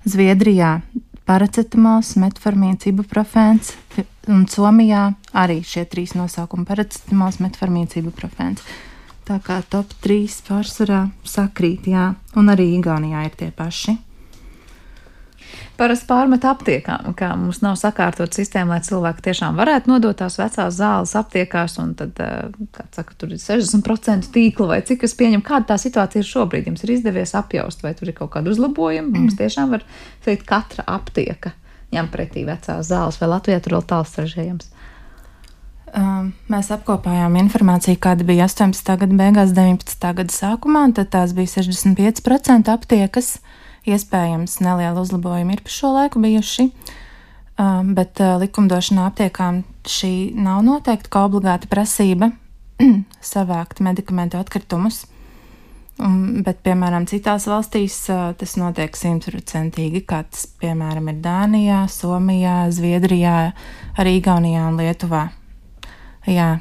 Zviedrijā 0.07 0.79
paracetamāls, 1.27 2.15
metformīns, 2.15 2.87
ibuprofēns, 2.87 3.73
un 4.31 4.47
Somijā 4.47 5.13
arī 5.35 5.59
šie 5.67 5.83
trīs 5.85 6.15
nosaukumi- 6.15 6.65
paracetamāls, 6.71 7.41
metformīns, 7.43 7.99
ibuprofēns. 7.99 8.63
Tā 9.27 9.41
kā 9.43 9.61
top 9.69 9.93
3 10.01 10.41
pārsvarā 10.47 11.11
sakrīt, 11.23 11.91
jā, 11.91 12.15
un 12.35 12.47
arī 12.47 12.79
Igaunijā 12.79 13.25
ir 13.25 13.35
tie 13.35 13.51
paši 13.51 13.99
parasti 15.79 16.07
pārmet 16.09 16.43
aptiekām, 16.47 17.13
kā 17.17 17.29
mums 17.39 17.61
nav 17.63 17.77
sakārtot 17.79 18.35
sistēma, 18.35 18.75
lai 18.75 18.85
cilvēki 18.85 19.23
tiešām 19.29 19.59
varētu 19.59 19.91
nodot 19.91 20.17
tās 20.19 20.35
vecās 20.39 20.75
zāles 20.75 21.15
aptiekās, 21.17 21.77
un 21.81 21.93
tad, 21.99 22.19
eh, 22.19 22.49
kā 22.75 22.85
saka, 22.95 23.15
tur 23.17 23.33
ir 23.33 23.39
60% 23.41 24.31
tīkla 24.35 24.67
vai 24.73 24.81
cik 24.85 25.05
es 25.07 25.15
pieņemu, 25.19 25.45
kāda 25.45 25.71
tā 25.71 25.79
situācija 25.79 26.23
ir 26.23 26.29
šobrīd. 26.29 26.67
Jums 26.67 26.83
ir 26.83 26.95
izdevies 26.97 27.35
apjaust, 27.39 27.83
vai 27.83 27.93
tur 27.93 28.11
ir 28.11 28.17
kaut 28.17 28.33
kāda 28.35 28.51
uzlabojuma. 28.51 29.09
Mums 29.15 29.33
mm. 29.33 29.39
tiešām 29.39 29.77
var 29.77 29.85
teikt, 30.25 30.45
katra 30.49 30.83
aptieka 30.87 31.53
ņem 31.95 32.09
pretī 32.13 32.45
vecās 32.45 32.91
zāles, 32.91 33.17
vai 33.21 33.31
Latvijā 33.31 33.63
tur 33.63 33.79
vēl 33.79 33.87
tāls 33.89 34.11
sarežģījums. 34.13 34.75
Um, 35.89 36.33
mēs 36.53 36.67
apkopājām 36.69 37.33
informāciju, 37.39 37.97
kāda 37.97 38.27
bija 38.27 38.45
18. 38.45 38.91
gada 39.01 39.15
beigās, 39.17 39.55
19. 39.57 40.11
gada 40.19 40.35
sākumā, 40.35 40.83
tad 40.93 41.09
tās 41.15 41.33
bija 41.33 41.49
65% 41.49 42.69
aptiekas. 42.69 43.39
Uh, 43.39 43.58
Iespējams, 43.89 44.59
neliela 44.61 45.01
uzlabojuma 45.01 45.55
ir 45.55 45.61
pa 45.65 45.73
šo 45.73 45.93
laiku 45.95 46.21
bijuši, 46.21 46.67
um, 47.57 47.93
bet 47.97 48.21
uh, 48.21 48.35
likumdošanā 48.41 49.07
aptiekām 49.09 49.63
šī 49.89 50.13
nav 50.37 50.61
noteikti 50.67 51.11
kā 51.13 51.25
obligāta 51.29 51.69
prasība 51.71 52.31
savākt 53.33 53.81
medikamentu 53.85 54.39
atkritumus. 54.39 55.05
Um, 55.99 56.43
bet, 56.45 56.61
piemēram, 56.63 57.09
citās 57.11 57.49
valstīs 57.49 57.97
uh, 58.07 58.29
tas 58.39 58.55
notiek 58.55 58.95
simtprocentīgi, 58.95 60.05
kā 60.07 60.21
tas, 60.31 60.45
piemēram, 60.61 61.09
ir 61.11 61.17
Dānijā, 61.25 61.81
Somijā, 61.91 62.61
Zviedrijā, 62.71 63.37
arī 63.99 64.19
Igaunijā 64.21 64.69
un 64.69 64.79
Lietuvā. 64.79 65.25
Jā, 66.29 66.53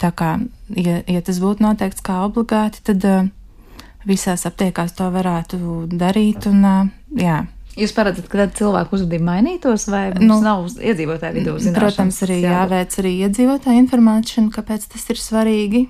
tā 0.00 0.12
kā, 0.16 0.30
ja, 0.72 1.02
ja 1.04 1.24
tas 1.24 1.42
būtu 1.42 1.66
noteikts 1.66 2.04
kā 2.06 2.22
obligāti, 2.24 2.80
tad 2.88 3.04
uh, 3.04 3.28
visās 4.06 4.46
aptiekās 4.48 4.94
to 4.96 5.10
varētu 5.12 5.58
darīt. 5.92 6.48
Un, 6.50 6.64
jā. 7.18 7.42
Jūs 7.76 7.92
paredzat, 7.92 8.30
ka 8.32 8.46
cilvēku 8.56 8.96
uzvedība 8.96 9.34
mainītos, 9.34 9.84
vai 9.92 10.06
nu, 10.16 10.38
nav 10.40 10.64
iedzīvotāju 10.80 11.36
vidū 11.36 11.58
zināšanas? 11.60 11.76
Protams, 11.82 12.20
arī 12.24 12.38
jāveic 12.46 12.96
arī 13.02 13.12
iedzīvotāju 13.26 13.82
informācija, 13.82 14.46
kāpēc 14.54 14.86
tas 14.94 15.04
ir 15.12 15.20
svarīgi. 15.20 15.82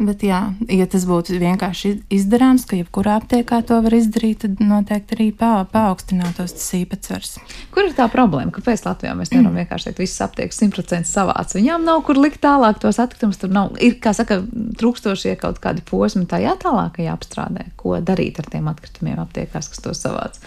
Bet, 0.00 0.22
jā, 0.24 0.38
ja 0.72 0.86
tas 0.88 1.02
būtu 1.04 1.36
vienkārši 1.36 1.90
izdarāms, 2.16 2.62
ka 2.64 2.78
jebkurā 2.78 3.18
aptiekā 3.20 3.58
to 3.68 3.76
var 3.84 3.92
izdarīt, 3.92 4.46
tad 4.46 4.62
noteikti 4.64 5.12
arī 5.12 5.26
pa, 5.36 5.50
paaugstinātos 5.68 6.54
tas 6.56 6.68
īpatsvars. 6.78 7.34
Kur 7.74 7.84
ir 7.84 7.92
tā 7.98 8.06
problēma? 8.08 8.48
Kāpēc 8.56 8.86
Latvijā 8.86 9.12
mēs 9.18 9.34
nevaram 9.34 9.58
vienkārši 9.60 9.90
teikt, 9.90 10.00
visas 10.00 10.22
aptiekas 10.24 10.62
100% 10.62 11.04
savāc? 11.04 11.52
Viņām 11.52 11.84
nav 11.84 12.00
kur 12.08 12.16
likt 12.16 12.40
tālāk 12.40 12.80
tos 12.80 12.96
atkritumus. 13.02 13.42
Tur 13.42 13.52
nav, 13.52 13.76
ir, 13.76 13.98
kā 14.00 14.14
saka, 14.16 14.40
trūkstošie 14.80 15.34
kaut 15.42 15.60
kādi 15.60 15.84
posmi 15.84 16.24
tajā 16.30 16.56
tālākajā 16.64 17.12
apstrādē, 17.12 17.66
ko 17.76 17.98
darīt 18.00 18.40
ar 18.40 18.48
tiem 18.48 18.72
atkritumiem 18.72 19.20
aptiekās, 19.20 19.68
kas 19.68 19.84
to 19.84 19.92
savāc. 19.92 20.40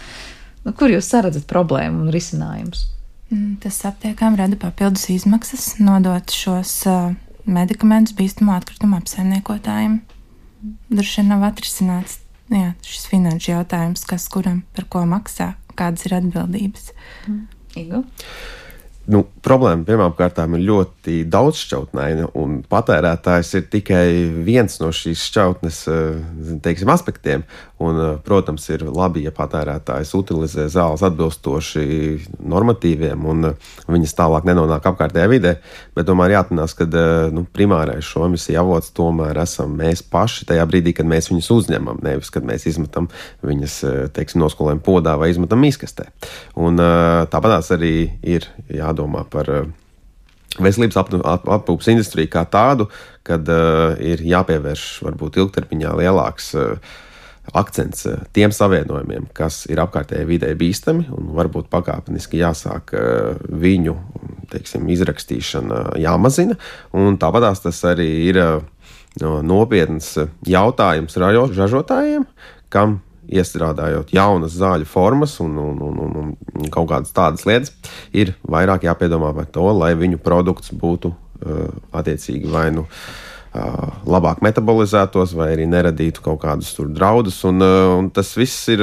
Nu, 0.66 0.74
kur 0.74 0.90
jūs 0.90 1.06
saredzat 1.14 1.46
problēmu 1.46 2.08
un 2.08 2.10
risinājumus? 2.14 2.88
Mm, 3.30 3.60
tas 3.62 3.78
aptiekām 3.86 4.34
rada 4.36 4.58
papildus 4.58 5.06
izmaksas 5.14 5.76
nodot 5.78 6.34
šos 6.34 6.74
uh, 6.90 7.14
medikamentus 7.46 8.16
bīstamu 8.16 8.54
atkritumu 8.56 8.98
apsaimniekotājiem. 9.00 10.00
Droši 10.90 11.20
vien 11.20 11.32
nav 11.32 11.44
atrisināts 11.50 12.18
jā, 12.52 12.72
šis 12.84 13.08
finanšu 13.12 13.52
jautājums, 13.52 14.04
kas 14.08 14.26
kuram 14.32 14.62
par 14.76 14.88
ko 14.92 15.04
maksā, 15.08 15.54
kādas 15.78 16.06
ir 16.08 16.16
atbildības. 16.20 16.92
Mm. 17.28 17.42
Igu? 17.74 18.04
Nu, 19.04 19.20
problēma 19.44 19.84
pirmkārt 19.84 20.38
ir 20.40 20.62
ļoti 20.64 21.18
daudzšķautnaina, 21.28 22.30
un 22.40 22.62
patērētājs 22.72 23.50
ir 23.58 23.66
tikai 23.68 24.06
viens 24.46 24.78
no 24.80 24.88
šīs 24.96 25.26
šķautnes 25.28 25.80
eh, 25.92 26.22
teiksim, 26.64 26.88
aspektiem. 26.88 27.44
Un, 27.84 27.98
eh, 28.00 28.14
protams, 28.24 28.68
ir 28.72 28.86
labi, 28.88 29.24
ja 29.26 29.32
patērētājs 29.34 30.14
utilizē 30.16 30.68
zāles 30.72 31.02
atbilstoši 31.04 31.84
normatīviem 32.40 33.26
un 33.28 33.50
eh, 33.50 33.68
viņas 33.90 34.16
tālāk 34.20 34.48
nenonāk 34.48 34.88
apkārtējā 34.92 35.28
vidē. 35.32 35.56
Bet 35.96 36.08
tomēr 36.08 36.36
jāatcerās, 36.38 36.76
ka 36.78 36.88
nu, 37.34 37.44
primārais 37.52 38.06
šo 38.06 38.24
emisiju 38.28 38.62
avots 38.62 38.94
tomēr 38.96 39.42
esam 39.42 39.74
mēs 39.78 40.04
paši 40.06 40.48
tajā 40.48 40.64
brīdī, 40.70 40.94
kad 40.96 41.10
mēs 41.10 41.28
viņus 41.32 41.50
uzņemam, 41.58 42.00
nevis 42.04 42.32
kad 42.32 42.46
mēs 42.46 42.68
izmetam 42.70 43.10
viņas 43.44 43.76
teiksim, 44.16 44.40
noskolējam 44.44 44.80
podā 44.84 45.18
vai 45.20 45.32
izmetam 45.32 45.64
izkastē. 45.66 46.08
Un, 46.60 46.78
tāpatās 47.30 47.72
arī 47.74 47.94
ir 48.22 48.46
jā 48.70 48.94
jādomā 48.94 49.24
par 49.30 49.50
eh, 49.50 49.64
veselības 50.60 51.00
aprūpas 51.00 51.90
industriju 51.90 52.30
kā 52.30 52.44
tādu, 52.46 52.86
kad 53.26 53.48
uh, 53.50 53.96
ir 53.98 54.20
jāpievērš 54.22 54.84
varbūt 55.02 55.40
ilgtermiņā 55.40 55.94
lielāks 55.98 56.52
uh, 56.54 56.92
akcents 57.52 58.06
uh, 58.08 58.20
tiem 58.32 58.52
savienojumiem, 58.54 59.28
kas 59.36 59.64
ir 59.70 59.82
apkārtējai 59.82 60.28
vidē 60.28 60.52
bīstami, 60.58 61.08
un 61.14 61.32
varbūt 61.36 61.68
pakāpeniski 61.72 62.40
jāsāk 62.40 62.94
uh, 62.96 63.40
viņu 63.48 63.96
teiksim, 64.52 64.86
izrakstīšana 64.94 65.96
jāmazina. 66.00 66.56
Tāpat 67.20 67.48
tas 67.64 67.80
arī 67.90 68.08
ir 68.28 68.40
uh, 68.40 68.62
nopietns 69.44 70.14
jautājums 70.48 71.18
ražotājiem, 71.20 72.24
kam 72.72 73.00
iestrādājot 73.24 74.12
jaunas 74.12 74.56
zāļu 74.58 74.86
formas 74.88 75.38
un, 75.40 75.56
un, 75.56 75.78
un, 75.80 76.00
un, 76.04 76.32
un 76.60 76.72
kaut 76.72 76.90
kādas 76.90 77.14
tādas 77.16 77.46
lietas, 77.48 77.72
ir 78.12 78.34
vairāk 78.44 78.84
jāpiedomā 78.84 79.32
par 79.36 79.48
to, 79.52 79.64
lai 79.72 79.94
viņu 79.96 80.20
produkts 80.24 80.74
būtu 80.76 81.12
uh, 81.12 81.70
attiecīgi 81.96 82.52
vai 82.52 82.68
nu. 82.74 82.84
Uh, 82.84 83.33
labāk 83.54 84.40
metabolizētos, 84.42 85.36
vai 85.38 85.52
arī 85.54 85.68
neradītu 85.70 86.24
kaut 86.24 86.40
kādus 86.42 86.74
draudus. 86.90 87.38
Un, 87.46 87.62
un 87.62 88.10
tas 88.14 88.32
viss 88.38 88.68
ir 88.74 88.82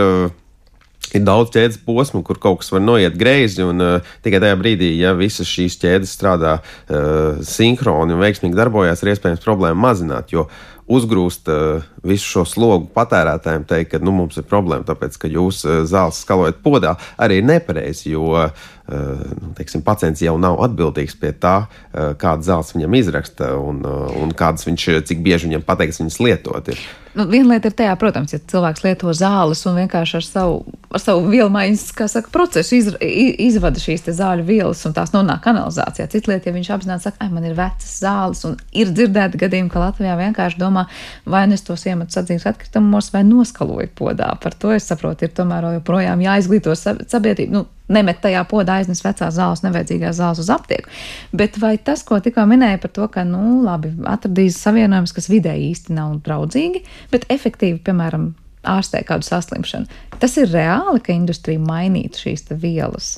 ir 1.18 1.24
daudz 1.28 1.52
ķēdes 1.54 1.82
posmu, 1.86 2.22
kur 2.26 2.40
kaut 2.42 2.62
kas 2.62 2.72
var 2.74 2.84
noiet 2.84 3.18
greizi. 3.20 3.64
Un, 3.68 3.84
uh, 3.84 4.14
tikai 4.26 4.42
tajā 4.44 4.58
brīdī, 4.60 4.94
ja 5.00 5.14
visas 5.18 5.50
šīs 5.50 5.80
ķēdes 5.82 6.14
strādā 6.18 6.58
uh, 6.62 7.42
sinhroni 7.46 8.16
un 8.16 8.24
veiksmīgi 8.24 8.58
darbojas, 8.58 9.04
ir 9.04 9.14
iespējams 9.14 9.44
problēmu 9.44 9.82
mazināt. 9.84 10.32
Jo 10.36 10.48
uzgrūst 10.92 11.52
uh, 11.52 11.91
visu 12.04 12.28
šo 12.28 12.45
slogu 12.49 12.89
patērētājiem, 12.95 13.66
teikt, 13.70 13.91
ka 13.93 14.02
nu, 14.02 14.14
mums 14.16 14.39
ir 14.39 14.47
problēma, 14.49 14.86
tāpēc 14.88 15.18
ka 15.22 15.30
jūs 15.32 15.64
uh, 15.68 15.82
zāles 15.89 16.22
skalojat 16.24 16.62
podā, 16.66 16.95
arī 17.22 17.41
ir 17.41 17.49
nepareizi. 17.49 18.12
Jo 18.16 18.26
uh, 18.34 18.72
nu, 18.89 19.52
teiksim, 19.58 19.84
pacients 19.86 20.24
jau 20.24 20.38
nav 20.41 20.60
atbildīgs 20.66 21.18
pie 21.22 21.34
tā, 21.38 21.56
uh, 21.68 22.12
kādas 22.22 22.49
zāles 22.49 22.74
viņam 22.76 22.97
izraksta 23.02 23.54
un, 23.60 23.86
un 24.22 24.34
kādas 24.38 24.66
viņš, 24.68 24.89
cik 25.10 25.22
bieži 25.26 25.49
viņam 25.49 25.68
pateiks 25.68 26.02
viņas 26.02 26.20
lietot. 26.26 26.74
Ir. 26.74 26.82
Nu, 27.12 27.26
viena 27.28 27.54
lieta 27.54 27.68
ir 27.68 27.76
tajā, 27.76 27.91
protams, 27.99 28.32
ja 28.32 28.39
cilvēks 28.39 28.86
lieto 28.86 29.12
zāles 29.16 29.66
un 29.68 29.76
vienkārši 29.82 30.16
ar 30.22 30.24
savu, 30.24 30.62
ar 30.95 31.02
savu 31.04 31.26
vielmaiņas 31.28 31.84
saka, 32.14 32.32
procesu 32.32 32.78
iz, 32.78 32.88
izvada 33.02 33.82
šīs 33.84 34.08
zāļu 34.16 34.45
vielas 34.47 34.86
un 34.88 34.95
tās 34.95 35.12
nonāk 35.12 35.41
kanalizācijā. 35.43 36.08
Cita 36.14 36.32
lieta, 36.32 36.47
ja 36.47 36.56
viņš 36.56 36.70
apzināti 36.72 37.10
saka, 37.10 37.20
ka 37.20 37.28
man 37.34 37.49
ir 37.49 37.58
vecas 37.58 37.97
zāles 37.99 38.45
un 38.47 38.56
ir 38.72 38.93
dzirdēti 38.95 39.41
gadījumi, 39.43 39.72
ka 39.74 39.84
Latvijā 39.84 40.16
vienkārši 40.22 40.62
domā, 40.62 40.86
vai 41.28 41.43
nu 41.52 41.60
es 41.60 41.68
tos 41.68 41.84
iemetu 41.92 42.18
sadzīves 42.18 42.48
atkritumos 42.50 43.12
vai 43.14 43.22
noskaloju 43.28 43.92
podā. 43.98 44.32
Par 44.42 44.56
to 44.58 44.72
es 44.76 44.88
saprotu, 44.89 45.28
ir 45.28 45.36
tomēr 45.38 45.68
joprojām 45.78 46.24
jāizglīto 46.24 46.76
sabiedrība. 46.76 47.52
Nu, 47.54 47.64
nemet 47.92 48.22
tajā 48.24 48.42
podā 48.50 48.80
aiznes 48.80 49.04
vecās 49.04 49.36
zāles, 49.36 49.64
nevajadzīgās 49.66 50.20
zāles 50.20 50.42
uz 50.44 50.52
aptieku. 50.54 50.92
Bet 51.36 51.60
vai 51.62 51.76
tas, 51.78 52.04
ko 52.08 52.20
tikko 52.24 52.46
minēja 52.50 52.82
par 52.82 52.94
to, 52.96 53.08
ka, 53.12 53.26
nu, 53.28 53.62
labi, 53.66 53.94
atradīs 54.10 54.60
savienojumus, 54.64 55.16
kas 55.18 55.30
vidēji 55.32 55.72
īsti 55.74 55.98
nav 55.98 56.20
draudzīgi, 56.26 56.86
bet 57.12 57.28
efektīvi, 57.34 57.82
piemēram, 57.86 58.32
ārstē 58.68 59.02
kādu 59.08 59.26
saslimšanu, 59.26 59.89
tas 60.22 60.38
ir 60.38 60.52
reāli, 60.54 61.02
ka 61.04 61.14
industrija 61.16 61.62
mainītu 61.62 62.28
šīs 62.28 62.48
vielas. 62.62 63.14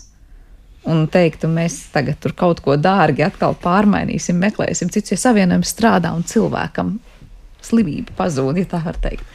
Un 0.83 1.05
teiktu, 1.07 1.47
mēs 1.47 1.77
tagad 1.93 2.17
tur 2.19 2.33
kaut 2.35 2.59
ko 2.63 2.75
dārgi 2.75 3.23
atkal 3.23 3.55
pārmainīsim, 3.55 4.35
meklēsim, 4.39 4.89
cits, 4.91 5.13
ja 5.13 5.19
savienojums 5.19 5.71
strādā 5.71 6.11
un 6.15 6.25
cilvēkam 6.27 6.97
slimība 7.65 8.15
pazūd, 8.17 8.61
ja 8.61 8.69
tā 8.75 8.83
var 8.85 8.99
teikt. 9.01 9.25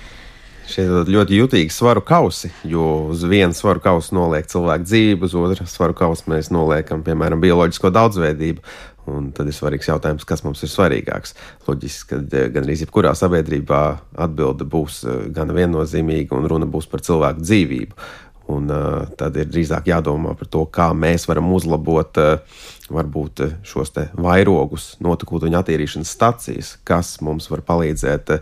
Šie 0.68 0.85
ļoti 1.09 1.39
jutīgi 1.39 1.72
svaru 1.72 2.03
kausi, 2.05 2.51
jo 2.68 3.09
uz 3.14 3.22
vienu 3.24 3.57
svaru 3.57 3.81
kausu 3.81 4.12
noliek 4.18 4.51
cilvēku 4.51 4.85
dzīvību, 4.85 5.24
uz 5.24 5.37
otru 5.41 5.64
svaru 5.70 5.97
kausu 5.97 6.29
mēs 6.29 6.51
noliekam, 6.53 7.01
piemēram, 7.07 7.41
bioloģisko 7.41 7.89
daudzveidību. 7.97 8.64
Un 9.09 9.31
tad 9.33 9.49
ir 9.49 9.57
svarīgs 9.57 9.89
jautājums, 9.89 10.26
kas 10.29 10.43
mums 10.45 10.61
ir 10.61 10.68
svarīgāks. 10.68 11.33
Loģiski, 11.64 12.09
ka 12.11 12.18
eh, 12.37 12.51
gan 12.53 12.66
arī 12.66 12.76
jebkurā 12.83 13.14
sabiedrībā 13.16 13.83
atbilde 14.20 14.66
būs 14.68 15.01
eh, 15.09 15.20
gan 15.33 15.55
viennozīmīga, 15.57 16.37
un 16.37 16.49
runa 16.53 16.68
būs 16.68 16.91
par 16.93 17.01
cilvēku 17.07 17.47
dzīvību. 17.47 18.09
Un, 18.49 18.70
uh, 18.72 19.03
tad 19.20 19.37
ir 19.37 19.45
drīzāk 19.53 19.91
jādomā 19.91 20.31
par 20.33 20.49
to, 20.49 20.62
kā 20.72 20.87
mēs 20.97 21.26
varam 21.29 21.51
uzlabot 21.53 22.16
uh, 22.16 22.62
varbūt 22.93 23.43
šos 23.66 23.93
vairogus, 24.18 24.91
notekūdeņu 25.05 25.59
attīrīšanas 25.61 26.14
stacijas, 26.14 26.72
kas 26.89 27.18
mums 27.24 27.49
var 27.51 27.62
palīdzēt 27.66 28.32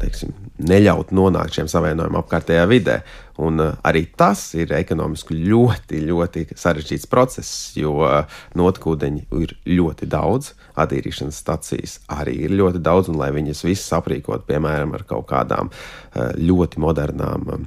teiksim, 0.00 0.34
neļaut 0.58 1.12
nonākt 1.14 1.58
šiem 1.58 1.70
savienojumiem 1.70 2.20
apkārtējā 2.20 2.64
vidē. 2.70 2.98
Un 3.42 3.58
arī 3.58 4.04
tas 4.14 4.42
ir 4.54 4.70
ekonomiski 4.76 5.34
ļoti, 5.34 6.04
ļoti 6.06 6.44
sarežģīts 6.54 7.08
process, 7.10 7.72
jo 7.74 8.06
notekūdeņi 8.54 9.24
ir 9.42 9.56
ļoti 9.66 10.06
daudz, 10.10 10.52
attīrīšanas 10.78 11.40
stacijas 11.42 11.98
arī 12.14 12.36
ir 12.46 12.54
ļoti 12.54 12.82
daudz, 12.84 13.10
un 13.10 13.18
lai 13.18 13.32
viņas 13.34 13.64
visas 13.66 13.90
aprīkot, 13.98 14.46
piemēram, 14.46 14.94
ar 14.94 15.06
kaut 15.08 15.26
kādām 15.32 15.72
ļoti 16.14 16.84
modernām 16.84 17.66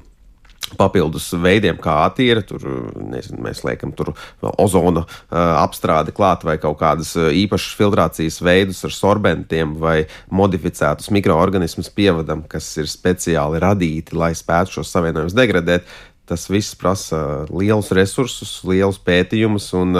papildus 0.75 1.29
veidiem, 1.39 1.77
kā 1.79 1.95
attīra. 2.05 2.43
Tur 2.45 2.65
nezinu, 2.99 3.39
mēs 3.45 3.63
liekam, 3.67 3.93
tur 3.95 4.11
ozona 4.57 5.05
apstrādi 5.31 6.11
klāt 6.15 6.43
vai 6.47 6.57
kaut 6.61 6.79
kādas 6.81 7.13
īpašas 7.15 7.77
filtrācijas 7.79 8.41
veidus 8.43 8.83
ar 8.87 8.95
sorbentiem 8.95 9.77
vai 9.79 10.01
modificētus 10.27 11.13
mikroorganismus 11.15 11.89
pievadam, 11.95 12.43
kas 12.49 12.67
ir 12.81 12.91
speciāli 12.91 13.63
radīti, 13.63 14.17
lai 14.17 14.33
spētu 14.37 14.79
šos 14.79 14.91
savienojumus 14.95 15.37
degradēt. 15.37 15.87
Tas 16.27 16.49
viss 16.51 16.75
prasa 16.75 17.45
lielus 17.47 17.93
resursus, 17.95 18.57
lielus 18.67 18.97
pētījumus 18.99 19.69
un 19.79 19.95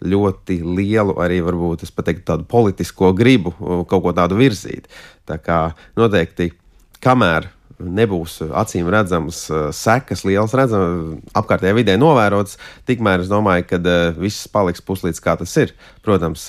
ļoti 0.00 0.62
lielu 0.64 1.18
arī, 1.20 1.42
varbūt, 1.44 1.84
teiktu, 1.92 2.24
tādu 2.30 2.48
politisko 2.48 3.12
gribu 3.12 3.52
kaut 3.84 4.00
ko 4.06 4.14
tādu 4.16 4.38
virzīt. 4.40 4.88
Tā 5.28 5.36
kā 5.36 5.58
noteikti, 6.00 6.54
kamēr 7.04 7.50
nebūs 7.78 8.40
acīm 8.48 8.90
redzamas 8.92 9.44
uh, 9.52 9.68
sekas, 9.74 10.24
lielas 10.26 10.54
redzamas, 10.58 11.20
apkārtējā 11.38 11.76
vidē 11.78 11.96
novērotas, 12.00 12.58
tikmēr 12.88 13.24
es 13.24 13.30
domāju, 13.30 13.68
ka 13.70 13.80
uh, 13.82 14.10
viss 14.18 14.48
paliks 14.52 14.84
puslīdz 14.84 15.22
kā 15.24 15.36
tas 15.40 15.54
ir. 15.60 15.74
Protams, 16.04 16.48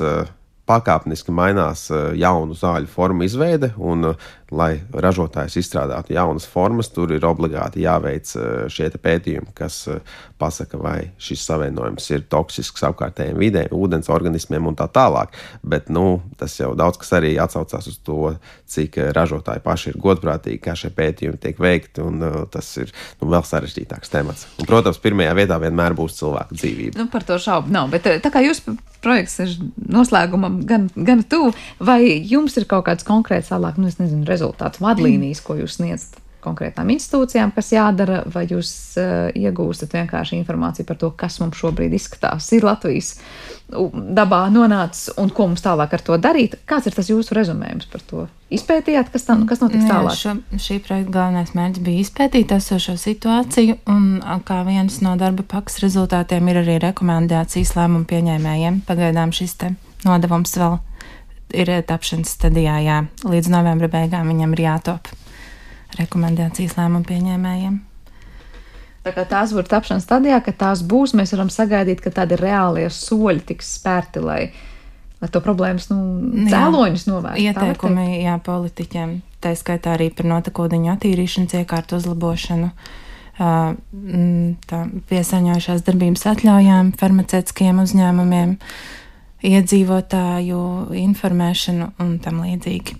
pakāpeniski 0.69 1.33
mainās 1.33 1.87
jaunu 2.17 2.53
zāļu 2.57 2.91
formu 2.93 3.25
izveide, 3.25 3.73
un 3.77 4.13
lai 4.51 4.79
ražotājs 4.93 5.57
izstrādātu 5.61 6.13
jaunas 6.15 6.45
formas, 6.49 6.89
tur 6.93 7.11
ir 7.13 7.25
obligāti 7.27 7.83
jāveic 7.83 8.31
eh, 8.37 8.49
šie 8.71 8.89
pētījumi, 9.01 9.53
kas 9.57 9.81
eh, 9.91 10.01
pasaka, 10.41 10.79
vai 10.81 10.97
šis 11.21 11.43
savienojums 11.45 12.09
ir 12.13 12.25
toksisks 12.31 12.85
apkārtējiem 12.89 13.39
vidē, 13.39 13.65
ūdens 13.75 14.09
organismiem 14.13 14.69
un 14.71 14.77
tā 14.79 14.89
tālāk. 14.93 15.35
Bet 15.61 15.89
nu, 15.93 16.21
tas 16.39 16.57
jau 16.59 16.73
daudz 16.77 16.99
kas 17.01 17.13
arī 17.19 17.35
atsaucās 17.41 17.89
uz 17.91 17.99
to, 18.05 18.33
cik 18.69 18.99
eh, 18.99 19.11
ražotāji 19.15 19.63
paši 19.65 19.93
ir 19.93 20.01
godprātīgi, 20.01 20.61
kā 20.65 20.75
šie 20.77 20.93
pētījumi 20.95 21.41
tiek 21.41 21.61
veikti, 21.61 22.03
un 22.05 22.47
tas 22.51 22.71
ir 22.81 22.93
nu, 23.21 23.29
vēl 23.29 23.45
sarežģītāks 23.45 24.13
temats. 24.13 24.47
Un, 24.57 24.69
protams, 24.69 25.01
pirmajā 25.01 25.35
vietā 25.37 25.59
vienmēr 25.61 25.97
būs 25.97 26.17
cilvēku 26.19 26.57
dzīvība. 26.57 26.99
Nu, 26.99 27.09
par 27.11 27.25
to 27.27 27.37
šaubu 27.41 27.71
nav, 27.73 27.91
bet 27.93 28.07
tā 28.23 28.33
kā 28.33 28.43
jūs 28.45 28.63
projekts 29.03 29.39
ir 29.43 29.53
noslēgumam 29.89 30.61
gan, 30.69 30.89
gan 30.95 31.23
tuvu, 31.23 31.53
vai 31.79 32.01
jums 32.27 32.57
ir 32.59 32.67
kaut 32.69 32.87
kāds 32.89 33.07
konkrēts 33.07 33.53
tālāk, 33.53 33.79
nu, 33.79 33.87
es 33.91 33.99
nezinu, 34.01 34.25
rezultāts, 34.29 34.81
vadlīnijas, 34.83 35.43
ko 35.45 35.59
jūs 35.59 35.79
sniedzat 35.79 36.19
konkrētām 36.43 36.89
institūcijām, 36.93 37.53
kas 37.55 37.71
jādara, 37.75 38.23
vai 38.31 38.45
jūs 38.49 38.71
uh, 38.99 39.29
iegūstat 39.35 39.95
vienkārši 39.97 40.39
informāciju 40.39 40.87
par 40.89 40.99
to, 41.01 41.11
kas 41.19 41.39
mums 41.43 41.59
šobrīd 41.59 41.95
izskatās, 41.97 42.51
ir 42.55 42.67
Latvijas 42.67 43.15
dabā 43.69 44.47
nonācis 44.49 45.11
un 45.21 45.29
ko 45.33 45.45
mums 45.49 45.61
tālāk 45.61 45.93
ar 45.93 46.03
to 46.05 46.17
darīt. 46.21 46.57
Kāds 46.69 46.89
ir 46.89 46.95
tas 46.97 47.09
jūsu 47.11 47.35
rezumējums 47.37 47.89
par 47.91 48.03
to? 48.09 48.25
Izpētījāt, 48.53 49.11
kas, 49.13 49.27
tam, 49.27 49.45
kas 49.49 49.61
notiks 49.61 49.85
tālāk? 49.85 50.15
Jā, 50.15 50.17
šo, 50.17 50.59
šī 50.65 50.79
projekta 50.85 51.13
galvenais 51.13 51.53
mērķis 51.57 51.85
bija 51.85 52.05
izpētīt 52.05 52.53
esošo 52.55 52.97
situāciju, 52.97 53.77
un 53.93 54.09
kā 54.47 54.63
viens 54.65 54.99
no 55.05 55.13
darba 55.21 55.45
pakas 55.45 55.77
rezultātiem 55.83 56.49
ir 56.49 56.63
arī 56.63 56.79
rekomendācijas 56.87 57.75
lēmumu 57.77 58.09
pieņēmējiem. 58.09 58.83
Pagaidām 58.89 59.35
šis 59.37 59.57
te 59.61 59.73
nodevums 60.07 60.57
vēl 60.57 60.79
ir 61.53 61.73
tapšanas 61.85 62.33
stadijā, 62.39 62.81
jā, 62.85 62.99
līdz 63.25 63.53
novembra 63.53 63.89
beigām 63.91 64.33
viņam 64.33 64.57
ir 64.57 64.65
jātop 64.65 65.13
rekomendācijas 65.97 66.77
lēmumu 66.77 67.07
pieņēmējiem. 67.09 67.79
Tā 69.05 69.13
kā 69.15 69.23
tās 69.25 69.53
būs 69.55 69.69
tapšanas 69.71 70.03
stadijā, 70.05 70.41
ka 70.43 70.51
tās 70.53 70.83
būs, 70.85 71.15
mēs 71.17 71.31
varam 71.33 71.49
sagaidīt, 71.53 72.01
ka 72.03 72.11
tādi 72.13 72.37
reālie 72.39 72.85
soļi 72.91 73.45
tiks 73.47 73.71
spērti, 73.79 74.21
lai, 74.23 74.41
lai 75.21 75.29
to 75.31 75.41
problēmas 75.43 75.87
nu, 75.89 75.99
cēloņus 76.51 77.07
novērstu. 77.07 77.45
Ieteikumi 77.47 78.19
jā, 78.25 78.35
politiķiem, 78.43 79.15
tā 79.41 79.55
skaitā 79.57 79.95
arī 79.95 80.09
par 80.15 80.27
notekūdeņu 80.33 80.91
attīrīšanas 80.93 81.55
iekārtu 81.61 81.97
uzlabošanu, 81.97 82.73
tā 83.39 84.83
piesaņojušās 85.09 85.85
darbības 85.87 86.27
atļaujām 86.33 86.91
farmaceitiskiem 86.99 87.79
uzņēmumiem, 87.85 88.57
iedzīvotāju 89.47 90.63
informēšanu 91.07 91.93
un 92.03 92.17
tam 92.19 92.43
līdzīgi. 92.43 92.99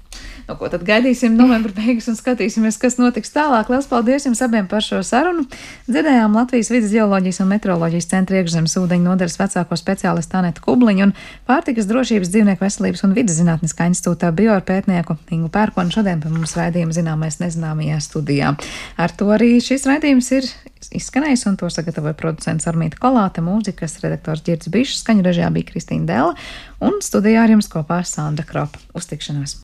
Nu, 0.49 0.55
ko 0.57 0.65
tad 0.65 0.81
gaidīsim 0.81 1.35
novembra 1.37 1.69
beigas 1.77 2.07
un 2.09 2.15
skatīsimies, 2.17 2.79
kas 2.81 2.95
notiks 2.97 3.29
tālāk. 3.35 3.67
Lielas 3.69 3.85
paldies 3.85 4.23
jums 4.25 4.39
abiem 4.41 4.65
par 4.69 4.81
šo 4.81 5.03
sarunu. 5.05 5.43
Dzirdējām 5.85 6.33
Latvijas 6.33 6.71
vidas 6.73 6.89
geoloģijas 6.95 7.43
un 7.43 7.51
meteoroloģijas 7.51 8.09
centra 8.09 8.39
iekšzemes 8.39 8.73
ūdeņu 8.81 9.05
nodaļas 9.05 9.37
vecāko 9.37 9.77
speciālistu 9.77 10.39
Anetu 10.39 10.63
Kubliņu 10.65 11.05
un 11.05 11.13
pārtikas 11.45 11.85
drošības 11.91 12.33
dzīvnieku 12.33 12.65
veselības 12.65 13.05
un 13.05 13.13
vidas 13.19 13.37
zinātniskā 13.37 13.91
institūtā 13.91 14.31
bioarpētnieku 14.41 15.19
Ingu 15.37 15.51
Pērkonu 15.53 15.93
šodien 15.93 16.25
pie 16.25 16.33
mums 16.33 16.57
raidījuma 16.57 16.97
zināmais 16.97 17.37
nezināmajā 17.43 18.01
studijā. 18.09 18.55
Ar 18.97 19.13
to 19.21 19.29
arī 19.37 19.51
šis 19.61 19.85
raidījums 19.85 20.33
ir 20.39 20.49
izskanējis, 20.97 21.45
un 21.45 21.61
to 21.61 21.69
sagatavoja 21.69 22.17
producents 22.17 22.65
Armīta 22.71 22.97
Kolāte, 22.97 23.45
mūzikas 23.45 23.99
redaktors 24.01 24.41
Girds 24.47 24.73
Bišs, 24.73 25.03
skaņu 25.03 25.29
režijā 25.29 25.53
bija 25.53 25.69
Kristīna 25.69 26.09
Dela, 26.09 26.33
un 26.81 27.03
studijā 27.05 27.45
ar 27.45 27.53
jums 27.53 27.69
kopā 27.69 28.01
Sandra 28.07 28.47
Kropa. 28.49 28.81
Uztikšanās! 28.97 29.57